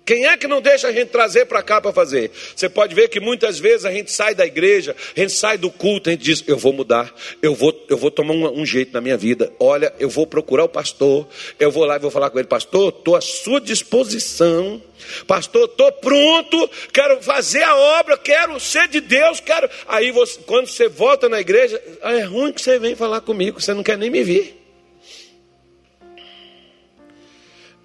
Quem 0.08 0.24
é 0.24 0.38
que 0.38 0.46
não 0.46 0.62
deixa 0.62 0.88
a 0.88 0.92
gente 0.92 1.08
trazer 1.08 1.44
para 1.44 1.62
cá 1.62 1.82
para 1.82 1.92
fazer? 1.92 2.30
Você 2.56 2.66
pode 2.66 2.94
ver 2.94 3.08
que 3.08 3.20
muitas 3.20 3.58
vezes 3.58 3.84
a 3.84 3.92
gente 3.92 4.10
sai 4.10 4.34
da 4.34 4.46
igreja, 4.46 4.96
a 5.14 5.20
gente 5.20 5.34
sai 5.34 5.58
do 5.58 5.70
culto, 5.70 6.08
a 6.08 6.12
gente 6.12 6.22
diz: 6.22 6.42
Eu 6.46 6.56
vou 6.56 6.72
mudar, 6.72 7.14
eu 7.42 7.54
vou, 7.54 7.78
eu 7.90 7.98
vou 7.98 8.10
tomar 8.10 8.32
um, 8.32 8.60
um 8.62 8.64
jeito 8.64 8.90
na 8.94 9.02
minha 9.02 9.18
vida. 9.18 9.52
Olha, 9.60 9.92
eu 10.00 10.08
vou 10.08 10.26
procurar 10.26 10.64
o 10.64 10.68
pastor, 10.68 11.28
eu 11.60 11.70
vou 11.70 11.84
lá 11.84 11.96
e 11.96 11.98
vou 11.98 12.10
falar 12.10 12.30
com 12.30 12.38
ele: 12.38 12.48
Pastor, 12.48 12.88
estou 12.88 13.16
à 13.16 13.20
sua 13.20 13.60
disposição. 13.60 14.80
Pastor, 15.26 15.66
estou 15.66 15.92
pronto, 15.92 16.70
quero 16.90 17.22
fazer 17.22 17.62
a 17.62 17.76
obra, 18.00 18.16
quero 18.16 18.58
ser 18.58 18.88
de 18.88 19.02
Deus, 19.02 19.40
quero. 19.40 19.68
Aí 19.86 20.10
você, 20.10 20.40
quando 20.46 20.68
você 20.68 20.88
volta 20.88 21.28
na 21.28 21.38
igreja, 21.38 21.78
ah, 22.00 22.14
é 22.14 22.22
ruim 22.22 22.50
que 22.50 22.62
você 22.62 22.78
vem 22.78 22.96
falar 22.96 23.20
comigo, 23.20 23.60
você 23.60 23.74
não 23.74 23.82
quer 23.82 23.98
nem 23.98 24.08
me 24.08 24.24
vir. 24.24 24.57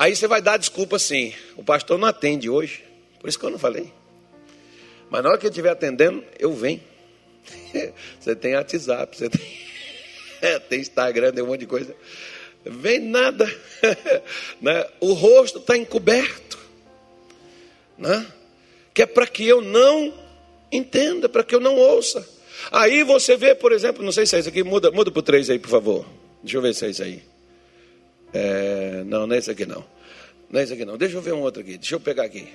Aí 0.03 0.13
você 0.13 0.27
vai 0.27 0.41
dar 0.41 0.57
desculpa 0.57 0.97
assim: 0.97 1.33
o 1.55 1.63
pastor 1.63 1.97
não 1.97 2.09
atende 2.09 2.49
hoje, 2.49 2.83
por 3.21 3.29
isso 3.29 3.39
que 3.39 3.45
eu 3.45 3.49
não 3.49 3.57
falei. 3.57 3.89
Mas 5.09 5.23
na 5.23 5.29
hora 5.29 5.37
que 5.37 5.45
ele 5.45 5.51
estiver 5.51 5.69
atendendo, 5.69 6.21
eu 6.37 6.51
venho. 6.51 6.81
Você 8.19 8.35
tem 8.35 8.53
WhatsApp, 8.53 9.17
você 9.17 9.29
tem, 9.29 9.41
tem 10.67 10.79
Instagram, 10.81 11.31
tem 11.31 11.41
um 11.41 11.47
monte 11.47 11.61
de 11.61 11.67
coisa. 11.67 11.95
Vem 12.65 12.99
nada. 12.99 13.49
Né? 14.61 14.85
O 14.99 15.13
rosto 15.13 15.59
está 15.59 15.77
encoberto. 15.77 16.57
Né? 17.97 18.25
Que 18.93 19.03
é 19.03 19.05
para 19.05 19.25
que 19.25 19.47
eu 19.47 19.61
não 19.61 20.13
entenda, 20.69 21.29
para 21.29 21.45
que 21.45 21.55
eu 21.55 21.61
não 21.61 21.77
ouça. 21.77 22.27
Aí 22.71 23.03
você 23.03 23.37
vê, 23.37 23.55
por 23.55 23.71
exemplo, 23.71 24.03
não 24.03 24.11
sei 24.11 24.25
se 24.25 24.35
é 24.35 24.39
isso 24.39 24.49
aqui, 24.49 24.63
muda, 24.63 24.91
muda 24.91 25.11
para 25.11 25.19
o 25.19 25.23
3 25.23 25.49
aí, 25.49 25.59
por 25.59 25.69
favor. 25.69 26.05
Deixa 26.41 26.57
eu 26.57 26.61
ver 26.61 26.73
se 26.73 26.85
é 26.85 26.89
isso 26.89 27.03
aí. 27.03 27.32
É, 28.33 29.03
não, 29.05 29.27
não 29.27 29.35
é 29.35 29.39
esse 29.39 29.51
aqui 29.51 29.65
não. 29.65 29.85
Não 30.49 30.59
é 30.59 30.63
esse 30.63 30.73
aqui 30.73 30.85
não. 30.85 30.97
Deixa 30.97 31.17
eu 31.17 31.21
ver 31.21 31.33
um 31.33 31.41
outro 31.41 31.61
aqui. 31.61 31.77
Deixa 31.77 31.95
eu 31.95 31.99
pegar 31.99 32.23
aqui. 32.23 32.47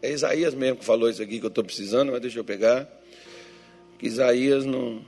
É 0.00 0.10
Isaías 0.10 0.54
mesmo 0.54 0.78
que 0.78 0.84
falou 0.84 1.08
isso 1.08 1.22
aqui 1.22 1.38
que 1.38 1.44
eu 1.44 1.48
estou 1.48 1.62
precisando, 1.62 2.12
mas 2.12 2.20
deixa 2.20 2.38
eu 2.38 2.44
pegar. 2.44 2.88
Que 3.98 4.06
Isaías 4.06 4.64
não. 4.64 5.04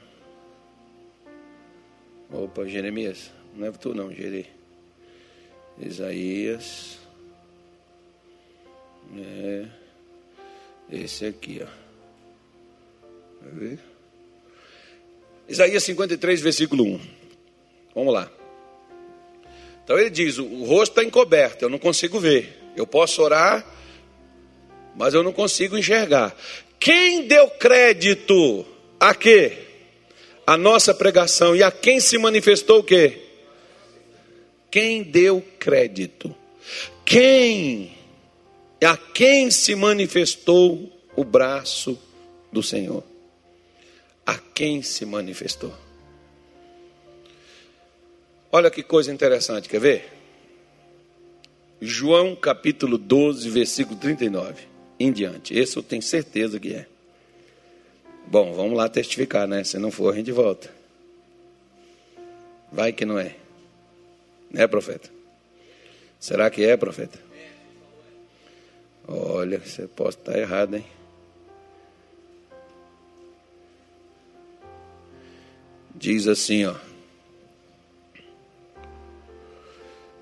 Opa, 2.31 2.65
Jeremias. 2.67 3.31
Não 3.57 3.67
é 3.67 3.73
tu 3.73 3.95
não, 3.95 4.13
Jere. 4.13 4.47
Isaías. 5.79 6.99
É. 9.17 9.67
Esse 10.91 11.27
aqui, 11.27 11.61
ó. 11.63 11.85
Vai 13.43 13.53
ver? 13.53 13.79
Isaías 15.49 15.83
53, 15.83 16.41
versículo 16.41 16.85
1. 16.85 17.01
Vamos 17.95 18.15
lá. 18.15 18.31
Então 19.85 19.99
ele 19.99 20.11
diz: 20.11 20.39
o 20.39 20.65
rosto 20.65 20.93
está 20.93 21.05
encoberto, 21.05 21.63
eu 21.63 21.69
não 21.69 21.79
consigo 21.79 22.19
ver. 22.19 22.59
Eu 22.75 22.87
posso 22.87 23.23
orar, 23.23 23.65
mas 24.97 25.15
eu 25.15 25.23
não 25.23 25.33
consigo 25.33 25.77
enxergar. 25.77 26.35
Quem 26.81 27.27
deu 27.27 27.49
crédito 27.51 28.67
a 28.99 29.15
quê? 29.15 29.59
A 30.47 30.57
nossa 30.57 30.93
pregação. 30.93 31.55
E 31.55 31.63
a 31.63 31.71
quem 31.71 32.01
se 32.01 32.19
manifestou 32.19 32.81
o 32.81 32.85
quê? 32.85 33.21
Quem 34.71 35.03
deu 35.03 35.43
crédito? 35.59 36.35
Quem? 37.05 37.93
A 38.83 38.97
quem 38.97 39.51
se 39.51 39.75
manifestou 39.75 40.93
o 41.17 41.25
braço 41.25 41.99
do 42.53 42.63
Senhor? 42.63 43.05
A 44.27 44.37
quem 44.37 44.83
se 44.83 45.07
manifestou? 45.07 45.84
Olha 48.57 48.71
que 48.71 48.85
coisa 48.85 49.13
interessante, 49.13 49.69
quer 49.69 49.81
ver? 49.81 50.13
João 51.81 52.37
capítulo 52.37 52.97
12, 52.97 53.51
versículo 53.51 53.99
39 53.99 54.63
em 54.97 55.11
diante. 55.11 55.59
Esse 55.59 55.77
eu 55.77 55.83
tenho 55.83 56.01
certeza 56.01 56.61
que 56.61 56.73
é. 56.73 56.87
Bom, 58.29 58.53
vamos 58.53 58.77
lá 58.77 58.89
testificar, 58.89 59.49
né? 59.49 59.65
Se 59.65 59.77
não 59.77 59.91
for, 59.91 60.13
a 60.13 60.17
gente 60.17 60.31
volta. 60.31 60.71
Vai 62.71 62.93
que 62.93 63.05
não 63.05 63.19
é. 63.19 63.35
É, 64.55 64.69
profeta? 64.69 65.11
Será 66.21 66.49
que 66.49 66.65
é, 66.65 66.77
profeta? 66.77 67.19
Olha, 69.09 69.59
você 69.59 69.89
pode 69.89 70.11
estar 70.11 70.39
errado, 70.39 70.77
hein? 70.77 70.87
Diz 75.93 76.29
assim, 76.29 76.67
ó. 76.67 76.94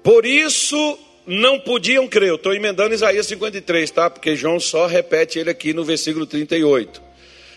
Por 0.03 0.27
isso 0.27 0.99
não 1.27 1.61
podiam 1.61 2.09
crer. 2.09 2.31
Eu 2.31 2.35
estou 2.37 2.55
emendando 2.55 2.95
Isaías 2.95 3.27
53, 3.27 3.91
tá? 3.91 4.11
Porque 4.11 4.35
João 4.35 4.59
só 4.59 4.87
repete 4.87 5.39
ele 5.39 5.51
aqui 5.51 5.73
no 5.73 5.85
versículo 5.85 6.27
38. 6.27 7.01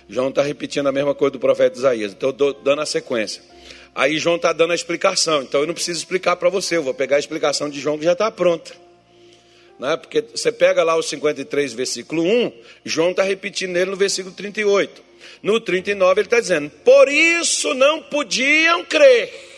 João 0.08 0.30
está 0.30 0.44
repetindo 0.44 0.88
a 0.88 0.92
mesma 0.92 1.16
coisa 1.16 1.32
do 1.32 1.40
profeta 1.40 1.78
Isaías. 1.78 2.14
Então 2.14 2.30
eu 2.30 2.34
estou 2.34 2.54
dando 2.54 2.82
a 2.82 2.86
sequência. 2.86 3.42
Aí 3.94 4.20
João 4.20 4.36
está 4.36 4.54
dando 4.54 4.72
a 4.72 4.76
explicação. 4.76 5.42
Então 5.42 5.62
eu 5.62 5.68
não 5.68 5.74
preciso 5.74 6.00
explicar 6.00 6.36
para 6.36 6.50
você. 6.50 6.78
Eu 6.78 6.84
vou 6.84 6.94
pegar 6.94 7.16
a 7.16 7.20
explicação 7.20 7.70
de 7.70 7.80
João 7.80 7.98
que 7.98 8.06
já 8.06 8.14
está 8.14 8.30
pronta. 8.30 8.74
Né? 9.80 9.98
Porque 9.98 10.24
você 10.34 10.52
pega 10.52 10.84
lá 10.84 10.96
o 10.96 11.02
53, 11.02 11.74
versículo 11.74 12.24
1. 12.24 12.52
João 12.84 13.12
está 13.12 13.24
repetindo 13.24 13.76
ele 13.76 13.90
no 13.90 13.98
versículo 13.98 14.36
38. 14.36 15.04
No 15.42 15.60
39 15.60 16.22
ele 16.22 16.28
está 16.28 16.40
dizendo: 16.40 16.70
Por 16.84 17.10
isso 17.10 17.74
não 17.74 18.04
podiam 18.04 18.86
crer 18.86 19.55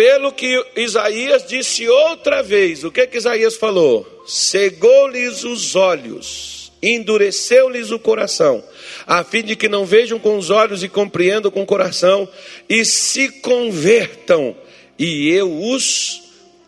pelo 0.00 0.32
que 0.32 0.64
Isaías 0.76 1.46
disse 1.46 1.86
outra 1.86 2.42
vez, 2.42 2.84
o 2.84 2.90
que, 2.90 3.06
que 3.06 3.18
Isaías 3.18 3.56
falou? 3.56 4.24
Cegou-lhes 4.26 5.44
os 5.44 5.76
olhos, 5.76 6.72
endureceu-lhes 6.82 7.90
o 7.90 7.98
coração, 7.98 8.64
a 9.06 9.22
fim 9.22 9.42
de 9.42 9.54
que 9.54 9.68
não 9.68 9.84
vejam 9.84 10.18
com 10.18 10.38
os 10.38 10.48
olhos 10.48 10.82
e 10.82 10.88
compreendam 10.88 11.50
com 11.50 11.62
o 11.62 11.66
coração, 11.66 12.26
e 12.66 12.82
se 12.82 13.28
convertam, 13.42 14.56
e 14.98 15.28
eu 15.28 15.54
os 15.54 16.22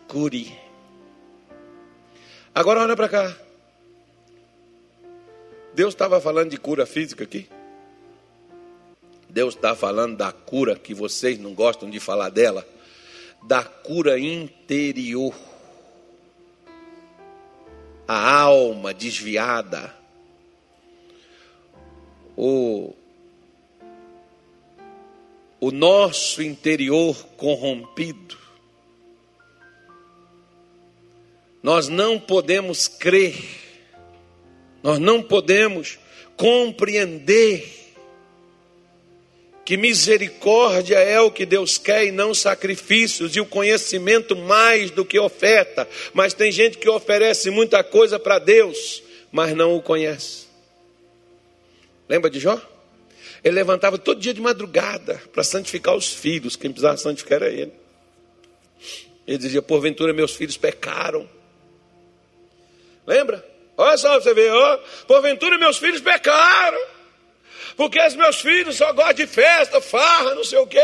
cure. 0.07 0.55
Agora 2.53 2.81
olha 2.81 2.95
para 2.95 3.09
cá. 3.09 3.35
Deus 5.73 5.95
estava 5.95 6.21
falando 6.21 6.51
de 6.51 6.57
cura 6.57 6.85
física 6.85 7.23
aqui? 7.23 7.49
Deus 9.27 9.55
está 9.55 9.73
falando 9.73 10.17
da 10.17 10.31
cura 10.31 10.75
que 10.75 10.93
vocês 10.93 11.39
não 11.39 11.55
gostam 11.55 11.89
de 11.89 11.99
falar 11.99 12.29
dela? 12.29 12.63
Da 13.43 13.63
cura 13.63 14.19
interior. 14.19 15.33
A 18.07 18.41
alma 18.41 18.93
desviada, 18.93 19.95
o, 22.35 22.93
o 25.59 25.71
nosso 25.71 26.43
interior 26.43 27.15
corrompido. 27.37 28.37
Nós 31.61 31.87
não 31.87 32.19
podemos 32.19 32.89
crer, 32.89 33.41
nós 34.83 34.99
não 34.99 35.23
podemos 35.23 35.97
compreender 36.35 37.82
que 39.65 39.77
misericórdia 39.77 40.97
é 40.97 41.19
o 41.19 41.31
que 41.31 41.45
Deus 41.45 41.77
quer 41.77 42.05
e 42.05 42.11
não 42.11 42.33
sacrifícios, 42.33 43.35
e 43.35 43.39
o 43.39 43.45
conhecimento 43.45 44.35
mais 44.35 44.91
do 44.91 45.05
que 45.05 45.17
oferta. 45.17 45.87
Mas 46.13 46.33
tem 46.33 46.51
gente 46.51 46.77
que 46.77 46.89
oferece 46.89 47.49
muita 47.49 47.83
coisa 47.83 48.19
para 48.19 48.39
Deus, 48.39 49.01
mas 49.31 49.55
não 49.55 49.75
o 49.75 49.81
conhece. 49.81 50.47
Lembra 52.09 52.29
de 52.29 52.39
Jó? 52.39 52.61
Ele 53.43 53.55
levantava 53.55 53.97
todo 53.97 54.19
dia 54.19 54.33
de 54.33 54.41
madrugada 54.41 55.21
para 55.31 55.43
santificar 55.43 55.95
os 55.95 56.11
filhos, 56.11 56.55
quem 56.55 56.71
precisava 56.71 56.97
santificar 56.97 57.41
era 57.43 57.51
ele. 57.51 57.73
Ele 59.25 59.37
dizia: 59.37 59.61
Porventura 59.61 60.13
meus 60.13 60.33
filhos 60.33 60.57
pecaram. 60.57 61.29
Lembra? 63.07 63.45
Olha 63.75 63.97
só, 63.97 64.19
você 64.19 64.33
vê, 64.33 64.49
porventura 65.07 65.57
meus 65.57 65.77
filhos 65.77 65.99
pecaram 65.99 66.92
porque 67.75 67.99
os 67.99 68.15
meus 68.15 68.39
filhos 68.41 68.77
só 68.77 68.91
gostam 68.93 69.13
de 69.13 69.27
festa, 69.27 69.81
farra, 69.81 70.35
não 70.35 70.43
sei 70.43 70.59
o 70.59 70.67
quê. 70.67 70.79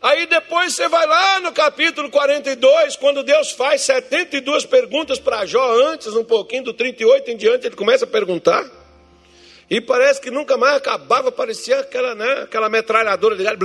Aí 0.00 0.26
depois 0.26 0.74
você 0.74 0.88
vai 0.88 1.06
lá 1.06 1.40
no 1.40 1.52
capítulo 1.52 2.08
42, 2.08 2.96
quando 2.96 3.22
Deus 3.24 3.50
faz 3.50 3.82
72 3.82 4.64
perguntas 4.64 5.18
para 5.18 5.44
Jó 5.44 5.72
antes, 5.90 6.14
um 6.14 6.24
pouquinho 6.24 6.64
do 6.64 6.72
38 6.72 7.30
em 7.30 7.36
diante, 7.36 7.66
ele 7.66 7.74
começa 7.74 8.04
a 8.04 8.08
perguntar. 8.08 8.64
E 9.68 9.80
parece 9.80 10.20
que 10.20 10.30
nunca 10.30 10.56
mais 10.56 10.76
acabava, 10.76 11.32
parecia 11.32 11.80
aquela, 11.80 12.14
né, 12.14 12.42
aquela 12.42 12.68
metralhadora 12.68 13.34
ligada. 13.34 13.58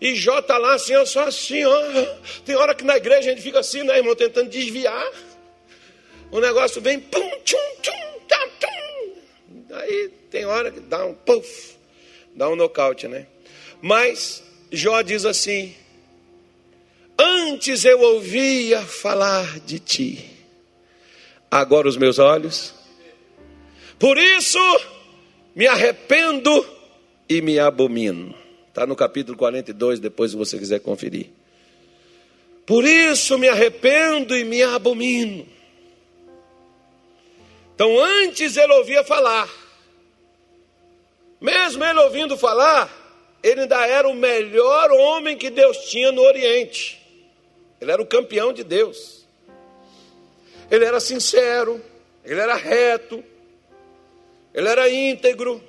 E 0.00 0.14
Jó 0.14 0.38
está 0.38 0.56
lá 0.56 0.74
assim, 0.74 0.94
ó, 0.94 1.04
só 1.04 1.24
assim, 1.24 1.64
ó. 1.64 1.82
Tem 2.44 2.54
hora 2.54 2.74
que 2.74 2.84
na 2.84 2.96
igreja 2.96 3.18
a 3.18 3.34
gente 3.34 3.42
fica 3.42 3.58
assim, 3.58 3.82
né, 3.82 3.98
irmão, 3.98 4.14
tentando 4.14 4.48
desviar. 4.48 5.04
O 6.30 6.40
negócio 6.40 6.80
vem, 6.80 7.00
pum, 7.00 7.30
tchum, 7.44 7.58
tchum. 7.82 8.09
Aí 9.72 10.10
tem 10.30 10.44
hora 10.44 10.70
que 10.70 10.80
dá 10.80 11.04
um 11.04 11.14
puff, 11.14 11.76
dá 12.34 12.48
um 12.48 12.56
nocaute, 12.56 13.06
né? 13.06 13.26
Mas 13.80 14.42
Jó 14.72 15.00
diz 15.02 15.24
assim: 15.24 15.74
Antes 17.18 17.84
eu 17.84 18.00
ouvia 18.00 18.80
falar 18.82 19.60
de 19.60 19.78
ti. 19.78 20.30
agora 21.50 21.88
os 21.88 21.96
meus 21.96 22.18
olhos. 22.18 22.74
Por 23.98 24.16
isso 24.16 24.58
me 25.54 25.66
arrependo 25.66 26.66
e 27.28 27.42
me 27.42 27.58
abomino. 27.58 28.34
Está 28.68 28.86
no 28.86 28.96
capítulo 28.96 29.36
42, 29.36 30.00
depois 30.00 30.30
se 30.30 30.36
você 30.36 30.58
quiser 30.58 30.80
conferir. 30.80 31.26
Por 32.64 32.84
isso 32.84 33.36
me 33.36 33.48
arrependo 33.48 34.36
e 34.36 34.44
me 34.44 34.62
abomino. 34.62 35.46
Então 37.74 37.98
antes 37.98 38.56
ele 38.56 38.72
ouvia 38.74 39.02
falar. 39.04 39.59
Mesmo 41.40 41.82
ele 41.84 41.98
ouvindo 42.00 42.36
falar, 42.36 42.90
ele 43.42 43.62
ainda 43.62 43.86
era 43.86 44.06
o 44.06 44.14
melhor 44.14 44.90
homem 44.90 45.36
que 45.36 45.48
Deus 45.48 45.78
tinha 45.88 46.12
no 46.12 46.22
Oriente. 46.22 47.00
Ele 47.80 47.90
era 47.90 48.02
o 48.02 48.06
campeão 48.06 48.52
de 48.52 48.62
Deus. 48.62 49.26
Ele 50.70 50.84
era 50.84 51.00
sincero, 51.00 51.82
ele 52.24 52.38
era 52.38 52.54
reto, 52.54 53.24
ele 54.52 54.68
era 54.68 54.90
íntegro. 54.90 55.62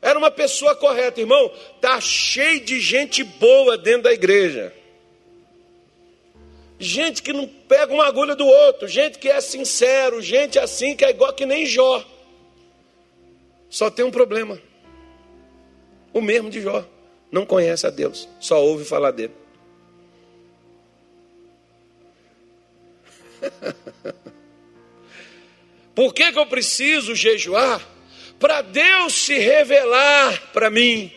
Era 0.00 0.18
uma 0.18 0.30
pessoa 0.30 0.76
correta, 0.76 1.20
irmão. 1.20 1.50
Tá 1.80 2.00
cheio 2.00 2.60
de 2.60 2.80
gente 2.80 3.24
boa 3.24 3.76
dentro 3.76 4.02
da 4.02 4.12
igreja. 4.12 4.72
Gente 6.78 7.22
que 7.22 7.32
não 7.32 7.48
pega 7.48 7.92
uma 7.92 8.06
agulha 8.06 8.36
do 8.36 8.46
outro, 8.46 8.86
gente 8.86 9.18
que 9.18 9.28
é 9.28 9.40
sincero, 9.40 10.20
gente 10.20 10.58
assim 10.58 10.94
que 10.94 11.04
é 11.04 11.10
igual 11.10 11.32
que 11.32 11.46
nem 11.46 11.64
Jó. 11.66 12.04
Só 13.76 13.90
tem 13.90 14.06
um 14.06 14.10
problema. 14.10 14.58
O 16.10 16.22
mesmo 16.22 16.48
de 16.48 16.62
Jó. 16.62 16.82
Não 17.30 17.44
conhece 17.44 17.86
a 17.86 17.90
Deus, 17.90 18.26
só 18.40 18.64
ouve 18.64 18.86
falar 18.86 19.10
dele. 19.10 19.34
Por 25.94 26.14
que, 26.14 26.32
que 26.32 26.38
eu 26.38 26.46
preciso 26.46 27.14
jejuar? 27.14 27.86
Para 28.40 28.62
Deus 28.62 29.12
se 29.12 29.34
revelar 29.34 30.52
para 30.54 30.70
mim. 30.70 31.12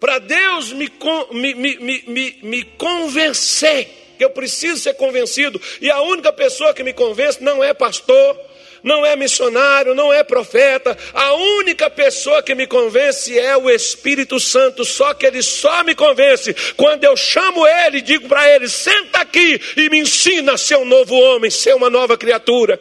Para 0.00 0.18
Deus 0.18 0.72
me, 0.72 0.90
me, 1.30 1.54
me, 1.54 2.02
me, 2.08 2.38
me 2.42 2.64
convencer, 2.64 3.88
que 4.18 4.24
eu 4.24 4.30
preciso 4.30 4.80
ser 4.80 4.94
convencido. 4.94 5.62
E 5.80 5.88
a 5.88 6.02
única 6.02 6.32
pessoa 6.32 6.74
que 6.74 6.82
me 6.82 6.92
convence 6.92 7.40
não 7.40 7.62
é 7.62 7.72
pastor, 7.72 8.49
não 8.82 9.04
é 9.04 9.16
missionário, 9.16 9.94
não 9.94 10.12
é 10.12 10.22
profeta. 10.22 10.96
A 11.12 11.34
única 11.34 11.90
pessoa 11.90 12.42
que 12.42 12.54
me 12.54 12.66
convence 12.66 13.38
é 13.38 13.56
o 13.56 13.70
Espírito 13.70 14.40
Santo. 14.40 14.84
Só 14.84 15.12
que 15.14 15.26
ele 15.26 15.42
só 15.42 15.84
me 15.84 15.94
convence 15.94 16.54
quando 16.76 17.04
eu 17.04 17.16
chamo 17.16 17.66
ele 17.66 17.98
e 17.98 18.02
digo 18.02 18.28
para 18.28 18.48
ele: 18.48 18.68
senta 18.68 19.20
aqui 19.20 19.60
e 19.76 19.88
me 19.90 19.98
ensina 19.98 20.52
a 20.54 20.58
ser 20.58 20.76
um 20.76 20.84
novo 20.84 21.14
homem, 21.14 21.50
ser 21.50 21.74
uma 21.74 21.90
nova 21.90 22.16
criatura. 22.16 22.80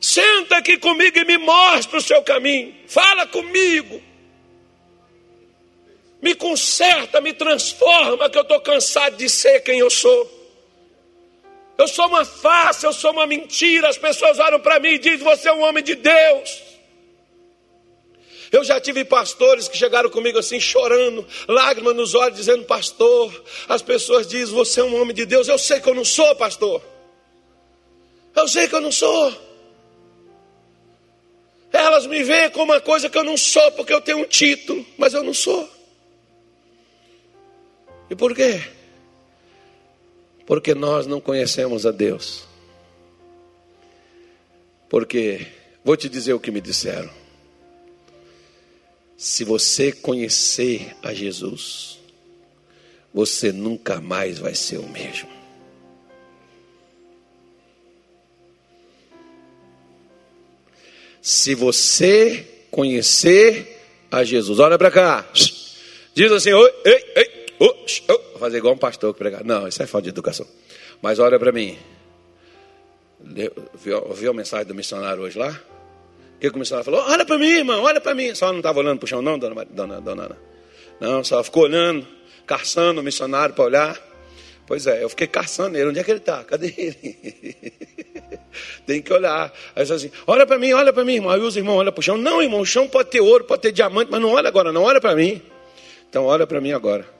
Senta 0.00 0.56
aqui 0.56 0.78
comigo 0.78 1.18
e 1.18 1.24
me 1.24 1.36
mostra 1.36 1.98
o 1.98 2.02
seu 2.02 2.22
caminho. 2.22 2.74
Fala 2.86 3.26
comigo. 3.26 4.02
Me 6.22 6.34
conserta, 6.34 7.20
me 7.20 7.32
transforma, 7.32 8.28
que 8.28 8.36
eu 8.36 8.42
estou 8.42 8.60
cansado 8.60 9.16
de 9.16 9.28
ser 9.28 9.60
quem 9.60 9.78
eu 9.78 9.90
sou. 9.90 10.39
Eu 11.80 11.88
sou 11.88 12.08
uma 12.08 12.26
farsa, 12.26 12.86
eu 12.86 12.92
sou 12.92 13.10
uma 13.10 13.26
mentira. 13.26 13.88
As 13.88 13.96
pessoas 13.96 14.38
olham 14.38 14.60
para 14.60 14.78
mim 14.78 14.90
e 14.90 14.98
dizem: 14.98 15.24
Você 15.24 15.48
é 15.48 15.52
um 15.52 15.62
homem 15.62 15.82
de 15.82 15.94
Deus. 15.94 16.62
Eu 18.52 18.62
já 18.62 18.78
tive 18.78 19.02
pastores 19.02 19.66
que 19.66 19.78
chegaram 19.78 20.10
comigo 20.10 20.38
assim, 20.38 20.60
chorando, 20.60 21.26
lágrimas 21.48 21.96
nos 21.96 22.14
olhos, 22.14 22.36
dizendo: 22.36 22.64
Pastor, 22.64 23.32
as 23.66 23.80
pessoas 23.80 24.26
dizem: 24.26 24.54
Você 24.54 24.80
é 24.80 24.84
um 24.84 25.00
homem 25.00 25.14
de 25.14 25.24
Deus. 25.24 25.48
Eu 25.48 25.56
sei 25.56 25.80
que 25.80 25.88
eu 25.88 25.94
não 25.94 26.04
sou, 26.04 26.36
pastor. 26.36 26.82
Eu 28.36 28.46
sei 28.46 28.68
que 28.68 28.74
eu 28.74 28.82
não 28.82 28.92
sou. 28.92 29.34
Elas 31.72 32.04
me 32.04 32.22
veem 32.22 32.50
como 32.50 32.74
uma 32.74 32.80
coisa 32.82 33.08
que 33.08 33.16
eu 33.16 33.24
não 33.24 33.38
sou, 33.38 33.72
porque 33.72 33.94
eu 33.94 34.02
tenho 34.02 34.18
um 34.18 34.26
título, 34.26 34.84
mas 34.98 35.14
eu 35.14 35.22
não 35.22 35.32
sou. 35.32 35.66
E 38.10 38.14
por 38.14 38.34
quê? 38.34 38.79
Porque 40.50 40.74
nós 40.74 41.06
não 41.06 41.20
conhecemos 41.20 41.86
a 41.86 41.92
Deus. 41.92 42.42
Porque, 44.88 45.46
vou 45.84 45.96
te 45.96 46.08
dizer 46.08 46.32
o 46.32 46.40
que 46.40 46.50
me 46.50 46.60
disseram. 46.60 47.08
Se 49.16 49.44
você 49.44 49.92
conhecer 49.92 50.96
a 51.04 51.14
Jesus, 51.14 52.00
você 53.14 53.52
nunca 53.52 54.00
mais 54.00 54.40
vai 54.40 54.56
ser 54.56 54.78
o 54.78 54.88
mesmo. 54.88 55.30
Se 61.22 61.54
você 61.54 62.44
conhecer 62.72 63.86
a 64.10 64.24
Jesus, 64.24 64.58
olha 64.58 64.76
para 64.76 64.90
cá, 64.90 65.30
diz 66.12 66.32
assim: 66.32 66.52
oi, 66.52 66.74
ei, 66.84 67.12
ei, 67.14 67.39
Oh, 67.62 67.74
oh, 68.08 68.38
fazer 68.38 68.56
igual 68.56 68.72
um 68.72 68.78
pastor 68.78 69.12
que 69.12 69.18
pregar. 69.18 69.44
Não, 69.44 69.68
isso 69.68 69.82
é 69.82 69.86
falta 69.86 70.04
de 70.04 70.08
educação. 70.08 70.46
Mas 71.02 71.18
olha 71.18 71.38
para 71.38 71.52
mim. 71.52 71.78
Viu 73.22 74.30
a 74.30 74.34
mensagem 74.34 74.66
do 74.66 74.74
missionário 74.74 75.22
hoje 75.22 75.38
lá? 75.38 75.50
O 75.50 76.40
que, 76.40 76.48
o 76.48 76.58
missionário 76.58 76.90
falou? 76.90 77.06
Olha 77.06 77.22
para 77.26 77.36
mim, 77.36 77.50
irmão, 77.50 77.82
olha 77.82 78.00
para 78.00 78.14
mim. 78.14 78.34
Só 78.34 78.50
não 78.50 78.60
estava 78.60 78.78
olhando 78.78 78.98
para 78.98 79.04
o 79.04 79.08
chão, 79.08 79.20
não, 79.20 79.38
dona, 79.38 79.62
dona, 79.66 80.00
dona 80.00 80.22
Ana? 80.22 80.38
Não, 80.98 81.22
só 81.22 81.44
ficou 81.44 81.64
olhando, 81.64 82.06
caçando 82.46 83.02
o 83.02 83.04
missionário 83.04 83.54
para 83.54 83.64
olhar. 83.64 84.10
Pois 84.66 84.86
é, 84.86 85.04
eu 85.04 85.10
fiquei 85.10 85.26
caçando 85.26 85.76
ele. 85.76 85.90
Onde 85.90 85.98
é 85.98 86.04
que 86.04 86.10
ele 86.10 86.20
está? 86.20 86.42
Cadê 86.44 86.72
ele? 86.78 87.72
Tem 88.86 89.02
que 89.02 89.12
olhar. 89.12 89.52
Aí 89.76 89.82
assim, 89.82 90.10
olha 90.26 90.46
para 90.46 90.58
mim, 90.58 90.72
olha 90.72 90.94
para 90.94 91.04
mim, 91.04 91.16
irmão. 91.16 91.30
Aí 91.30 91.40
os 91.40 91.58
irmãos 91.58 91.76
olham 91.76 91.92
para 91.92 92.00
o 92.00 92.02
chão. 92.02 92.16
Não, 92.16 92.40
irmão, 92.40 92.60
o 92.60 92.66
chão 92.66 92.88
pode 92.88 93.10
ter 93.10 93.20
ouro, 93.20 93.44
pode 93.44 93.60
ter 93.60 93.72
diamante, 93.72 94.10
mas 94.10 94.20
não 94.20 94.30
olha 94.30 94.48
agora, 94.48 94.72
não 94.72 94.82
olha 94.82 95.00
para 95.00 95.14
mim. 95.14 95.42
Então 96.08 96.24
olha 96.24 96.46
para 96.46 96.58
mim 96.58 96.72
agora. 96.72 97.19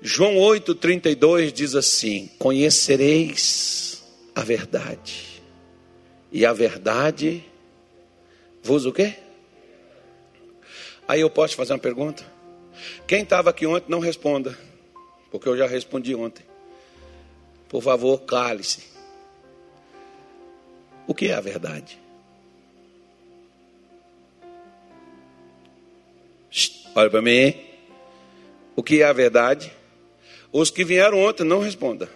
João 0.00 0.34
8,32 0.34 1.52
diz 1.52 1.74
assim: 1.74 2.30
Conhecereis 2.38 4.04
a 4.34 4.42
verdade, 4.42 5.42
e 6.30 6.44
a 6.44 6.52
verdade 6.52 7.44
vos 8.62 8.84
o 8.84 8.92
quê? 8.92 9.14
Aí 11.08 11.20
eu 11.20 11.30
posso 11.30 11.54
fazer 11.54 11.72
uma 11.72 11.78
pergunta? 11.78 12.24
Quem 13.06 13.22
estava 13.22 13.50
aqui 13.50 13.66
ontem, 13.66 13.86
não 13.88 14.00
responda, 14.00 14.58
porque 15.30 15.48
eu 15.48 15.56
já 15.56 15.66
respondi 15.66 16.14
ontem. 16.14 16.44
Por 17.68 17.82
favor, 17.82 18.20
cale-se. 18.22 18.84
O 21.06 21.14
que 21.14 21.28
é 21.28 21.34
a 21.34 21.40
verdade? 21.40 21.98
Olha 26.94 27.10
para 27.10 27.22
mim. 27.22 27.54
O 28.74 28.82
que 28.82 29.02
é 29.02 29.04
a 29.04 29.12
verdade? 29.12 29.75
Os 30.52 30.70
que 30.70 30.84
vieram 30.84 31.18
ontem 31.18 31.44
não 31.44 31.60
responda. 31.60 32.08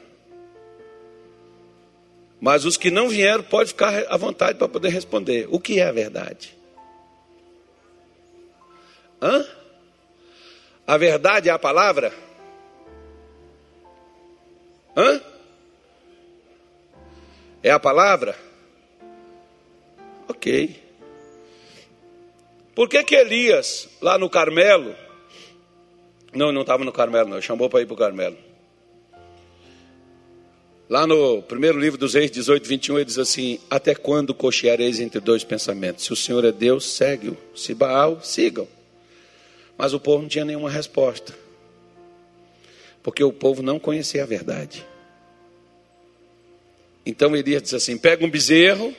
Mas 2.41 2.65
os 2.65 2.77
que 2.77 2.91
não 2.91 3.09
vieram, 3.09 3.43
pode 3.43 3.69
ficar 3.69 4.05
à 4.09 4.17
vontade 4.17 4.59
para 4.59 4.69
poder 4.69 4.89
responder. 4.89 5.47
O 5.51 5.61
que 5.61 5.79
é 5.79 5.87
a 5.87 5.93
verdade? 5.93 6.57
Hã? 9.21 9.47
A 10.87 10.97
verdade 10.97 11.51
é 11.51 11.53
a 11.53 11.59
palavra? 11.59 12.13
Hã? 14.97 15.21
É 17.63 17.71
a 17.71 17.79
palavra? 17.79 18.35
Ok. 20.27 20.83
Por 22.75 22.89
que 22.89 23.05
que 23.05 23.15
Elias, 23.15 23.89
lá 24.01 24.17
no 24.17 24.31
Carmelo, 24.31 24.97
não, 26.33 26.53
não 26.53 26.61
estava 26.61 26.85
no 26.85 26.93
Carmelo, 26.93 27.29
não. 27.29 27.41
Chamou 27.41 27.69
para 27.69 27.83
ir 27.83 27.87
para 27.87 27.95
o 27.95 27.99
Carmelo. 27.99 28.37
Lá 30.89 31.07
no 31.07 31.41
primeiro 31.43 31.79
livro 31.79 31.99
dos 31.99 32.15
Reis, 32.15 32.31
18, 32.31 32.69
21, 32.69 32.97
ele 32.97 33.05
diz 33.05 33.19
assim: 33.19 33.61
Até 33.69 33.95
quando 33.95 34.35
cocheareis 34.35 35.01
entre 35.01 35.21
dois 35.21 35.45
pensamentos? 35.45 36.05
Se 36.05 36.13
o 36.13 36.17
Senhor 36.17 36.45
é 36.45 36.53
Deus, 36.53 36.85
segue-o. 36.85 37.37
Se 37.55 37.75
Baal, 37.75 38.21
sigam. 38.23 38.67
Mas 39.77 39.93
o 39.93 40.01
povo 40.01 40.23
não 40.23 40.29
tinha 40.29 40.45
nenhuma 40.45 40.71
resposta. 40.71 41.35
Porque 43.03 43.23
o 43.25 43.33
povo 43.33 43.63
não 43.63 43.79
conhecia 43.79 44.23
a 44.23 44.27
verdade. 44.27 44.85
Então 47.07 47.37
Elias 47.37 47.63
diz 47.63 47.75
assim: 47.75 47.97
Pega 47.97 48.25
um 48.25 48.31
bezerro, 48.31 48.95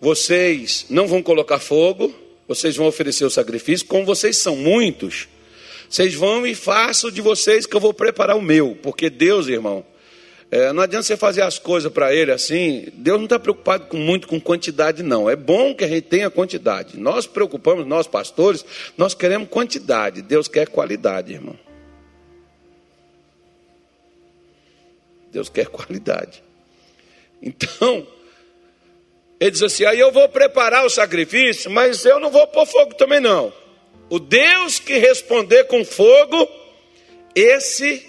vocês 0.00 0.86
não 0.88 1.06
vão 1.06 1.22
colocar 1.22 1.58
fogo, 1.58 2.14
vocês 2.46 2.76
vão 2.76 2.86
oferecer 2.86 3.24
o 3.24 3.30
sacrifício, 3.30 3.86
como 3.86 4.04
vocês 4.04 4.36
são 4.36 4.54
muitos 4.54 5.28
vocês 5.92 6.14
vão 6.14 6.46
e 6.46 6.54
façam 6.54 7.10
de 7.10 7.20
vocês 7.20 7.66
que 7.66 7.76
eu 7.76 7.80
vou 7.80 7.92
preparar 7.92 8.34
o 8.34 8.40
meu. 8.40 8.74
Porque 8.82 9.10
Deus, 9.10 9.46
irmão, 9.46 9.84
é, 10.50 10.72
não 10.72 10.82
adianta 10.82 11.02
você 11.02 11.18
fazer 11.18 11.42
as 11.42 11.58
coisas 11.58 11.92
para 11.92 12.14
Ele 12.14 12.32
assim. 12.32 12.86
Deus 12.94 13.18
não 13.18 13.26
está 13.26 13.38
preocupado 13.38 13.84
com, 13.88 13.98
muito 13.98 14.26
com 14.26 14.40
quantidade, 14.40 15.02
não. 15.02 15.28
É 15.28 15.36
bom 15.36 15.74
que 15.74 15.84
a 15.84 15.88
gente 15.88 16.04
tenha 16.04 16.30
quantidade. 16.30 16.98
Nós 16.98 17.26
preocupamos, 17.26 17.86
nós 17.86 18.06
pastores, 18.06 18.64
nós 18.96 19.12
queremos 19.12 19.50
quantidade. 19.50 20.22
Deus 20.22 20.48
quer 20.48 20.66
qualidade, 20.66 21.34
irmão. 21.34 21.58
Deus 25.30 25.50
quer 25.50 25.66
qualidade. 25.66 26.42
Então, 27.42 28.06
ele 29.38 29.50
diz 29.50 29.62
assim: 29.62 29.84
aí 29.84 30.00
eu 30.00 30.10
vou 30.10 30.26
preparar 30.30 30.86
o 30.86 30.90
sacrifício, 30.90 31.70
mas 31.70 32.06
eu 32.06 32.18
não 32.18 32.30
vou 32.30 32.46
pôr 32.46 32.64
fogo 32.64 32.94
também 32.94 33.20
não. 33.20 33.52
O 34.12 34.18
Deus 34.20 34.78
que 34.78 34.98
responder 34.98 35.64
com 35.68 35.82
fogo, 35.86 36.46
esse 37.34 38.06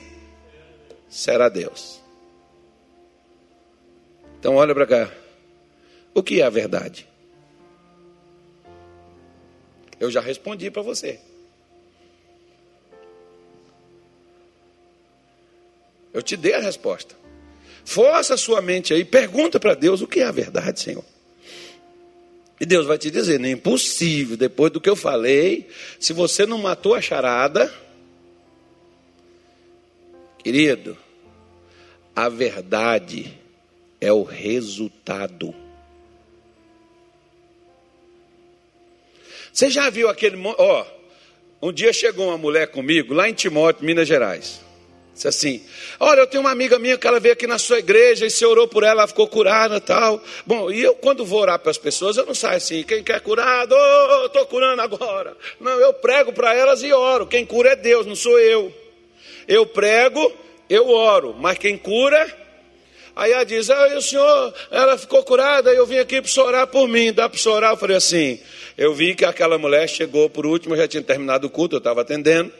será 1.07 1.47
Deus. 1.47 2.01
Então 4.37 4.57
olha 4.57 4.75
para 4.75 4.85
cá. 4.85 5.11
O 6.13 6.21
que 6.21 6.41
é 6.41 6.43
a 6.43 6.49
verdade? 6.49 7.07
Eu 9.97 10.11
já 10.11 10.19
respondi 10.19 10.69
para 10.69 10.81
você. 10.81 11.21
Eu 16.13 16.21
te 16.21 16.35
dei 16.35 16.53
a 16.53 16.59
resposta. 16.59 17.15
Força 17.85 18.33
a 18.33 18.37
sua 18.37 18.61
mente 18.61 18.93
aí, 18.93 19.05
pergunta 19.05 19.57
para 19.57 19.73
Deus 19.73 20.01
o 20.01 20.07
que 20.07 20.19
é 20.19 20.25
a 20.25 20.33
verdade, 20.33 20.81
Senhor. 20.81 21.12
E 22.59 22.65
Deus 22.65 22.85
vai 22.85 22.97
te 22.97 23.09
dizer: 23.09 23.43
é 23.43 23.49
impossível, 23.49 24.37
depois 24.37 24.71
do 24.71 24.79
que 24.79 24.89
eu 24.89 24.95
falei, 24.95 25.67
se 25.99 26.13
você 26.13 26.45
não 26.45 26.57
matou 26.57 26.93
a 26.93 27.01
charada, 27.01 27.73
querido, 30.43 30.97
a 32.15 32.29
verdade 32.29 33.33
é 33.99 34.11
o 34.11 34.23
resultado. 34.23 35.53
Você 39.51 39.69
já 39.69 39.89
viu 39.89 40.09
aquele. 40.09 40.35
Ó, 40.45 40.85
um 41.61 41.71
dia 41.71 41.93
chegou 41.93 42.27
uma 42.27 42.37
mulher 42.37 42.67
comigo, 42.67 43.13
lá 43.13 43.29
em 43.29 43.33
Timóteo, 43.33 43.85
Minas 43.85 44.07
Gerais. 44.07 44.61
Disse 45.13 45.27
assim: 45.27 45.61
Olha, 45.99 46.21
eu 46.21 46.27
tenho 46.27 46.41
uma 46.41 46.51
amiga 46.51 46.79
minha 46.79 46.97
que 46.97 47.05
ela 47.05 47.19
veio 47.19 47.33
aqui 47.33 47.45
na 47.45 47.59
sua 47.59 47.79
igreja 47.79 48.25
e 48.25 48.31
você 48.31 48.45
orou 48.45 48.67
por 48.67 48.83
ela, 48.83 49.01
ela 49.01 49.07
ficou 49.07 49.27
curada 49.27 49.79
tal. 49.79 50.21
Bom, 50.45 50.71
e 50.71 50.81
eu, 50.81 50.95
quando 50.95 51.23
vou 51.23 51.41
orar 51.41 51.59
para 51.59 51.69
as 51.69 51.77
pessoas, 51.77 52.17
eu 52.17 52.25
não 52.25 52.33
saio 52.33 52.57
assim: 52.57 52.81
quem 52.83 53.03
quer 53.03 53.21
curado, 53.21 53.75
oh, 53.75 54.45
curando 54.47 54.81
agora. 54.81 55.37
Não, 55.59 55.79
eu 55.79 55.93
prego 55.93 56.33
para 56.33 56.55
elas 56.55 56.81
e 56.81 56.91
oro. 56.91 57.27
Quem 57.27 57.45
cura 57.45 57.69
é 57.69 57.75
Deus, 57.75 58.07
não 58.07 58.15
sou 58.15 58.39
eu. 58.39 58.73
Eu 59.47 59.65
prego, 59.65 60.33
eu 60.69 60.89
oro, 60.89 61.35
mas 61.39 61.57
quem 61.59 61.77
cura. 61.77 62.41
Aí 63.15 63.31
ela 63.31 63.43
diz: 63.43 63.69
Ah, 63.69 63.95
o 63.95 64.01
senhor, 64.01 64.53
ela 64.71 64.97
ficou 64.97 65.23
curada, 65.23 65.71
eu 65.71 65.85
vim 65.85 65.99
aqui 65.99 66.23
para 66.23 66.43
orar 66.43 66.67
por 66.67 66.87
mim. 66.87 67.13
Dá 67.13 67.29
para 67.29 67.51
orar? 67.51 67.73
Eu 67.73 67.77
falei 67.77 67.97
assim: 67.97 68.39
Eu 68.75 68.95
vi 68.95 69.13
que 69.13 69.23
aquela 69.23 69.59
mulher 69.59 69.87
chegou 69.87 70.27
por 70.27 70.47
último, 70.47 70.75
já 70.75 70.87
tinha 70.87 71.03
terminado 71.03 71.45
o 71.45 71.49
culto, 71.51 71.75
eu 71.75 71.77
estava 71.77 72.01
atendendo. 72.01 72.51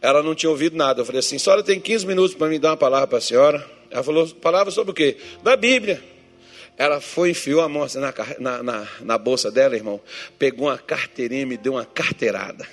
Ela 0.00 0.22
não 0.22 0.34
tinha 0.34 0.50
ouvido 0.50 0.76
nada. 0.76 1.00
Eu 1.00 1.04
falei 1.04 1.18
assim: 1.18 1.38
senhora 1.38 1.62
tem 1.62 1.78
15 1.80 2.06
minutos 2.06 2.34
para 2.34 2.48
me 2.48 2.58
dar 2.58 2.70
uma 2.70 2.76
palavra 2.76 3.06
para 3.06 3.18
a 3.18 3.20
senhora. 3.20 3.66
Ela 3.90 4.02
falou: 4.02 4.26
palavra 4.28 4.70
sobre 4.70 4.92
o 4.92 4.94
quê? 4.94 5.16
Da 5.42 5.56
Bíblia. 5.56 6.02
Ela 6.76 7.00
foi, 7.00 7.30
enfiou 7.30 7.60
a 7.60 7.68
mão 7.68 7.82
assim 7.82 7.98
na, 7.98 8.14
na, 8.38 8.62
na, 8.62 8.88
na 9.00 9.18
bolsa 9.18 9.50
dela, 9.50 9.76
irmão. 9.76 10.00
Pegou 10.38 10.68
uma 10.68 10.78
carteirinha 10.78 11.42
e 11.42 11.46
me 11.46 11.56
deu 11.58 11.74
uma 11.74 11.84
carteirada. 11.84 12.66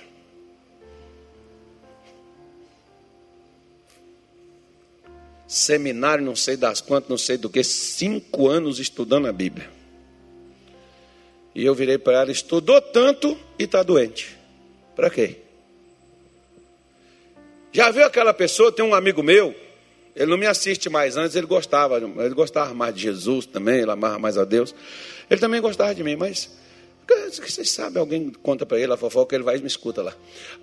Seminário, 5.45 6.23
não 6.23 6.36
sei 6.36 6.55
das 6.55 6.80
quantas, 6.80 7.09
não 7.09 7.17
sei 7.17 7.38
do 7.38 7.49
que, 7.49 7.63
cinco 7.63 8.47
anos 8.47 8.80
estudando 8.80 9.28
a 9.28 9.34
Bíblia. 9.34 9.69
E 11.53 11.65
eu 11.65 11.75
virei 11.75 11.97
para 11.97 12.21
ela: 12.21 12.32
estudou 12.32 12.80
tanto 12.82 13.38
e 13.59 13.63
está 13.63 13.84
doente. 13.84 14.38
Para 14.95 15.09
quê? 15.09 15.46
Já 17.72 17.91
viu 17.91 18.05
aquela 18.05 18.34
pessoa? 18.34 18.72
Tem 18.72 18.84
um 18.84 18.95
amigo 18.95 19.22
meu, 19.22 19.55
ele 20.15 20.32
não 20.32 20.38
me 20.38 20.47
assiste 20.47 20.89
mais. 20.89 21.15
Antes 21.18 21.36
ele 21.36 21.47
gostava, 21.47 21.97
ele 21.97 22.34
gostava 22.34 22.74
mais 22.74 22.95
de 22.95 23.01
Jesus 23.01 23.45
também, 23.45 23.82
ele 23.82 23.91
amava 23.91 24.18
mais 24.18 24.38
a 24.38 24.45
Deus. 24.45 24.74
Ele 25.30 25.39
também 25.39 25.61
gostava 25.61 25.93
de 25.93 26.03
mim, 26.03 26.15
mas 26.15 26.49
vocês 27.39 27.70
sabem, 27.70 27.99
alguém 27.99 28.32
conta 28.43 28.65
para 28.65 28.80
ele 28.80 28.91
a 28.91 28.97
fofoca, 28.97 29.36
ele 29.36 29.43
vai 29.43 29.57
e 29.57 29.61
me 29.61 29.68
escuta 29.68 30.01
lá. 30.01 30.13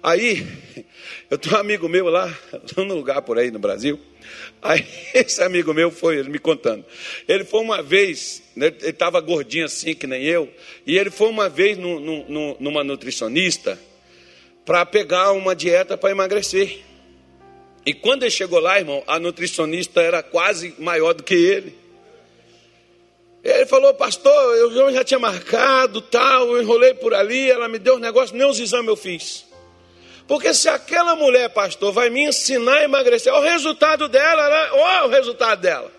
Aí, 0.02 0.46
eu 1.30 1.38
tenho 1.38 1.56
um 1.56 1.58
amigo 1.58 1.88
meu 1.88 2.08
lá, 2.08 2.36
num 2.76 2.94
lugar 2.94 3.22
por 3.22 3.38
aí 3.38 3.50
no 3.50 3.58
Brasil. 3.58 3.98
Aí, 4.60 4.86
esse 5.14 5.42
amigo 5.42 5.72
meu 5.72 5.90
foi, 5.90 6.18
ele 6.18 6.28
me 6.28 6.38
contando. 6.38 6.84
Ele 7.26 7.44
foi 7.44 7.60
uma 7.60 7.82
vez, 7.82 8.42
né, 8.54 8.66
ele 8.66 8.90
estava 8.90 9.20
gordinho 9.20 9.64
assim, 9.64 9.94
que 9.94 10.06
nem 10.06 10.24
eu, 10.24 10.50
e 10.86 10.98
ele 10.98 11.10
foi 11.10 11.28
uma 11.28 11.48
vez 11.48 11.78
numa 11.78 12.84
nutricionista 12.84 13.78
para 14.64 14.84
pegar 14.84 15.32
uma 15.32 15.54
dieta 15.54 15.96
para 15.96 16.10
emagrecer. 16.10 16.80
E 17.86 17.92
quando 17.92 18.22
ele 18.22 18.30
chegou 18.30 18.58
lá, 18.60 18.78
irmão, 18.78 19.02
a 19.06 19.18
nutricionista 19.18 20.00
era 20.00 20.22
quase 20.22 20.74
maior 20.78 21.12
do 21.12 21.22
que 21.22 21.34
ele. 21.34 21.78
Ele 23.42 23.66
falou, 23.66 23.92
pastor, 23.92 24.56
eu 24.56 24.92
já 24.92 25.04
tinha 25.04 25.18
marcado, 25.18 26.00
tal, 26.00 26.48
eu 26.48 26.62
enrolei 26.62 26.94
por 26.94 27.12
ali, 27.12 27.50
ela 27.50 27.68
me 27.68 27.78
deu 27.78 27.96
os 27.96 28.00
negócios, 28.00 28.32
nem 28.32 28.48
os 28.48 28.58
exames 28.58 28.88
eu 28.88 28.96
fiz. 28.96 29.44
Porque 30.26 30.54
se 30.54 30.66
aquela 30.66 31.14
mulher, 31.14 31.50
pastor, 31.50 31.92
vai 31.92 32.08
me 32.08 32.24
ensinar 32.24 32.76
a 32.78 32.84
emagrecer, 32.84 33.30
olha 33.30 33.42
o 33.42 33.52
resultado 33.52 34.08
dela, 34.08 34.48
né? 34.48 34.70
olha 34.72 35.04
o 35.04 35.10
resultado 35.10 35.60
dela. 35.60 35.92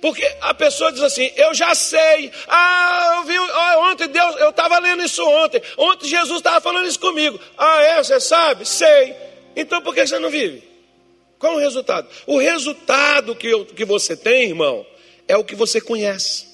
Porque 0.00 0.24
a 0.40 0.54
pessoa 0.54 0.92
diz 0.92 1.02
assim: 1.02 1.30
Eu 1.36 1.54
já 1.54 1.74
sei. 1.74 2.32
Ah, 2.48 3.16
eu 3.18 3.24
vi. 3.24 3.38
ontem 3.38 4.08
Deus, 4.08 4.36
eu 4.36 4.50
estava 4.50 4.78
lendo 4.78 5.02
isso 5.04 5.24
ontem. 5.24 5.62
Ontem 5.76 6.08
Jesus 6.08 6.38
estava 6.38 6.60
falando 6.60 6.88
isso 6.88 6.98
comigo. 6.98 7.38
Ah, 7.56 7.80
é? 7.82 8.02
Você 8.02 8.18
sabe? 8.18 8.66
Sei. 8.66 9.14
Então 9.54 9.82
por 9.82 9.94
que 9.94 10.06
você 10.06 10.18
não 10.18 10.30
vive? 10.30 10.62
Qual 11.38 11.56
o 11.56 11.58
resultado? 11.58 12.08
O 12.26 12.38
resultado 12.38 13.34
que, 13.34 13.48
eu, 13.48 13.66
que 13.66 13.84
você 13.84 14.16
tem, 14.16 14.50
irmão, 14.50 14.86
é 15.26 15.36
o 15.36 15.44
que 15.44 15.54
você 15.54 15.80
conhece. 15.80 16.46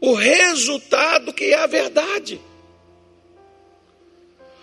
O 0.00 0.14
resultado 0.14 1.32
que 1.32 1.46
é 1.46 1.54
a 1.54 1.66
verdade. 1.66 2.40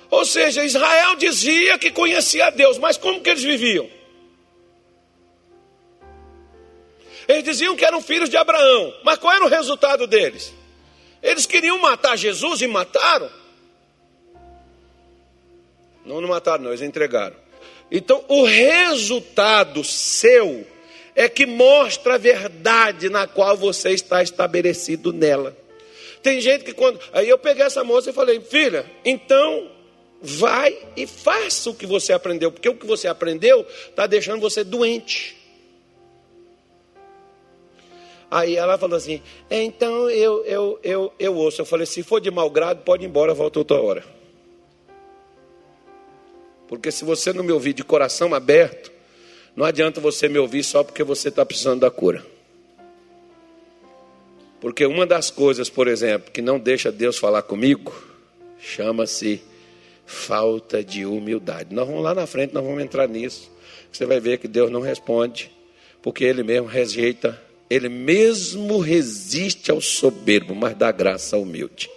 Ou 0.09 0.25
seja, 0.25 0.63
Israel 0.63 1.15
dizia 1.15 1.77
que 1.77 1.91
conhecia 1.91 2.47
a 2.47 2.49
Deus, 2.49 2.77
mas 2.77 2.97
como 2.97 3.21
que 3.21 3.29
eles 3.29 3.43
viviam? 3.43 3.89
Eles 7.27 7.43
diziam 7.43 7.75
que 7.75 7.85
eram 7.85 8.01
filhos 8.01 8.29
de 8.29 8.37
Abraão, 8.37 8.93
mas 9.03 9.19
qual 9.19 9.33
era 9.33 9.45
o 9.45 9.49
resultado 9.49 10.07
deles? 10.07 10.53
Eles 11.21 11.45
queriam 11.45 11.79
matar 11.79 12.17
Jesus 12.17 12.61
e 12.61 12.67
mataram. 12.67 13.29
Não, 16.05 16.21
não 16.21 16.29
mataram, 16.29 16.63
não, 16.63 16.71
eles 16.71 16.81
entregaram. 16.81 17.35
Então, 17.91 18.23
o 18.27 18.43
resultado 18.43 19.83
seu 19.83 20.65
é 21.15 21.27
que 21.27 21.45
mostra 21.45 22.15
a 22.15 22.17
verdade 22.17 23.09
na 23.09 23.27
qual 23.27 23.57
você 23.57 23.89
está 23.91 24.23
estabelecido 24.23 25.11
nela. 25.11 25.55
Tem 26.21 26.39
gente 26.39 26.63
que 26.63 26.73
quando. 26.73 26.99
Aí 27.13 27.27
eu 27.27 27.37
peguei 27.37 27.65
essa 27.65 27.83
moça 27.83 28.09
e 28.09 28.13
falei, 28.13 28.39
filha, 28.41 28.85
então 29.03 29.69
vai 30.21 30.77
e 30.95 31.07
faça 31.07 31.69
o 31.69 31.75
que 31.75 31.85
você 31.85 32.13
aprendeu, 32.13 32.51
porque 32.51 32.69
o 32.69 32.75
que 32.75 32.85
você 32.85 33.07
aprendeu 33.07 33.65
está 33.89 34.05
deixando 34.05 34.41
você 34.41 34.63
doente. 34.63 35.38
Aí 38.31 38.55
ela 38.55 38.77
falou 38.77 38.95
assim: 38.95 39.21
então 39.49 40.09
eu, 40.09 40.45
eu, 40.45 40.79
eu, 40.83 41.13
eu 41.17 41.35
ouço. 41.35 41.61
Eu 41.61 41.65
falei: 41.65 41.85
se 41.85 42.03
for 42.03 42.19
de 42.19 42.29
mau 42.29 42.49
grado, 42.49 42.83
pode 42.83 43.03
ir 43.03 43.07
embora, 43.07 43.33
volta 43.33 43.59
outra 43.59 43.81
hora. 43.81 44.03
Porque 46.67 46.91
se 46.91 47.03
você 47.03 47.33
não 47.33 47.43
me 47.43 47.51
ouvir 47.51 47.73
de 47.73 47.83
coração 47.83 48.35
aberto, 48.35 48.91
não 49.55 49.65
adianta 49.65 49.99
você 49.99 50.29
me 50.29 50.37
ouvir 50.37 50.63
só 50.63 50.83
porque 50.83 51.03
você 51.03 51.29
está 51.29 51.43
precisando 51.43 51.79
da 51.79 51.89
cura. 51.89 52.23
Porque 54.61 54.85
uma 54.85 55.05
das 55.05 55.31
coisas, 55.31 55.69
por 55.69 55.87
exemplo, 55.87 56.31
que 56.31 56.41
não 56.41 56.59
deixa 56.59 56.91
Deus 56.91 57.17
falar 57.17 57.41
comigo, 57.41 57.91
chama-se 58.59 59.41
falta 60.05 60.83
de 60.83 61.05
humildade. 61.05 61.73
Nós 61.73 61.87
vamos 61.87 62.03
lá 62.03 62.13
na 62.13 62.27
frente, 62.27 62.53
nós 62.53 62.63
vamos 62.63 62.83
entrar 62.83 63.07
nisso. 63.07 63.49
Você 63.91 64.05
vai 64.05 64.19
ver 64.19 64.37
que 64.37 64.47
Deus 64.47 64.69
não 64.69 64.81
responde, 64.81 65.49
porque 66.01 66.23
Ele 66.23 66.43
mesmo 66.43 66.67
rejeita 66.67 67.48
ele 67.69 67.89
mesmo 67.89 68.79
resiste 68.79 69.69
ao 69.69 69.79
soberbo, 69.79 70.55
mas 70.55 70.75
dá 70.75 70.91
graça 70.91 71.35
ao 71.35 71.43
humilde. 71.43 71.89